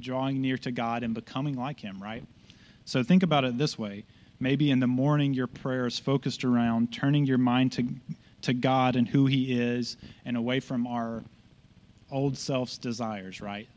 drawing 0.00 0.40
near 0.40 0.58
to 0.58 0.70
God 0.70 1.02
and 1.02 1.14
becoming 1.14 1.56
like 1.56 1.80
Him, 1.80 2.02
right? 2.02 2.24
So, 2.84 3.02
think 3.02 3.22
about 3.22 3.44
it 3.44 3.58
this 3.58 3.78
way 3.78 4.04
Maybe 4.38 4.70
in 4.70 4.80
the 4.80 4.86
morning, 4.86 5.32
your 5.32 5.46
prayer 5.46 5.86
is 5.86 5.98
focused 5.98 6.44
around 6.44 6.92
turning 6.92 7.24
your 7.24 7.38
mind 7.38 7.72
to, 7.72 7.88
to 8.42 8.52
God 8.52 8.94
and 8.94 9.08
who 9.08 9.26
He 9.26 9.58
is 9.58 9.96
and 10.26 10.36
away 10.36 10.60
from 10.60 10.86
our 10.86 11.24
old 12.10 12.36
self's 12.36 12.76
desires, 12.76 13.40
right? 13.40 13.68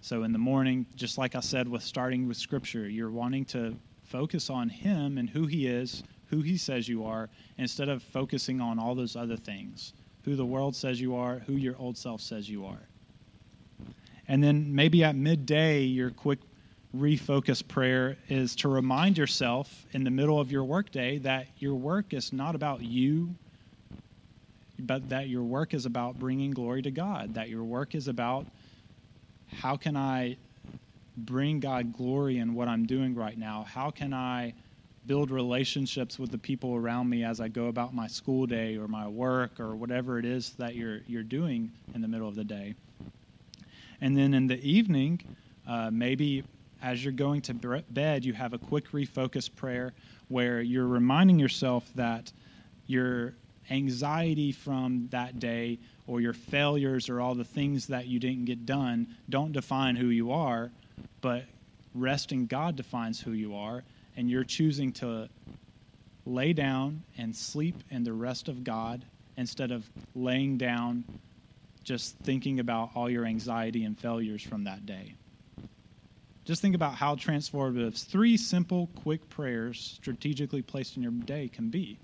So 0.00 0.22
in 0.22 0.32
the 0.32 0.38
morning, 0.38 0.86
just 0.96 1.18
like 1.18 1.34
I 1.34 1.40
said 1.40 1.68
with 1.68 1.82
starting 1.82 2.28
with 2.28 2.38
Scripture, 2.38 2.88
you're 2.88 3.10
wanting 3.10 3.44
to 3.46 3.76
focus 4.06 4.48
on 4.48 4.70
Him 4.70 5.18
and 5.18 5.28
who 5.28 5.46
He 5.46 5.66
is, 5.66 6.02
who 6.30 6.40
He 6.40 6.56
says 6.56 6.88
you 6.88 7.04
are, 7.04 7.28
instead 7.58 7.90
of 7.90 8.02
focusing 8.02 8.60
on 8.60 8.78
all 8.78 8.94
those 8.94 9.16
other 9.16 9.36
things 9.36 9.92
who 10.26 10.34
the 10.36 10.44
world 10.44 10.74
says 10.76 11.00
you 11.00 11.14
are, 11.14 11.38
who 11.46 11.54
your 11.54 11.76
old 11.78 11.96
self 11.96 12.20
says 12.20 12.50
you 12.50 12.66
are. 12.66 12.88
And 14.28 14.42
then 14.42 14.74
maybe 14.74 15.04
at 15.04 15.14
midday, 15.14 15.82
you're 15.82 16.10
quick 16.10 16.40
refocus 16.94 17.66
prayer 17.66 18.16
is 18.28 18.56
to 18.56 18.68
remind 18.68 19.16
yourself 19.16 19.86
in 19.92 20.02
the 20.02 20.10
middle 20.10 20.40
of 20.40 20.50
your 20.50 20.64
workday 20.64 21.18
that 21.18 21.46
your 21.58 21.76
work 21.76 22.12
is 22.12 22.32
not 22.32 22.56
about 22.56 22.82
you, 22.82 23.36
but 24.80 25.10
that 25.10 25.28
your 25.28 25.44
work 25.44 25.72
is 25.72 25.86
about 25.86 26.18
bringing 26.18 26.50
glory 26.50 26.82
to 26.82 26.90
God, 26.90 27.34
that 27.34 27.48
your 27.48 27.62
work 27.62 27.94
is 27.94 28.08
about 28.08 28.46
how 29.46 29.76
can 29.76 29.96
I 29.96 30.38
bring 31.16 31.60
God 31.60 31.92
glory 31.92 32.38
in 32.38 32.54
what 32.54 32.66
I'm 32.66 32.84
doing 32.84 33.14
right 33.14 33.38
now? 33.38 33.64
How 33.68 33.92
can 33.92 34.12
I 34.12 34.54
build 35.06 35.30
relationships 35.30 36.18
with 36.18 36.30
the 36.30 36.38
people 36.38 36.74
around 36.74 37.08
me 37.08 37.24
as 37.24 37.40
I 37.40 37.48
go 37.48 37.66
about 37.66 37.94
my 37.94 38.06
school 38.06 38.46
day 38.46 38.76
or 38.76 38.88
my 38.88 39.06
work 39.06 39.60
or 39.60 39.76
whatever 39.76 40.18
it 40.18 40.24
is 40.24 40.54
that 40.58 40.74
you're 40.74 41.00
you're 41.06 41.22
doing 41.22 41.70
in 41.94 42.00
the 42.00 42.08
middle 42.08 42.28
of 42.28 42.34
the 42.34 42.44
day? 42.44 42.74
And 44.00 44.16
then 44.16 44.34
in 44.34 44.46
the 44.46 44.60
evening, 44.62 45.22
uh, 45.66 45.90
maybe 45.90 46.44
as 46.82 47.02
you're 47.02 47.12
going 47.12 47.40
to 47.42 47.54
bed, 47.54 48.24
you 48.24 48.32
have 48.34 48.52
a 48.52 48.58
quick 48.58 48.90
refocus 48.90 49.54
prayer 49.54 49.94
where 50.28 50.60
you're 50.60 50.86
reminding 50.86 51.38
yourself 51.38 51.90
that 51.94 52.32
your 52.86 53.34
anxiety 53.70 54.52
from 54.52 55.08
that 55.10 55.38
day 55.38 55.78
or 56.06 56.20
your 56.20 56.32
failures 56.32 57.08
or 57.08 57.20
all 57.20 57.34
the 57.34 57.44
things 57.44 57.86
that 57.88 58.06
you 58.06 58.18
didn't 58.18 58.44
get 58.44 58.66
done 58.66 59.06
don't 59.28 59.52
define 59.52 59.96
who 59.96 60.06
you 60.06 60.30
are, 60.30 60.70
but 61.20 61.44
rest 61.94 62.30
in 62.30 62.46
God 62.46 62.76
defines 62.76 63.20
who 63.20 63.32
you 63.32 63.54
are, 63.56 63.82
and 64.16 64.30
you're 64.30 64.44
choosing 64.44 64.92
to 64.92 65.28
lay 66.24 66.52
down 66.52 67.04
and 67.16 67.34
sleep 67.36 67.82
in 67.90 68.04
the 68.04 68.12
rest 68.12 68.48
of 68.48 68.64
God 68.64 69.04
instead 69.36 69.70
of 69.70 69.88
laying 70.14 70.58
down 70.58 71.04
just 71.84 72.16
thinking 72.24 72.58
about 72.58 72.90
all 72.94 73.08
your 73.08 73.24
anxiety 73.24 73.84
and 73.84 73.98
failures 73.98 74.42
from 74.42 74.64
that 74.64 74.84
day. 74.84 75.14
Just 76.44 76.62
think 76.62 76.74
about 76.74 76.94
how 76.94 77.14
transformative 77.14 77.96
three 77.96 78.36
simple, 78.36 78.88
quick 78.94 79.28
prayers 79.28 79.92
strategically 80.00 80.62
placed 80.62 80.96
in 80.96 81.02
your 81.02 81.12
day 81.12 81.48
can 81.48 81.70
be. 81.70 81.98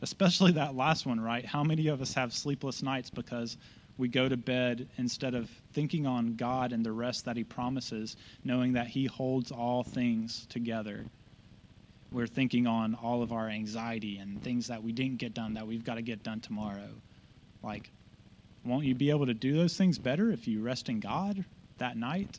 Especially 0.00 0.52
that 0.52 0.76
last 0.76 1.06
one, 1.06 1.20
right? 1.20 1.44
How 1.44 1.64
many 1.64 1.88
of 1.88 2.00
us 2.00 2.14
have 2.14 2.32
sleepless 2.32 2.82
nights 2.82 3.10
because 3.10 3.56
we 3.98 4.08
go 4.08 4.28
to 4.28 4.36
bed 4.36 4.88
instead 4.96 5.34
of 5.34 5.50
thinking 5.74 6.06
on 6.06 6.36
God 6.36 6.72
and 6.72 6.86
the 6.86 6.92
rest 6.92 7.24
that 7.24 7.36
He 7.36 7.44
promises, 7.44 8.16
knowing 8.44 8.72
that 8.74 8.86
He 8.86 9.06
holds 9.06 9.50
all 9.50 9.82
things 9.82 10.46
together? 10.48 11.06
We're 12.10 12.26
thinking 12.26 12.66
on 12.66 12.94
all 12.94 13.22
of 13.22 13.32
our 13.32 13.48
anxiety 13.48 14.16
and 14.16 14.42
things 14.42 14.68
that 14.68 14.82
we 14.82 14.92
didn't 14.92 15.18
get 15.18 15.34
done 15.34 15.54
that 15.54 15.66
we've 15.66 15.84
got 15.84 15.96
to 15.96 16.02
get 16.02 16.22
done 16.22 16.40
tomorrow. 16.40 16.88
Like, 17.62 17.90
won't 18.64 18.84
you 18.86 18.94
be 18.94 19.10
able 19.10 19.26
to 19.26 19.34
do 19.34 19.56
those 19.56 19.76
things 19.76 19.98
better 19.98 20.30
if 20.30 20.48
you 20.48 20.62
rest 20.62 20.88
in 20.88 21.00
God 21.00 21.44
that 21.78 21.96
night? 21.96 22.38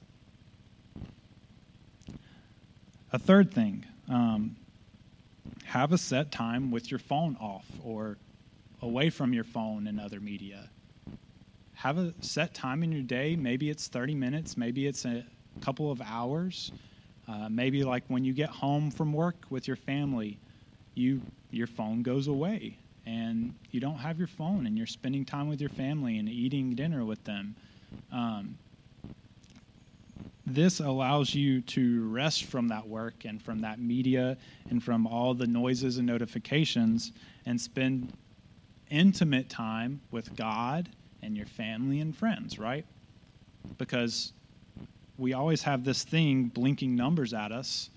A 3.11 3.19
third 3.19 3.53
thing, 3.53 3.85
um, 4.07 4.55
have 5.65 5.91
a 5.91 5.97
set 5.97 6.31
time 6.31 6.71
with 6.71 6.89
your 6.89 6.99
phone 6.99 7.35
off 7.39 7.65
or 7.83 8.17
away 8.81 9.09
from 9.09 9.33
your 9.33 9.43
phone 9.43 9.87
and 9.87 9.99
other 9.99 10.19
media. 10.19 10.69
Have 11.79 11.97
a 11.97 12.13
set 12.19 12.53
time 12.53 12.83
in 12.83 12.91
your 12.91 13.03
day. 13.03 13.37
Maybe 13.37 13.69
it's 13.69 13.87
30 13.87 14.13
minutes, 14.13 14.57
maybe 14.57 14.85
it's 14.85 15.05
a 15.05 15.23
couple 15.61 15.89
of 15.89 16.01
hours. 16.01 16.73
Uh, 17.25 17.47
maybe 17.49 17.85
like 17.85 18.03
when 18.09 18.25
you 18.25 18.33
get 18.33 18.49
home 18.49 18.91
from 18.91 19.13
work 19.13 19.35
with 19.49 19.65
your 19.65 19.77
family, 19.77 20.37
you 20.95 21.21
your 21.51 21.67
phone 21.67 22.01
goes 22.01 22.27
away 22.27 22.75
and 23.05 23.53
you 23.71 23.79
don't 23.79 23.99
have 23.99 24.17
your 24.17 24.27
phone 24.27 24.67
and 24.67 24.77
you're 24.77 24.87
spending 24.87 25.23
time 25.23 25.47
with 25.47 25.61
your 25.61 25.69
family 25.69 26.17
and 26.17 26.27
eating 26.27 26.75
dinner 26.75 27.05
with 27.05 27.23
them. 27.23 27.55
Um, 28.11 28.55
this 30.45 30.81
allows 30.81 31.33
you 31.33 31.61
to 31.61 32.09
rest 32.09 32.43
from 32.43 32.67
that 32.67 32.87
work 32.89 33.23
and 33.23 33.41
from 33.41 33.61
that 33.61 33.79
media 33.79 34.35
and 34.69 34.83
from 34.83 35.07
all 35.07 35.33
the 35.33 35.47
noises 35.47 35.97
and 35.97 36.05
notifications 36.05 37.13
and 37.45 37.61
spend 37.61 38.11
intimate 38.91 39.49
time 39.49 40.01
with 40.11 40.35
God 40.35 40.89
and 41.21 41.35
your 41.35 41.45
family 41.45 41.99
and 41.99 42.15
friends, 42.15 42.57
right? 42.57 42.85
Because 43.77 44.31
we 45.17 45.33
always 45.33 45.63
have 45.63 45.83
this 45.83 46.03
thing 46.03 46.45
blinking 46.45 46.95
numbers 46.95 47.33
at 47.33 47.51
us 47.51 47.89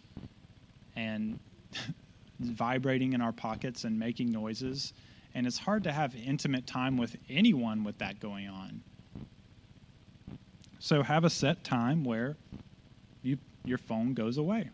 and 0.96 1.38
vibrating 2.40 3.12
in 3.12 3.20
our 3.20 3.32
pockets 3.32 3.84
and 3.84 3.98
making 3.98 4.32
noises. 4.32 4.92
And 5.34 5.46
it's 5.46 5.58
hard 5.58 5.84
to 5.84 5.92
have 5.92 6.14
intimate 6.14 6.66
time 6.66 6.96
with 6.98 7.16
anyone 7.30 7.84
with 7.84 7.98
that 7.98 8.20
going 8.20 8.48
on. 8.48 8.80
So 10.78 11.02
have 11.02 11.24
a 11.24 11.30
set 11.30 11.62
time 11.62 12.02
where 12.02 12.36
you, 13.22 13.38
your 13.64 13.78
phone 13.78 14.14
goes 14.14 14.36
away. 14.36 14.68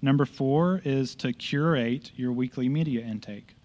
Number 0.00 0.24
four 0.24 0.80
is 0.84 1.16
to 1.16 1.32
curate 1.32 2.12
your 2.14 2.30
weekly 2.30 2.68
media 2.68 3.04
intake. 3.04 3.56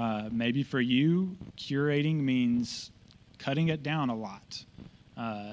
Uh, 0.00 0.30
maybe 0.32 0.62
for 0.62 0.80
you, 0.80 1.36
curating 1.58 2.22
means 2.22 2.90
cutting 3.38 3.68
it 3.68 3.82
down 3.82 4.08
a 4.08 4.16
lot. 4.16 4.64
Uh, 5.14 5.52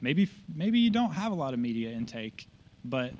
maybe 0.00 0.26
maybe 0.56 0.78
you 0.78 0.88
don't 0.88 1.12
have 1.12 1.32
a 1.32 1.34
lot 1.34 1.52
of 1.52 1.60
media 1.60 1.90
intake, 1.90 2.48
but 2.82 3.14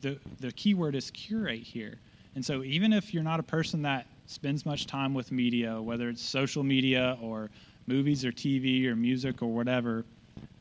the 0.00 0.18
the 0.40 0.50
key 0.50 0.74
word 0.74 0.96
is 0.96 1.12
curate 1.12 1.62
here. 1.62 2.00
And 2.34 2.44
so 2.44 2.64
even 2.64 2.92
if 2.92 3.14
you're 3.14 3.22
not 3.22 3.38
a 3.38 3.44
person 3.44 3.82
that 3.82 4.08
spends 4.26 4.66
much 4.66 4.88
time 4.88 5.14
with 5.14 5.30
media, 5.30 5.80
whether 5.80 6.08
it's 6.08 6.22
social 6.22 6.64
media 6.64 7.16
or 7.22 7.48
movies 7.86 8.24
or 8.24 8.32
TV 8.32 8.88
or 8.88 8.96
music 8.96 9.40
or 9.40 9.46
whatever, 9.54 10.04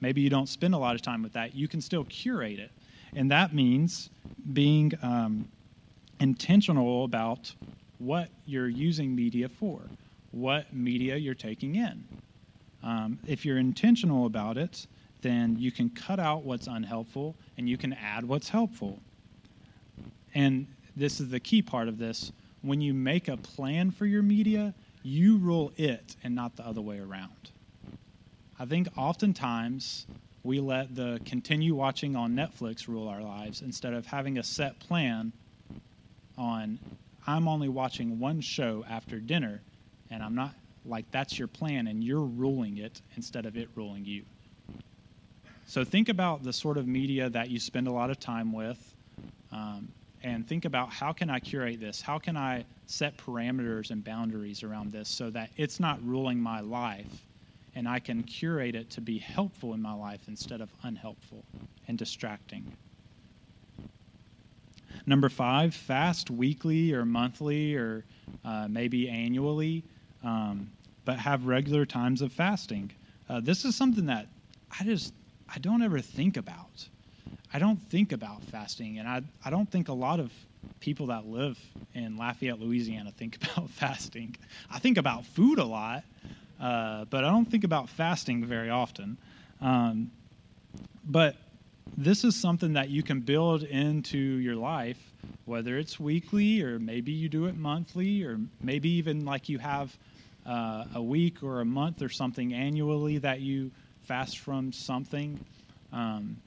maybe 0.02 0.22
you 0.22 0.30
don't 0.30 0.48
spend 0.48 0.76
a 0.76 0.78
lot 0.78 0.94
of 0.94 1.02
time 1.02 1.24
with 1.24 1.34
that, 1.34 1.56
you 1.56 1.68
can 1.68 1.82
still 1.82 2.04
curate 2.04 2.60
it. 2.60 2.72
And 3.16 3.32
that 3.32 3.56
means 3.56 4.12
being 4.54 4.94
um, 5.02 5.48
intentional 6.20 7.06
about 7.06 7.56
what 7.98 8.30
you're 8.46 8.68
using 8.68 9.16
media 9.16 9.50
for, 9.50 9.82
what 10.32 10.74
media 10.74 11.16
you're 11.16 11.34
taking 11.34 11.76
in. 11.76 12.06
Um, 12.84 13.20
if 13.26 13.46
you're 13.46 13.58
intentional 13.58 14.26
about 14.26 14.58
it, 14.58 14.86
then 15.22 15.56
you 15.58 15.72
can 15.72 15.90
cut 15.90 16.20
out 16.20 16.44
what's 16.44 16.68
unhelpful 16.68 17.36
and 17.58 17.68
you 17.68 17.78
can 17.78 17.94
add 17.94 18.26
what's 18.26 18.50
helpful. 18.50 19.00
And 20.36 20.68
this 20.96 21.20
is 21.20 21.30
the 21.30 21.40
key 21.40 21.62
part 21.62 21.88
of 21.88 21.98
this. 21.98 22.32
When 22.62 22.82
you 22.82 22.94
make 22.94 23.28
a 23.28 23.38
plan 23.38 23.92
for 23.92 24.06
your 24.06 24.22
media, 24.22 24.74
you 25.04 25.38
rule 25.38 25.72
it 25.78 26.16
and 26.24 26.36
not 26.36 26.58
the 26.58 26.66
other 26.66 26.82
way 26.82 27.00
around. 27.00 27.52
I 28.60 28.66
think 28.66 28.88
oftentimes 28.98 30.06
we 30.44 30.60
let 30.60 30.96
the 30.96 31.22
continue 31.26 31.76
watching 31.76 32.16
on 32.16 32.36
Netflix 32.36 32.88
rule 32.88 33.08
our 33.08 33.22
lives 33.22 33.62
instead 33.62 33.94
of 33.94 34.06
having 34.06 34.38
a 34.38 34.44
set 34.44 34.80
plan 34.80 35.34
on 36.38 36.80
I'm 37.28 37.48
only 37.48 37.70
watching 37.70 38.20
one 38.20 38.42
show 38.42 38.86
after 38.88 39.20
dinner 39.20 39.62
and 40.12 40.22
I'm 40.22 40.36
not 40.36 40.54
like 40.86 41.10
that's 41.12 41.40
your 41.40 41.48
plan 41.48 41.88
and 41.88 42.04
you're 42.04 42.20
ruling 42.22 42.78
it 42.78 43.02
instead 43.16 43.46
of 43.46 43.58
it 43.58 43.70
ruling 43.76 44.06
you. 44.06 44.24
So 45.66 45.84
think 45.84 46.10
about 46.10 46.44
the 46.44 46.54
sort 46.54 46.78
of 46.78 46.88
media 46.88 47.30
that 47.30 47.50
you 47.50 47.60
spend 47.60 47.88
a 47.88 47.92
lot 47.92 48.12
of 48.12 48.20
time 48.20 48.54
with 48.54 48.94
um, 49.52 49.90
and 50.24 50.48
think 50.48 50.66
about 50.66 50.92
how 50.92 51.12
can 51.12 51.30
I 51.30 51.40
curate 51.40 51.80
this? 51.80 52.02
How 52.02 52.20
can 52.20 52.38
I 52.38 52.66
set 52.86 53.18
parameters 53.18 53.90
and 53.90 54.04
boundaries 54.04 54.62
around 54.64 54.92
this 54.92 55.10
so 55.10 55.30
that 55.32 55.50
it's 55.58 55.80
not 55.80 56.04
ruling 56.04 56.40
my 56.40 56.60
life 56.62 57.26
and 57.74 57.90
I 57.90 58.00
can 58.00 58.24
curate 58.24 58.76
it 58.76 58.90
to 58.92 59.02
be 59.02 59.18
helpful 59.18 59.74
in 59.74 59.82
my 59.82 59.94
life 59.94 60.22
instead 60.28 60.62
of 60.62 60.70
unhelpful 60.84 61.44
and 61.88 61.98
distracting. 61.98 62.70
Number 65.08 65.30
five, 65.30 65.76
fast 65.76 66.32
weekly 66.32 66.94
or 66.94 67.06
monthly 67.06 67.76
or 67.76 68.06
uh, 68.44 68.68
maybe 68.70 69.08
annually, 69.10 69.84
um, 70.24 70.70
but 71.04 71.20
have 71.20 71.46
regular 71.46 71.86
times 71.86 72.22
of 72.22 72.32
fasting. 72.32 72.92
Uh, 73.30 73.40
this 73.40 73.66
is 73.66 73.76
something 73.76 74.08
that 74.08 74.28
I 74.80 74.84
just 74.84 75.14
I 75.54 75.60
don't 75.60 75.82
ever 75.84 76.00
think 76.00 76.38
about. 76.38 76.88
I 77.54 77.60
don't 77.60 77.80
think 77.90 78.12
about 78.12 78.44
fasting, 78.44 78.98
and 78.98 79.08
I 79.08 79.22
I 79.44 79.50
don't 79.50 79.70
think 79.70 79.90
a 79.90 79.94
lot 79.94 80.20
of 80.20 80.32
people 80.80 81.08
that 81.08 81.26
live 81.26 81.58
in 81.94 82.18
Lafayette, 82.18 82.60
Louisiana, 82.60 83.12
think 83.12 83.38
about 83.42 83.70
fasting. 83.70 84.36
I 84.72 84.80
think 84.80 84.98
about 84.98 85.26
food 85.26 85.60
a 85.60 85.66
lot, 85.66 86.04
uh, 86.60 87.06
but 87.06 87.24
I 87.24 87.30
don't 87.30 87.50
think 87.50 87.64
about 87.64 87.90
fasting 87.90 88.46
very 88.46 88.70
often. 88.70 89.18
Um, 89.62 90.12
but 91.08 91.36
this 91.98 92.24
is 92.24 92.36
something 92.36 92.74
that 92.74 92.90
you 92.90 93.04
can 93.04 93.22
build 93.22 93.64
into 93.64 94.18
your 94.18 94.56
life, 94.56 94.98
whether 95.46 95.78
it's 95.78 96.00
weekly 96.00 96.62
or 96.62 96.80
maybe 96.80 97.12
you 97.12 97.30
do 97.30 97.46
it 97.46 97.56
monthly 97.56 98.24
or 98.24 98.40
maybe 98.62 98.90
even 98.90 99.26
like 99.26 99.48
you 99.48 99.60
have 99.60 99.96
uh, 100.46 100.86
a 100.96 101.02
week 101.02 101.42
or 101.42 101.62
a 101.62 101.66
month 101.66 102.02
or 102.02 102.10
something 102.10 102.54
annually 102.54 103.18
that 103.20 103.40
you 103.40 103.72
fast 104.06 104.40
from 104.40 104.74
something. 104.74 105.40
Um, 105.94 106.38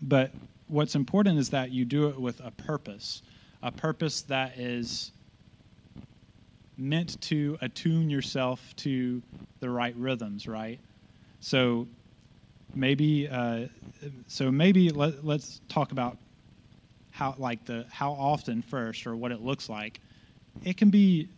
but 0.00 0.30
what's 0.68 0.94
important 0.94 1.38
is 1.38 1.50
that 1.50 1.70
you 1.70 1.84
do 1.84 2.08
it 2.08 2.18
with 2.18 2.40
a 2.40 2.50
purpose, 2.50 3.22
a 3.62 3.70
purpose 3.70 4.22
that 4.22 4.58
is 4.58 5.10
meant 6.78 7.20
to 7.22 7.58
attune 7.60 8.08
yourself 8.08 8.74
to 8.76 9.20
the 9.60 9.68
right 9.68 9.94
rhythms, 9.96 10.48
right? 10.48 10.78
So 11.40 11.86
maybe 12.74 13.28
uh, 13.28 13.66
so 14.26 14.50
maybe 14.50 14.90
let, 14.90 15.24
let's 15.24 15.60
talk 15.68 15.92
about 15.92 16.18
how 17.10 17.34
like 17.38 17.64
the 17.66 17.86
how 17.90 18.12
often 18.12 18.62
first 18.62 19.06
or 19.06 19.16
what 19.16 19.32
it 19.32 19.40
looks 19.40 19.68
like. 19.68 20.00
It 20.62 20.76
can 20.76 20.90
be 20.90 21.30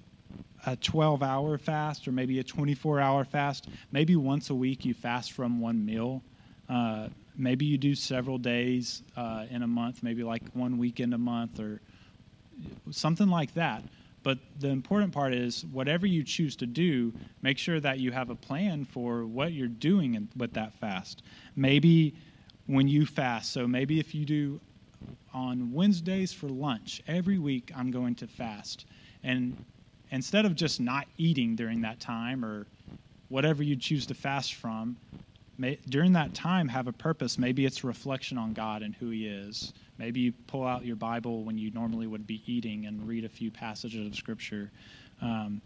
a 0.67 0.77
12 0.77 1.23
hour 1.23 1.59
fast 1.59 2.07
or 2.07 2.13
maybe 2.13 2.39
a 2.39 2.45
24 2.45 3.01
hour 3.01 3.25
fast. 3.25 3.69
Maybe 3.91 4.15
once 4.17 4.51
a 4.51 4.55
week 4.55 4.85
you 4.85 4.95
fast 4.95 5.33
from 5.33 5.61
one 5.61 5.85
meal. 5.85 6.23
Uh, 6.69 7.09
maybe 7.37 7.65
you 7.65 7.79
do 7.79 7.95
several 7.95 8.39
days 8.39 9.03
uh, 9.17 9.47
in 9.51 9.63
a 9.63 9.67
month 9.67 10.03
maybe 10.03 10.23
like 10.23 10.43
one 10.53 10.79
weekend 10.79 11.15
a 11.15 11.19
month 11.19 11.59
or 11.59 11.81
something 12.91 13.29
like 13.29 13.55
that 13.55 13.85
but 14.23 14.39
the 14.59 14.69
important 14.69 15.13
part 15.13 15.35
is 15.35 15.65
whatever 15.65 16.07
you 16.07 16.23
choose 16.23 16.57
to 16.57 16.67
do, 16.67 17.13
make 17.43 17.59
sure 17.59 17.81
that 17.81 17.99
you 17.99 18.13
have 18.13 18.31
a 18.31 18.35
plan 18.35 18.85
for 18.85 19.25
what 19.25 19.53
you're 19.53 19.67
doing 19.69 20.29
with 20.37 20.55
that 20.55 20.73
fast. 20.75 21.23
Maybe 21.57 22.15
when 22.67 22.89
you 22.89 23.07
fast, 23.07 23.53
so 23.53 23.67
maybe 23.67 23.99
if 23.99 24.15
you 24.15 24.25
do 24.25 24.61
on 25.35 25.73
Wednesdays 25.73 26.33
for 26.33 26.49
lunch, 26.49 27.03
every 27.07 27.39
week 27.39 27.73
I'm 27.77 27.91
going 27.91 28.15
to 28.17 28.27
fast. 28.27 28.85
And 29.25 29.57
instead 30.11 30.45
of 30.45 30.55
just 30.55 30.81
not 30.81 31.07
eating 31.19 31.57
during 31.57 31.81
that 31.83 32.01
time 32.01 32.45
or 32.45 32.67
whatever 33.29 33.63
you 33.63 33.77
choose 33.77 34.07
to 34.07 34.15
fast 34.15 34.55
from, 34.55 34.97
may, 35.63 35.79
during 35.89 36.13
that 36.13 36.35
time 36.35 36.69
have 36.69 36.89
a 36.89 36.93
purpose. 36.93 37.39
Maybe 37.39 37.65
it's 37.65 37.85
reflection 37.85 38.37
on 38.37 38.53
God 38.53 38.83
and 38.83 38.95
who 38.97 39.11
He 39.11 39.27
is. 39.27 39.73
Maybe 39.97 40.21
you 40.21 40.33
pull 40.49 40.67
out 40.67 40.85
your 40.85 40.97
Bible 40.97 41.45
when 41.45 41.57
you 41.57 41.71
normally 41.71 42.07
would 42.07 42.27
be 42.27 42.43
eating 42.47 42.87
and 42.87 43.07
read 43.07 43.25
a 43.25 43.29
few 43.29 43.51
passages 43.51 44.07
of 44.07 44.15
Scripture. 44.17 44.71
Um, 45.23 45.63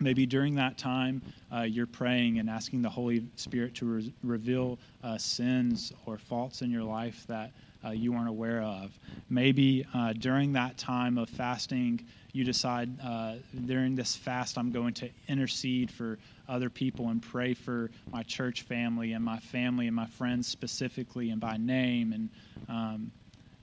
maybe 0.00 0.24
during 0.26 0.54
that 0.54 0.78
time 0.78 1.22
uh, 1.54 1.62
you're 1.62 1.86
praying 1.86 2.38
and 2.38 2.48
asking 2.48 2.82
the 2.82 2.88
Holy 2.88 3.22
Spirit 3.36 3.74
to 3.76 3.86
re- 3.86 4.14
reveal 4.22 4.78
uh, 5.04 5.18
sins 5.18 5.92
or 6.06 6.16
faults 6.16 6.62
in 6.62 6.70
your 6.70 6.82
life 6.82 7.24
that 7.28 7.52
uh, 7.84 7.90
you 7.90 8.12
weren't 8.12 8.28
aware 8.28 8.62
of. 8.62 8.98
Maybe 9.28 9.86
uh, 9.94 10.12
during 10.12 10.52
that 10.52 10.78
time 10.78 11.18
of 11.18 11.28
fasting, 11.28 12.06
you 12.32 12.44
decide 12.44 12.90
uh, 13.02 13.36
during 13.64 13.94
this 13.94 14.14
fast, 14.14 14.58
I'm 14.58 14.70
going 14.70 14.94
to 14.94 15.10
intercede 15.28 15.90
for 15.90 16.18
other 16.48 16.70
people 16.70 17.08
and 17.08 17.22
pray 17.22 17.54
for 17.54 17.90
my 18.12 18.22
church 18.22 18.62
family 18.62 19.12
and 19.12 19.24
my 19.24 19.38
family 19.38 19.86
and 19.86 19.96
my 19.96 20.06
friends 20.06 20.46
specifically 20.46 21.30
and 21.30 21.40
by 21.40 21.56
name. 21.56 22.12
And 22.12 22.30
um, 22.68 23.12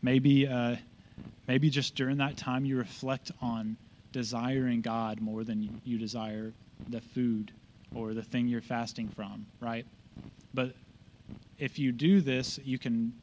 maybe, 0.02 0.48
uh, 0.48 0.78
maybe 1.48 1.70
just 1.70 1.96
during 1.96 2.18
that 2.18 2.38
time, 2.38 2.66
you 2.66 2.78
reflect 2.78 3.32
on 3.42 3.78
desiring 4.12 4.82
God 4.82 5.22
more 5.22 5.44
than 5.44 5.80
you 5.84 5.98
desire 5.98 6.54
the 6.88 7.02
food 7.02 7.52
or 7.94 8.14
the 8.14 8.24
thing 8.24 8.48
you're 8.48 8.62
fasting 8.62 9.10
from, 9.10 9.48
right? 9.60 9.86
But 10.54 10.76
if 11.58 11.80
you 11.80 11.92
do 11.92 12.22
this, 12.22 12.60
you 12.64 12.78
can 12.78 13.14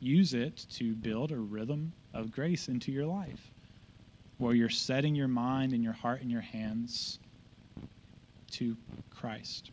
use 0.00 0.34
it 0.34 0.66
to 0.70 0.92
build 0.94 1.32
a 1.32 1.36
rhythm 1.36 1.92
of 2.14 2.32
grace 2.32 2.68
into 2.68 2.92
your 2.92 3.06
life 3.06 3.50
where 4.38 4.54
you're 4.54 4.68
setting 4.68 5.14
your 5.14 5.28
mind 5.28 5.72
and 5.72 5.84
your 5.84 5.92
heart 5.92 6.22
and 6.22 6.30
your 6.30 6.40
hands 6.40 7.18
to 8.52 8.76
Christ. 9.14 9.70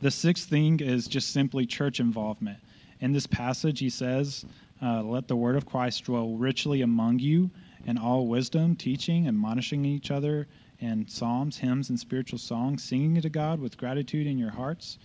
The 0.00 0.10
sixth 0.10 0.48
thing 0.48 0.80
is 0.80 1.06
just 1.06 1.30
simply 1.30 1.66
church 1.66 2.00
involvement. 2.00 2.58
In 3.00 3.12
this 3.12 3.26
passage, 3.26 3.80
he 3.80 3.90
says, 3.90 4.46
uh, 4.82 5.02
Let 5.02 5.28
the 5.28 5.36
word 5.36 5.56
of 5.56 5.66
Christ 5.66 6.04
dwell 6.04 6.30
richly 6.30 6.80
among 6.80 7.18
you 7.18 7.50
in 7.84 7.98
all 7.98 8.26
wisdom, 8.26 8.76
teaching, 8.76 9.28
admonishing 9.28 9.84
each 9.84 10.10
other 10.10 10.46
in 10.80 11.06
psalms, 11.06 11.58
hymns, 11.58 11.90
and 11.90 12.00
spiritual 12.00 12.38
songs, 12.38 12.82
singing 12.82 13.20
to 13.20 13.28
God 13.28 13.60
with 13.60 13.76
gratitude 13.76 14.26
in 14.26 14.38
your 14.38 14.50
hearts. 14.50 14.96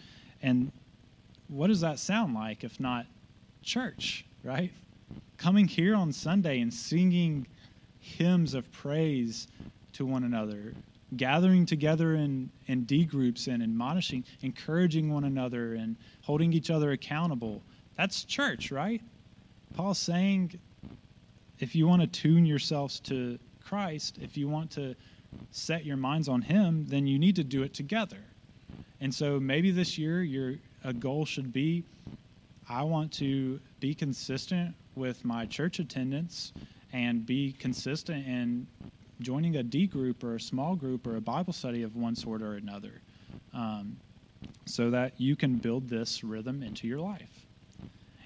And 0.42 0.72
what 1.50 1.68
does 1.68 1.82
that 1.82 2.00
sound 2.00 2.34
like 2.34 2.64
if 2.64 2.80
not 2.80 3.06
church, 3.66 4.24
right? 4.44 4.72
Coming 5.38 5.68
here 5.68 5.96
on 5.96 6.14
Sunday 6.14 6.62
and 6.62 6.74
singing 6.74 7.48
hymns 8.00 8.54
of 8.54 8.72
praise 8.72 9.48
to 9.94 10.06
one 10.06 10.24
another, 10.24 10.74
gathering 11.18 11.66
together 11.66 12.14
in, 12.14 12.50
in 12.68 12.84
D 12.84 13.04
groups 13.04 13.48
and 13.48 13.62
admonishing, 13.62 14.24
encouraging 14.42 15.12
one 15.12 15.24
another 15.24 15.74
and 15.74 15.96
holding 16.22 16.54
each 16.54 16.70
other 16.70 16.92
accountable. 16.92 17.62
That's 17.98 18.24
church, 18.24 18.72
right? 18.72 19.02
Paul's 19.76 19.98
saying 19.98 20.58
if 21.60 21.76
you 21.76 21.88
want 21.88 22.02
to 22.02 22.08
tune 22.08 22.46
yourselves 22.46 23.00
to 23.02 23.40
Christ, 23.66 24.20
if 24.22 24.38
you 24.38 24.48
want 24.48 24.72
to 24.72 24.96
set 25.52 25.86
your 25.86 25.98
minds 25.98 26.30
on 26.30 26.44
Him, 26.44 26.86
then 26.88 27.08
you 27.08 27.18
need 27.18 27.36
to 27.38 27.44
do 27.44 27.64
it 27.64 27.74
together. 27.74 28.18
And 29.02 29.14
so 29.14 29.40
maybe 29.40 29.72
this 29.72 29.98
year 29.98 30.22
your 30.22 30.56
a 30.84 30.94
goal 30.94 31.26
should 31.26 31.52
be 31.52 31.84
I 32.68 32.84
want 32.84 33.12
to 33.14 33.60
be 33.80 33.94
consistent 33.94 34.76
with 34.96 35.24
my 35.24 35.46
church 35.46 35.80
attendance 35.80 36.54
and 36.92 37.26
be 37.26 37.54
consistent 37.54 38.26
in 38.26 38.68
joining 39.22 39.56
a 39.56 39.64
D 39.64 39.88
group 39.88 40.24
or 40.24 40.36
a 40.36 40.40
small 40.40 40.76
group 40.76 41.06
or 41.06 41.16
a 41.16 41.22
Bible 41.22 41.54
study 41.54 41.84
of 41.84 41.96
one 41.96 42.16
sort 42.16 42.42
or 42.42 42.56
another 42.56 43.02
um, 43.54 43.98
so 44.66 44.90
that 44.90 45.20
you 45.20 45.36
can 45.36 45.58
build 45.58 45.90
this 45.90 46.24
rhythm 46.24 46.64
into 46.64 46.88
your 46.88 47.00
life. 47.00 47.46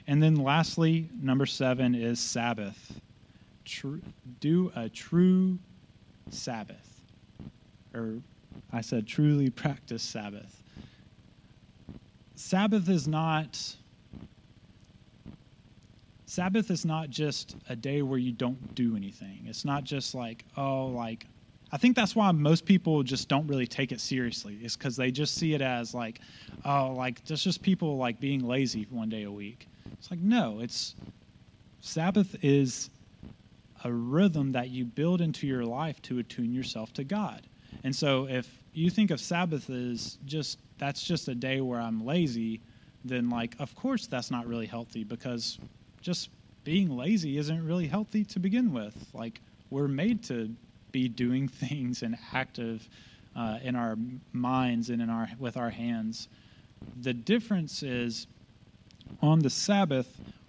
And 0.08 0.24
then 0.24 0.36
lastly, 0.36 1.10
number 1.22 1.46
seven 1.46 1.94
is 1.94 2.20
Sabbath. 2.20 3.00
Do 4.40 4.72
a 4.76 4.90
true 4.90 5.60
Sabbath. 6.30 7.02
Or 7.94 8.22
I 8.72 8.82
said 8.82 9.08
truly 9.08 9.50
practice 9.50 10.02
Sabbath. 10.02 10.64
Sabbath 12.36 12.90
is 12.90 13.08
not 13.08 13.76
Sabbath 16.30 16.70
is 16.70 16.86
not 16.86 17.10
just 17.10 17.56
a 17.70 17.76
day 17.76 18.04
where 18.04 18.20
you 18.20 18.32
don't 18.32 18.76
do 18.76 18.96
anything. 18.96 19.46
It's 19.48 19.66
not 19.66 19.84
just 19.84 20.14
like, 20.14 20.46
oh, 20.56 20.90
like, 20.90 21.26
I 21.72 21.78
think 21.78 21.96
that's 21.96 22.16
why 22.16 22.32
most 22.32 22.68
people 22.68 23.02
just 23.02 23.28
don't 23.28 23.48
really 23.48 23.66
take 23.66 23.92
it 23.92 24.00
seriously, 24.00 24.54
is 24.64 24.78
because 24.78 24.96
they 24.96 25.10
just 25.10 25.40
see 25.40 25.56
it 25.56 25.62
as 25.64 25.96
like, 25.96 26.22
oh, 26.64 26.94
like, 26.96 27.26
that's 27.26 27.44
just 27.44 27.64
people 27.64 27.98
like 27.98 28.20
being 28.20 28.48
lazy 28.48 28.86
one 28.92 29.10
day 29.10 29.24
a 29.24 29.32
week. 29.32 29.70
It's 29.98 30.12
like, 30.12 30.20
no, 30.20 30.60
it's 30.60 30.94
Sabbath 31.82 32.36
is 32.44 32.92
a 33.84 33.92
rhythm 33.92 34.52
that 34.52 34.70
you 34.70 34.86
build 34.86 35.22
into 35.22 35.48
your 35.48 35.66
life 35.66 36.00
to 36.04 36.20
attune 36.20 36.54
yourself 36.54 36.94
to 36.94 37.04
God. 37.04 37.48
And 37.84 37.96
so 37.96 38.28
if 38.30 38.48
you 38.72 38.92
think 38.92 39.10
of 39.10 39.20
Sabbath 39.20 39.68
as 39.68 40.20
just, 40.26 40.60
that's 40.78 41.04
just 41.04 41.28
a 41.28 41.34
day 41.34 41.60
where 41.60 41.82
I'm 41.82 42.06
lazy, 42.06 42.62
then 43.04 43.32
like, 43.32 43.56
of 43.58 43.74
course 43.74 44.06
that's 44.06 44.30
not 44.30 44.46
really 44.46 44.68
healthy 44.68 45.04
because 45.04 45.58
just 46.02 46.30
being 46.64 46.96
lazy 46.96 47.38
isn't 47.38 47.66
really 47.66 47.88
healthy 47.88 48.24
to 48.26 48.40
begin 48.40 48.74
with. 48.74 48.96
Like 49.14 49.42
we're 49.70 49.88
made 49.88 50.24
to 50.26 50.50
be 50.92 51.08
doing 51.08 51.48
things 51.64 52.02
and 52.02 52.18
active 52.34 52.88
uh, 53.36 53.60
in 53.64 53.76
our 53.76 53.96
minds 54.34 54.90
and 54.90 55.02
in 55.02 55.10
our 55.10 55.30
with 55.40 55.58
our 55.58 55.70
hands. 55.70 56.28
The 57.02 57.14
difference 57.14 57.84
is 57.84 58.28
on 59.22 59.40
the 59.40 59.50
Sabbath, 59.50 60.08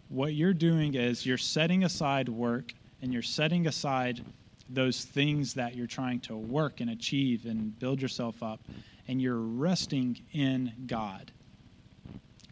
what 0.08 0.34
you're 0.34 0.52
doing 0.52 0.94
is 0.94 1.24
you're 1.26 1.38
setting 1.38 1.84
aside 1.84 2.28
work 2.28 2.72
and 3.02 3.12
you're 3.12 3.22
setting 3.22 3.66
aside 3.66 4.22
those 4.68 5.04
things 5.04 5.54
that 5.54 5.74
you're 5.74 5.86
trying 5.86 6.20
to 6.20 6.36
work 6.36 6.80
and 6.80 6.90
achieve 6.90 7.44
and 7.44 7.78
build 7.78 8.00
yourself 8.00 8.42
up, 8.42 8.60
and 9.08 9.20
you're 9.20 9.34
resting 9.34 10.16
in 10.32 10.72
God. 10.86 11.32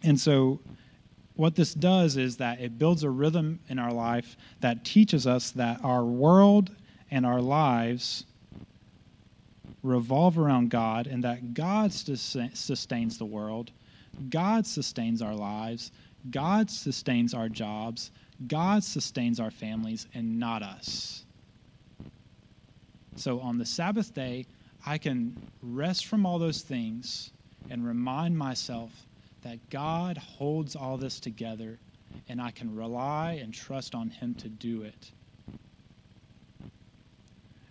And 0.02 0.18
so 0.20 0.60
what 1.38 1.54
this 1.54 1.72
does 1.72 2.16
is 2.16 2.38
that 2.38 2.60
it 2.60 2.80
builds 2.80 3.04
a 3.04 3.10
rhythm 3.10 3.60
in 3.68 3.78
our 3.78 3.92
life 3.92 4.36
that 4.60 4.84
teaches 4.84 5.24
us 5.24 5.52
that 5.52 5.78
our 5.84 6.02
world 6.02 6.68
and 7.12 7.24
our 7.24 7.40
lives 7.40 8.24
revolve 9.84 10.36
around 10.36 10.68
God 10.68 11.06
and 11.06 11.22
that 11.22 11.54
God 11.54 11.92
sustains 11.92 13.18
the 13.18 13.24
world, 13.24 13.70
God 14.28 14.66
sustains 14.66 15.22
our 15.22 15.36
lives, 15.36 15.92
God 16.28 16.72
sustains 16.72 17.32
our 17.32 17.48
jobs, 17.48 18.10
God 18.48 18.82
sustains 18.82 19.38
our 19.38 19.52
families, 19.52 20.08
and 20.12 20.40
not 20.40 20.64
us. 20.64 21.22
So 23.14 23.38
on 23.38 23.58
the 23.58 23.66
Sabbath 23.66 24.12
day, 24.12 24.46
I 24.84 24.98
can 24.98 25.40
rest 25.62 26.06
from 26.06 26.26
all 26.26 26.40
those 26.40 26.62
things 26.62 27.30
and 27.70 27.86
remind 27.86 28.36
myself 28.36 28.90
that 29.48 29.70
God 29.70 30.18
holds 30.18 30.76
all 30.76 30.98
this 30.98 31.20
together 31.20 31.78
and 32.28 32.40
I 32.40 32.50
can 32.50 32.76
rely 32.76 33.40
and 33.42 33.54
trust 33.54 33.94
on 33.94 34.10
Him 34.10 34.34
to 34.36 34.48
do 34.48 34.82
it. 34.82 35.10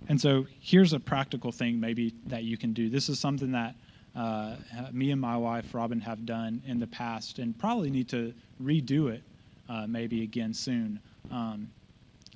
And 0.10 0.20
so 0.20 0.48
here's 0.60 0.94
a 0.94 1.00
practical 1.00 1.52
thing 1.52 1.80
maybe 1.80 2.14
that 2.28 2.44
you 2.44 2.58
can 2.58 2.74
do. 2.74 2.90
This 2.90 3.10
is 3.10 3.20
something 3.20 3.52
that 3.52 3.76
uh, 4.16 4.56
me 4.92 5.12
and 5.12 5.22
my 5.22 5.38
wife, 5.38 5.76
Robin, 5.76 6.02
have 6.02 6.26
done 6.26 6.64
in 6.66 6.80
the 6.80 6.88
past 6.88 7.38
and 7.38 7.58
probably 7.60 7.92
need 7.92 8.10
to 8.10 8.34
redo 8.64 9.12
it 9.14 9.22
uh, 9.70 9.86
maybe 9.88 10.24
again 10.24 10.56
soon. 10.56 11.00
Um, 11.32 11.68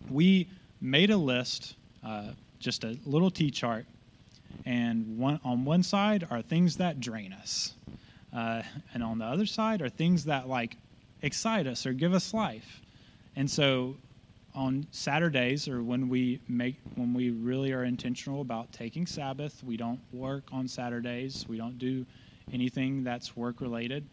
we 0.08 0.48
made 0.80 1.10
a 1.10 1.18
list, 1.18 1.74
uh, 2.06 2.28
just 2.60 2.84
a 2.84 2.96
little 3.08 3.32
T 3.32 3.50
chart, 3.50 3.86
and 4.68 5.18
one, 5.18 5.40
on 5.44 5.66
one 5.66 5.82
side 5.82 6.28
are 6.30 6.44
things 6.44 6.78
that 6.78 7.00
drain 7.00 7.34
us. 7.34 7.74
Uh, 8.34 8.62
and 8.94 9.04
on 9.04 9.18
the 9.18 9.26
other 9.26 9.46
side 9.46 9.82
are 9.82 9.90
things 9.90 10.26
that 10.26 10.48
like 10.48 10.78
excite 11.22 11.68
us 11.68 11.86
or 11.86 11.94
give 11.94 12.14
us 12.14 12.34
life. 12.34 12.82
And 13.36 13.50
so 13.50 13.96
on 14.54 14.86
Saturdays 14.92 15.68
or 15.68 15.82
when 15.82 16.10
we 16.10 16.40
make 16.50 16.76
when 16.96 17.14
we 17.14 17.32
really 17.32 17.72
are 17.72 17.84
intentional 17.84 18.42
about 18.42 18.72
taking 18.74 19.06
Sabbath, 19.06 19.64
we 19.64 19.78
don't 19.78 20.00
work 20.12 20.44
on 20.52 20.68
Saturdays. 20.68 21.46
We 21.48 21.58
don't 21.58 21.80
do 21.80 22.06
anything 22.52 23.04
that's 23.04 23.36
work 23.36 23.62
related. 23.62 24.06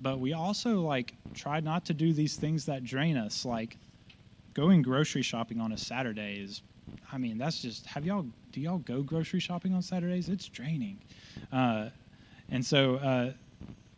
But 0.00 0.18
we 0.18 0.32
also 0.32 0.80
like 0.80 1.14
try 1.34 1.60
not 1.60 1.86
to 1.86 1.94
do 1.94 2.12
these 2.12 2.36
things 2.36 2.66
that 2.66 2.84
drain 2.84 3.16
us, 3.16 3.44
like 3.44 3.76
going 4.54 4.82
grocery 4.82 5.22
shopping 5.22 5.60
on 5.60 5.72
a 5.72 5.78
Saturday 5.78 6.40
is 6.40 6.62
I 7.12 7.18
mean, 7.18 7.36
that's 7.36 7.60
just 7.60 7.86
have 7.86 8.06
y'all 8.06 8.26
do 8.52 8.60
y'all 8.60 8.78
go 8.78 9.02
grocery 9.02 9.40
shopping 9.40 9.74
on 9.74 9.82
Saturdays? 9.82 10.28
It's 10.28 10.46
draining. 10.48 10.98
Uh, 11.52 11.90
and 12.50 12.64
so 12.64 12.96
uh, 12.96 13.32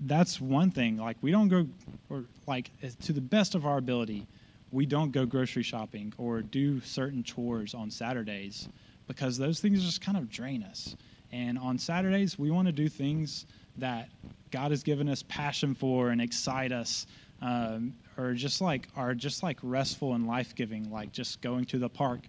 that's 0.01 0.41
one 0.41 0.71
thing. 0.71 0.97
Like 0.97 1.17
we 1.23 1.31
don't 1.31 1.49
go 1.49 1.67
or 2.11 2.25
like 2.47 2.71
to 3.03 3.13
the 3.13 3.21
best 3.21 3.55
of 3.55 3.67
our 3.67 3.79
ability, 3.79 4.27
we 4.71 4.87
don't 4.87 5.13
go 5.13 5.25
grocery 5.27 5.63
shopping 5.63 6.13
or 6.19 6.43
do 6.43 6.81
certain 6.81 7.23
chores 7.23 7.75
on 7.75 7.91
Saturdays 7.91 8.69
because 9.07 9.39
those 9.39 9.61
things 9.61 9.85
just 9.85 10.01
kind 10.01 10.17
of 10.17 10.31
drain 10.31 10.63
us. 10.63 10.97
And 11.33 11.59
on 11.59 11.79
Saturdays, 11.79 12.39
we 12.39 12.51
want 12.51 12.67
to 12.67 12.73
do 12.73 12.89
things 12.89 13.47
that 13.79 14.09
God 14.51 14.71
has 14.71 14.83
given 14.83 15.09
us 15.09 15.25
passion 15.29 15.75
for 15.75 16.11
and 16.11 16.21
excite 16.21 16.71
us, 16.71 17.07
um, 17.43 17.95
or 18.17 18.35
just 18.35 18.61
like 18.61 18.89
are 18.97 19.15
just 19.15 19.43
like 19.43 19.59
restful 19.63 20.15
and 20.15 20.27
life 20.27 20.55
giving, 20.55 20.93
like 20.93 21.13
just 21.13 21.41
going 21.41 21.65
to 21.67 21.79
the 21.79 21.89
park 21.89 22.21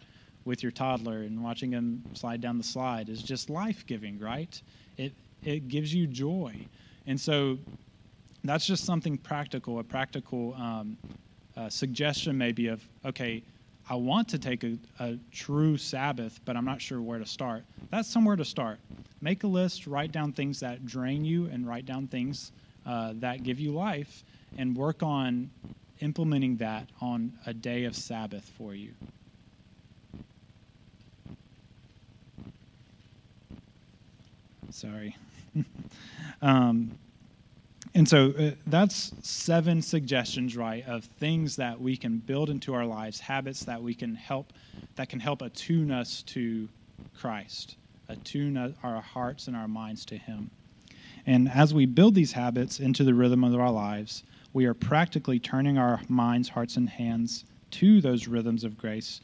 with 0.43 0.63
your 0.63 0.71
toddler 0.71 1.21
and 1.21 1.43
watching 1.43 1.71
him 1.71 2.03
slide 2.13 2.41
down 2.41 2.57
the 2.57 2.63
slide 2.63 3.09
is 3.09 3.21
just 3.23 3.49
life 3.49 3.85
giving, 3.85 4.19
right? 4.19 4.61
It 4.97 5.13
it 5.43 5.67
gives 5.67 5.93
you 5.93 6.07
joy, 6.07 6.67
and 7.07 7.19
so 7.19 7.57
that's 8.43 8.65
just 8.65 8.85
something 8.85 9.17
practical, 9.17 9.79
a 9.79 9.83
practical 9.83 10.53
um, 10.53 10.97
uh, 11.57 11.69
suggestion 11.69 12.37
maybe 12.37 12.67
of 12.67 12.83
okay 13.05 13.41
i 13.89 13.95
want 13.95 14.27
to 14.27 14.37
take 14.37 14.63
a, 14.63 14.77
a, 14.99 15.17
true 15.31 15.77
sabbath 15.77 16.39
but 16.43 16.57
i'm 16.57 16.65
not 16.65 16.81
sure 16.81 17.01
where 17.01 17.19
to 17.19 17.25
start. 17.25 17.63
That's 17.91 18.11
somewhere 18.11 18.35
to 18.35 18.43
start. 18.43 18.79
Make 19.21 19.43
a 19.43 19.47
list 19.47 19.87
write 19.87 20.11
down 20.11 20.33
things 20.33 20.59
that 20.59 20.85
drain 20.85 21.23
you 21.23 21.45
and 21.45 21.65
write 21.65 21.85
down 21.85 22.07
things 22.07 22.51
uh, 22.85 23.13
that 23.17 23.43
give 23.43 23.59
you 23.59 23.71
life 23.71 24.23
and 24.57 24.75
work 24.75 25.01
on 25.01 25.49
implementing 26.01 26.57
that 26.57 26.89
on 26.99 27.31
a 27.45 27.53
day 27.53 27.85
of 27.85 27.95
sabbath 27.95 28.43
for 28.57 28.75
you. 28.75 28.91
Sorry 34.69 35.15
um, 36.41 36.91
and 37.93 38.07
so 38.09 38.33
uh, 38.37 38.51
that's 38.67 39.13
seven 39.21 39.81
suggestions, 39.81 40.57
right, 40.57 40.85
of 40.87 41.05
things 41.05 41.55
that 41.55 41.79
we 41.79 41.95
can 41.95 42.17
build 42.17 42.49
into 42.49 42.73
our 42.73 42.85
lives, 42.85 43.21
habits 43.21 43.63
that 43.65 43.81
we 43.81 43.93
can 43.93 44.15
help, 44.15 44.51
that 44.97 45.09
can 45.09 45.19
help 45.19 45.41
attune 45.41 45.91
us 45.91 46.21
to 46.23 46.67
Christ, 47.19 47.75
attune 48.09 48.75
our 48.83 49.01
hearts 49.01 49.47
and 49.47 49.55
our 49.55 49.67
minds 49.67 50.03
to 50.05 50.17
Him. 50.17 50.49
And 51.25 51.49
as 51.49 51.73
we 51.73 51.85
build 51.85 52.15
these 52.15 52.33
habits 52.33 52.79
into 52.79 53.03
the 53.03 53.13
rhythm 53.13 53.43
of 53.43 53.55
our 53.55 53.71
lives, 53.71 54.23
we 54.53 54.65
are 54.65 54.73
practically 54.73 55.39
turning 55.39 55.77
our 55.77 56.01
minds, 56.07 56.49
hearts, 56.49 56.77
and 56.77 56.89
hands 56.89 57.45
to 57.71 58.01
those 58.01 58.27
rhythms 58.27 58.63
of 58.63 58.77
grace. 58.77 59.21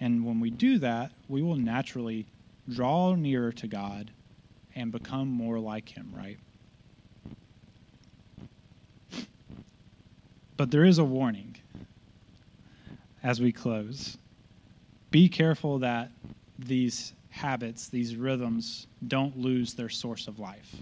And 0.00 0.24
when 0.24 0.40
we 0.40 0.50
do 0.50 0.78
that, 0.78 1.10
we 1.28 1.42
will 1.42 1.56
naturally 1.56 2.26
draw 2.68 3.14
nearer 3.14 3.52
to 3.52 3.66
God 3.66 4.10
and 4.80 4.90
become 4.90 5.28
more 5.28 5.58
like 5.58 5.88
Him, 5.88 6.12
right? 6.16 6.38
But 10.56 10.70
there 10.70 10.84
is 10.84 10.98
a 10.98 11.04
warning 11.04 11.56
as 13.22 13.40
we 13.40 13.52
close. 13.52 14.18
Be 15.10 15.28
careful 15.28 15.78
that 15.78 16.10
these 16.58 17.12
habits, 17.30 17.88
these 17.88 18.16
rhythms, 18.16 18.86
don't 19.06 19.38
lose 19.38 19.74
their 19.74 19.88
source 19.88 20.28
of 20.28 20.38
life. 20.38 20.76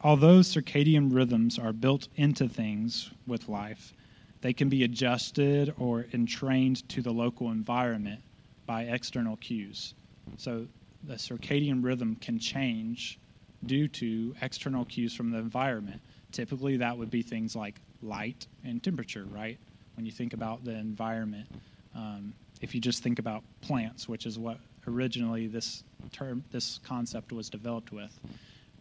Although 0.00 0.40
circadian 0.40 1.14
rhythms 1.14 1.58
are 1.58 1.72
built 1.72 2.08
into 2.16 2.48
things 2.48 3.10
with 3.26 3.48
life, 3.48 3.92
they 4.40 4.52
can 4.52 4.68
be 4.68 4.84
adjusted 4.84 5.74
or 5.78 6.06
entrained 6.12 6.88
to 6.90 7.02
the 7.02 7.12
local 7.12 7.50
environment 7.50 8.20
by 8.66 8.82
external 8.82 9.36
cues. 9.36 9.94
So 10.36 10.66
the 11.02 11.14
circadian 11.14 11.84
rhythm 11.84 12.16
can 12.16 12.38
change 12.38 13.18
due 13.64 13.88
to 13.88 14.34
external 14.42 14.84
cues 14.84 15.14
from 15.14 15.30
the 15.30 15.38
environment. 15.38 16.00
Typically, 16.32 16.76
that 16.78 16.96
would 16.98 17.10
be 17.10 17.22
things 17.22 17.56
like 17.56 17.80
light 18.02 18.46
and 18.64 18.82
temperature, 18.82 19.24
right? 19.30 19.58
When 19.94 20.04
you 20.04 20.12
think 20.12 20.34
about 20.34 20.64
the 20.64 20.72
environment. 20.72 21.46
Um, 21.94 22.34
if 22.60 22.74
you 22.74 22.80
just 22.80 23.02
think 23.02 23.18
about 23.18 23.42
plants, 23.62 24.08
which 24.08 24.26
is 24.26 24.38
what 24.38 24.58
originally 24.86 25.46
this 25.46 25.82
term, 26.12 26.44
this 26.52 26.78
concept 26.78 27.32
was 27.32 27.48
developed 27.48 27.92
with, 27.92 28.18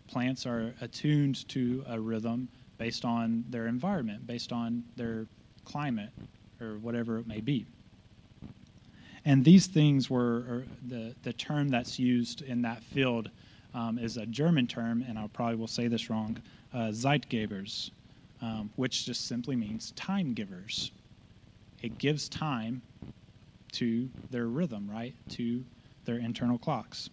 plants 0.07 0.45
are 0.45 0.73
attuned 0.81 1.47
to 1.49 1.83
a 1.87 1.99
rhythm 1.99 2.47
based 2.77 3.05
on 3.05 3.45
their 3.49 3.67
environment, 3.67 4.27
based 4.27 4.51
on 4.51 4.83
their 4.97 5.25
climate, 5.63 6.09
or 6.61 6.77
whatever 6.77 7.17
it 7.19 7.27
may 7.27 7.41
be. 7.41 7.65
And 9.25 9.43
these 9.43 9.65
things 9.65 10.09
were 10.09 10.63
the, 10.87 11.15
the 11.23 11.33
term 11.33 11.69
that's 11.69 11.97
used 11.97 12.43
in 12.43 12.61
that 12.61 12.83
field 12.83 13.29
um, 13.73 13.97
is 13.97 14.17
a 14.17 14.25
German 14.25 14.67
term, 14.67 15.03
and 15.07 15.17
I 15.17 15.27
probably 15.33 15.55
will 15.55 15.67
say 15.67 15.87
this 15.87 16.09
wrong, 16.09 16.37
uh, 16.73 16.89
Zeitgebers, 16.91 17.89
um, 18.41 18.69
which 18.75 19.05
just 19.05 19.27
simply 19.27 19.55
means 19.55 19.91
time 19.91 20.33
givers. 20.33 20.91
It 21.81 21.97
gives 21.97 22.29
time 22.29 22.81
to 23.73 24.07
their 24.31 24.45
rhythm, 24.45 24.89
right? 24.91 25.13
To 25.31 25.63
their 26.05 26.17
internal 26.17 26.57
clocks. 26.57 27.09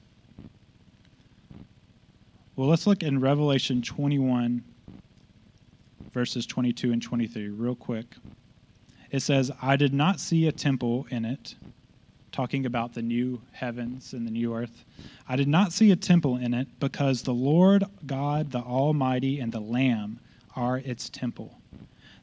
Well, 2.54 2.68
let's 2.68 2.86
look 2.86 3.02
in 3.02 3.20
Revelation 3.20 3.80
21, 3.80 4.62
verses 6.12 6.46
22 6.46 6.92
and 6.92 7.02
23, 7.02 7.48
real 7.48 7.74
quick. 7.74 8.06
It 9.10 9.20
says, 9.20 9.50
I 9.60 9.76
did 9.76 9.94
not 9.94 10.20
see 10.20 10.46
a 10.46 10.52
temple 10.52 11.06
in 11.10 11.24
it, 11.24 11.54
talking 12.33 12.66
about 12.66 12.95
the 12.95 13.03
new 13.03 13.41
heavens 13.53 14.12
and 14.12 14.26
the 14.26 14.30
new 14.30 14.55
earth. 14.55 14.85
I 15.28 15.37
did 15.37 15.49
not 15.49 15.72
see 15.72 15.91
a 15.91 15.97
temple 15.97 16.37
in 16.37 16.55
it 16.55 16.66
because 16.80 17.22
the 17.22 17.35
Lord 17.35 17.85
God, 18.05 18.51
the 18.51 18.61
Almighty, 18.61 19.39
and 19.39 19.53
the 19.53 19.61
Lamb 19.61 20.18
are 20.57 20.78
its 20.78 21.09
temple. 21.09 21.59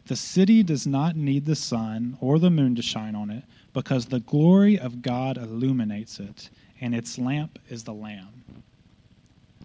The 0.07 0.15
city 0.15 0.63
does 0.63 0.87
not 0.87 1.15
need 1.15 1.45
the 1.45 1.55
sun 1.55 2.17
or 2.19 2.39
the 2.39 2.49
moon 2.49 2.75
to 2.75 2.81
shine 2.81 3.15
on 3.15 3.29
it 3.29 3.43
because 3.73 4.07
the 4.07 4.19
glory 4.19 4.79
of 4.79 5.01
God 5.01 5.37
illuminates 5.37 6.19
it, 6.19 6.49
and 6.81 6.95
its 6.95 7.17
lamp 7.19 7.59
is 7.69 7.83
the 7.83 7.93
Lamb. 7.93 8.27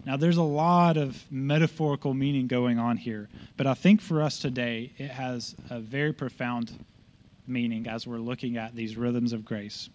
Now, 0.05 0.17
there's 0.17 0.37
a 0.37 0.43
lot 0.43 0.97
of 0.97 1.23
metaphorical 1.31 2.13
meaning 2.13 2.45
going 2.45 2.77
on 2.77 2.97
here, 2.97 3.27
but 3.57 3.65
I 3.65 3.73
think 3.73 4.01
for 4.01 4.21
us 4.21 4.37
today, 4.37 4.91
it 4.99 5.09
has 5.09 5.55
a 5.71 5.79
very 5.79 6.13
profound 6.13 6.71
meaning 7.47 7.87
as 7.87 8.05
we're 8.05 8.17
looking 8.17 8.57
at 8.57 8.75
these 8.75 8.95
rhythms 8.95 9.33
of 9.33 9.45
grace. 9.45 9.89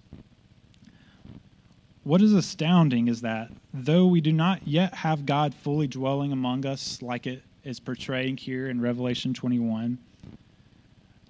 What 2.03 2.23
is 2.23 2.33
astounding 2.33 3.09
is 3.09 3.21
that 3.21 3.51
though 3.75 4.07
we 4.07 4.23
do 4.23 4.33
not 4.33 4.67
yet 4.67 4.95
have 4.95 5.27
God 5.27 5.55
fully 5.55 5.87
dwelling 5.87 6.33
among 6.33 6.65
us 6.65 7.03
like 7.03 7.27
it 7.27 7.43
is 7.63 7.79
portraying 7.79 8.39
here 8.39 8.69
in 8.69 8.81
Revelation 8.81 9.35
21, 9.35 9.99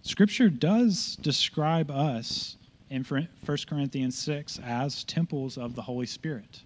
Scripture 0.02 0.48
does 0.48 1.18
describe 1.22 1.90
us 1.90 2.56
in 2.88 3.02
1 3.02 3.28
Corinthians 3.68 4.16
6 4.18 4.60
as 4.64 5.02
temples 5.04 5.58
of 5.58 5.74
the 5.74 5.82
Holy 5.82 6.06
Spirit. 6.06 6.60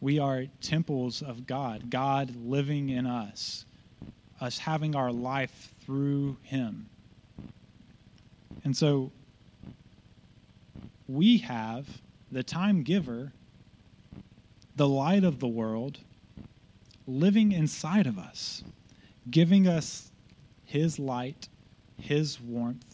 We 0.00 0.18
are 0.18 0.44
temples 0.62 1.22
of 1.22 1.46
God, 1.48 1.90
God 1.90 2.34
living 2.36 2.90
in 2.90 3.06
us, 3.06 3.64
us 4.40 4.58
having 4.58 4.94
our 4.94 5.12
life 5.12 5.72
through 5.84 6.36
Him. 6.44 6.86
And 8.64 8.76
so 8.76 9.10
we 11.08 11.38
have 11.38 11.86
the 12.30 12.42
time 12.42 12.82
giver, 12.82 13.32
the 14.76 14.88
light 14.88 15.24
of 15.24 15.40
the 15.40 15.48
world, 15.48 15.98
living 17.06 17.52
inside 17.52 18.06
of 18.06 18.18
us, 18.18 18.62
giving 19.30 19.66
us 19.66 20.10
His 20.64 20.98
light, 20.98 21.48
His 21.98 22.40
warmth. 22.40 22.84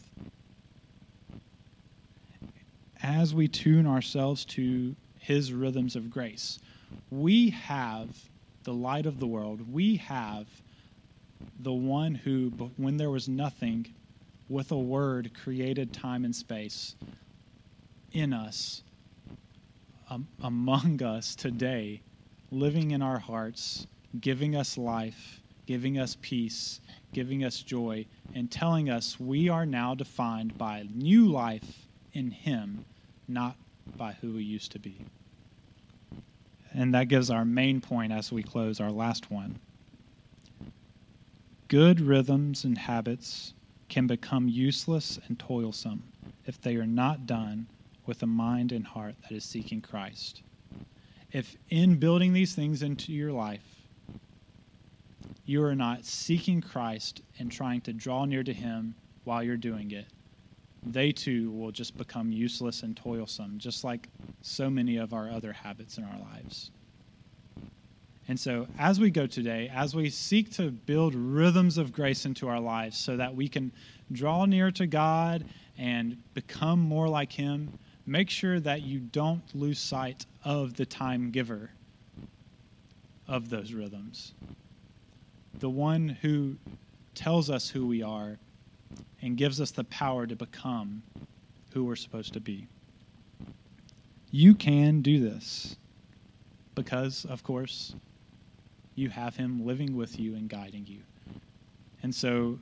As 3.02 3.34
we 3.34 3.46
tune 3.46 3.86
ourselves 3.86 4.44
to 4.46 4.96
His 5.18 5.52
rhythms 5.52 5.94
of 5.96 6.10
grace, 6.10 6.58
we 7.10 7.50
have 7.50 8.08
the 8.64 8.72
light 8.72 9.06
of 9.06 9.20
the 9.20 9.26
world. 9.26 9.72
We 9.72 9.96
have 9.96 10.46
the 11.60 11.72
one 11.72 12.14
who, 12.14 12.50
when 12.76 12.96
there 12.96 13.10
was 13.10 13.28
nothing, 13.28 13.86
with 14.48 14.70
a 14.70 14.78
word 14.78 15.30
created 15.42 15.92
time 15.92 16.24
and 16.24 16.34
space 16.34 16.94
in 18.12 18.32
us, 18.32 18.82
um, 20.10 20.28
among 20.42 21.02
us 21.02 21.34
today, 21.34 22.02
living 22.50 22.90
in 22.90 23.02
our 23.02 23.18
hearts, 23.18 23.86
giving 24.20 24.54
us 24.54 24.78
life, 24.78 25.40
giving 25.66 25.98
us 25.98 26.16
peace, 26.20 26.80
giving 27.12 27.42
us 27.44 27.62
joy, 27.62 28.06
and 28.34 28.50
telling 28.50 28.88
us 28.88 29.18
we 29.18 29.48
are 29.48 29.66
now 29.66 29.94
defined 29.94 30.56
by 30.56 30.84
new 30.94 31.26
life 31.26 31.86
in 32.12 32.30
Him, 32.30 32.84
not 33.26 33.56
by 33.96 34.12
who 34.20 34.34
we 34.34 34.44
used 34.44 34.72
to 34.72 34.78
be. 34.78 35.06
And 36.72 36.94
that 36.94 37.08
gives 37.08 37.30
our 37.30 37.44
main 37.44 37.80
point 37.80 38.12
as 38.12 38.30
we 38.30 38.42
close 38.42 38.80
our 38.80 38.90
last 38.90 39.30
one. 39.30 39.58
Good 41.68 42.00
rhythms 42.00 42.64
and 42.64 42.78
habits 42.78 43.54
can 43.88 44.06
become 44.06 44.48
useless 44.48 45.18
and 45.26 45.38
toilsome 45.38 46.04
if 46.44 46.60
they 46.60 46.76
are 46.76 46.86
not 46.86 47.26
done 47.26 47.66
with 48.06 48.22
a 48.22 48.26
mind 48.26 48.72
and 48.72 48.86
heart 48.86 49.14
that 49.22 49.34
is 49.34 49.44
seeking 49.44 49.80
Christ. 49.80 50.42
If 51.32 51.56
in 51.68 51.96
building 51.96 52.32
these 52.32 52.54
things 52.54 52.82
into 52.82 53.12
your 53.12 53.32
life, 53.32 53.64
you 55.44 55.62
are 55.62 55.74
not 55.74 56.04
seeking 56.04 56.60
Christ 56.60 57.20
and 57.38 57.50
trying 57.50 57.80
to 57.82 57.92
draw 57.92 58.24
near 58.24 58.42
to 58.42 58.52
Him 58.52 58.94
while 59.24 59.42
you're 59.42 59.56
doing 59.56 59.90
it, 59.90 60.06
they 60.84 61.12
too 61.12 61.50
will 61.50 61.72
just 61.72 61.96
become 61.98 62.32
useless 62.32 62.82
and 62.82 62.96
toilsome, 62.96 63.58
just 63.58 63.84
like 63.84 64.08
so 64.42 64.70
many 64.70 64.96
of 64.96 65.12
our 65.12 65.30
other 65.30 65.52
habits 65.52 65.98
in 65.98 66.04
our 66.04 66.18
lives. 66.18 66.70
And 68.28 68.38
so, 68.38 68.66
as 68.76 68.98
we 68.98 69.10
go 69.10 69.26
today, 69.26 69.70
as 69.72 69.94
we 69.94 70.10
seek 70.10 70.52
to 70.54 70.70
build 70.70 71.14
rhythms 71.14 71.78
of 71.78 71.92
grace 71.92 72.24
into 72.24 72.48
our 72.48 72.60
lives 72.60 72.96
so 72.96 73.16
that 73.16 73.36
we 73.36 73.48
can 73.48 73.70
draw 74.10 74.46
near 74.46 74.72
to 74.72 74.86
God 74.86 75.44
and 75.78 76.16
become 76.34 76.80
more 76.80 77.08
like 77.08 77.32
Him, 77.32 77.72
make 78.06 78.30
sure 78.30 78.60
that 78.60 78.82
you 78.82 79.00
don't 79.00 79.42
lose 79.54 79.78
sight 79.78 80.26
of 80.44 80.76
the 80.76 80.86
time 80.86 81.30
giver 81.30 81.70
of 83.26 83.50
those 83.50 83.72
rhythms. 83.72 84.32
The 85.58 85.68
one 85.68 86.08
who 86.22 86.56
tells 87.14 87.50
us 87.50 87.70
who 87.70 87.86
we 87.86 88.02
are 88.02 88.38
and 89.20 89.36
gives 89.36 89.60
us 89.60 89.72
the 89.72 89.84
power 89.84 90.26
to 90.26 90.36
become 90.36 91.02
who 91.72 91.84
we're 91.84 91.96
supposed 91.96 92.32
to 92.34 92.40
be. 92.40 92.68
You 94.30 94.54
can 94.54 95.00
do 95.00 95.18
this 95.18 95.76
because, 96.74 97.24
of 97.24 97.42
course, 97.42 97.94
you 98.94 99.08
have 99.08 99.36
Him 99.36 99.66
living 99.66 99.96
with 99.96 100.18
you 100.18 100.34
and 100.34 100.48
guiding 100.48 100.86
you. 100.86 101.00
And 102.02 102.14
so 102.14 102.58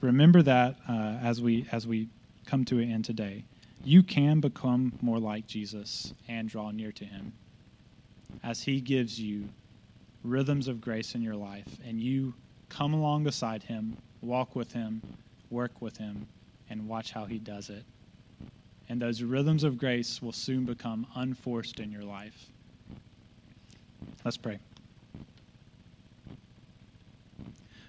remember 0.00 0.42
that 0.42 0.76
uh, 0.88 1.18
as, 1.22 1.40
we, 1.40 1.66
as 1.70 1.86
we 1.86 2.08
come 2.46 2.64
to 2.64 2.78
an 2.78 2.90
end 2.90 3.04
today 3.04 3.44
you 3.88 4.02
can 4.02 4.38
become 4.38 4.92
more 5.00 5.18
like 5.18 5.46
Jesus 5.46 6.12
and 6.28 6.46
draw 6.46 6.70
near 6.70 6.92
to 6.92 7.06
him 7.06 7.32
as 8.44 8.64
he 8.64 8.82
gives 8.82 9.18
you 9.18 9.48
rhythms 10.22 10.68
of 10.68 10.78
grace 10.78 11.14
in 11.14 11.22
your 11.22 11.34
life 11.34 11.78
and 11.82 11.98
you 11.98 12.34
come 12.68 12.92
along 12.92 13.24
beside 13.24 13.62
him, 13.62 13.96
walk 14.20 14.54
with 14.54 14.74
him, 14.74 15.00
work 15.48 15.80
with 15.80 15.96
him, 15.96 16.26
and 16.68 16.86
watch 16.86 17.12
how 17.12 17.24
he 17.24 17.38
does 17.38 17.70
it. 17.70 17.82
And 18.90 19.00
those 19.00 19.22
rhythms 19.22 19.64
of 19.64 19.78
grace 19.78 20.20
will 20.20 20.32
soon 20.32 20.66
become 20.66 21.06
unforced 21.16 21.80
in 21.80 21.90
your 21.90 22.04
life. 22.04 22.50
Let's 24.22 24.36
pray. 24.36 24.58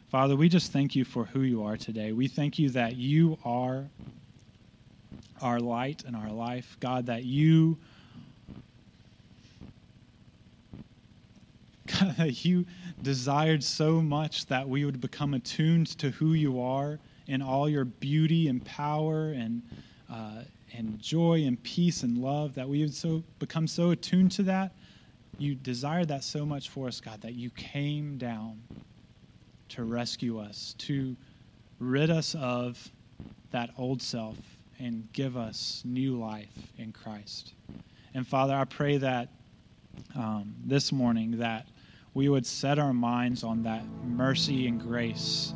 Father, 0.10 0.38
we 0.38 0.48
just 0.48 0.72
thank 0.72 0.96
you 0.96 1.04
for 1.04 1.26
who 1.26 1.42
you 1.42 1.62
are 1.62 1.76
today. 1.76 2.14
We 2.14 2.30
thank 2.30 2.58
you 2.58 2.70
that 2.70 2.96
you 2.96 3.38
are 3.44 3.90
our 5.42 5.60
light 5.60 6.04
and 6.06 6.16
our 6.16 6.32
life. 6.32 6.78
God, 6.80 7.08
that 7.08 7.24
you 7.24 7.78
God, 12.00 12.16
that 12.18 12.46
you 12.46 12.66
desired 13.02 13.64
so 13.64 14.02
much 14.02 14.46
that 14.48 14.68
we 14.70 14.86
would 14.86 15.02
become 15.02 15.34
attuned 15.34 15.88
to 16.00 16.12
who 16.12 16.34
you 16.34 16.62
are 16.62 17.00
in 17.28 17.42
all 17.42 17.70
your 17.70 17.86
beauty 17.86 18.48
and 18.48 18.64
power 18.66 19.32
and 19.32 19.62
uh, 20.12 20.44
and 20.74 21.00
joy 21.00 21.44
and 21.46 21.62
peace 21.64 22.04
and 22.04 22.18
love 22.18 22.56
that 22.56 22.68
we 22.68 22.82
would 22.82 22.94
so 22.94 23.24
become 23.40 23.68
so 23.68 23.92
attuned 23.92 24.32
to 24.32 24.44
that 24.44 24.72
you 25.38 25.56
desired 25.56 26.08
that 26.08 26.24
so 26.24 26.46
much 26.46 26.70
for 26.70 26.88
us 26.88 27.00
god 27.00 27.22
that 27.22 27.34
you 27.34 27.50
came 27.52 28.18
down 28.18 28.60
to 29.70 29.84
rescue 29.84 30.40
us 30.40 30.76
to 30.78 31.16
rid 31.80 32.10
us 32.10 32.36
of 32.36 32.92
that 33.52 33.70
old 33.78 34.02
self 34.02 34.38
and 34.80 35.08
give 35.14 35.38
us 35.38 35.82
new 35.86 36.18
life 36.18 36.72
in 36.78 36.92
Christ. 36.92 37.54
And 38.14 38.26
Father, 38.26 38.56
I 38.56 38.66
pray 38.66 38.98
that 38.98 39.30
um, 40.16 40.56
this 40.66 40.92
morning 40.92 41.40
that 41.40 41.66
we 42.14 42.30
would 42.30 42.46
set 42.46 42.80
our 42.80 42.94
minds 42.94 43.44
on 43.44 43.64
that 43.64 43.84
mercy 44.04 44.68
and 44.68 44.82
grace 44.82 45.54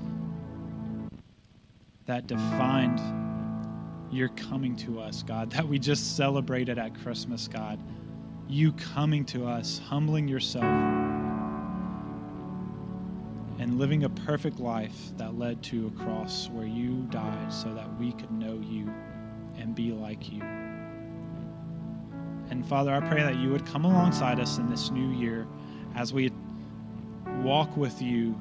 that 2.05 2.27
defined 2.27 2.99
your 4.11 4.29
coming 4.29 4.75
to 4.75 4.99
us, 4.99 5.23
God, 5.23 5.51
that 5.51 5.67
we 5.67 5.79
just 5.79 6.15
celebrated 6.15 6.77
at 6.77 6.93
Christmas, 7.01 7.47
God. 7.47 7.79
You 8.47 8.73
coming 8.73 9.25
to 9.25 9.47
us, 9.47 9.79
humbling 9.79 10.27
yourself, 10.27 10.63
and 13.63 13.79
living 13.79 14.03
a 14.03 14.09
perfect 14.09 14.59
life 14.59 15.17
that 15.17 15.39
led 15.39 15.63
to 15.63 15.87
a 15.87 16.03
cross 16.03 16.49
where 16.49 16.65
you 16.65 17.07
died 17.09 17.53
so 17.53 17.73
that 17.73 17.87
we 17.97 18.11
could 18.11 18.29
know 18.29 18.59
you 18.61 18.93
and 19.57 19.73
be 19.73 19.93
like 19.93 20.29
you. 20.33 20.41
And 22.49 22.65
Father, 22.65 22.93
I 22.93 22.99
pray 22.99 23.21
that 23.21 23.37
you 23.37 23.51
would 23.51 23.65
come 23.65 23.85
alongside 23.85 24.41
us 24.41 24.57
in 24.57 24.69
this 24.69 24.91
new 24.91 25.17
year 25.17 25.47
as 25.95 26.11
we 26.11 26.29
walk 27.41 27.77
with 27.77 28.01
you 28.01 28.37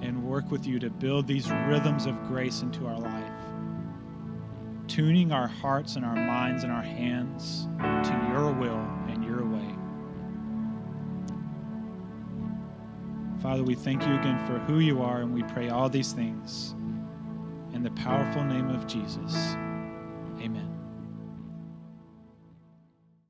and 0.00 0.22
work 0.22 0.48
with 0.48 0.64
you 0.64 0.78
to 0.78 0.90
build 0.90 1.26
these 1.26 1.50
rhythms 1.50 2.06
of 2.06 2.16
grace 2.28 2.62
into 2.62 2.86
our 2.86 3.00
life, 3.00 3.32
tuning 4.86 5.32
our 5.32 5.48
hearts 5.48 5.96
and 5.96 6.04
our 6.04 6.14
minds 6.14 6.62
and 6.62 6.72
our 6.72 6.82
hands 6.82 7.66
to 7.80 8.28
your 8.30 8.52
will 8.52 8.86
and 9.08 9.24
Father, 13.42 13.62
we 13.62 13.74
thank 13.74 14.06
you 14.06 14.14
again 14.14 14.44
for 14.46 14.58
who 14.60 14.78
you 14.78 15.02
are, 15.02 15.20
and 15.20 15.32
we 15.32 15.42
pray 15.44 15.68
all 15.68 15.88
these 15.88 16.12
things 16.12 16.74
in 17.74 17.82
the 17.82 17.90
powerful 17.90 18.42
name 18.42 18.70
of 18.70 18.86
Jesus. 18.86 19.34
Amen. 20.40 20.75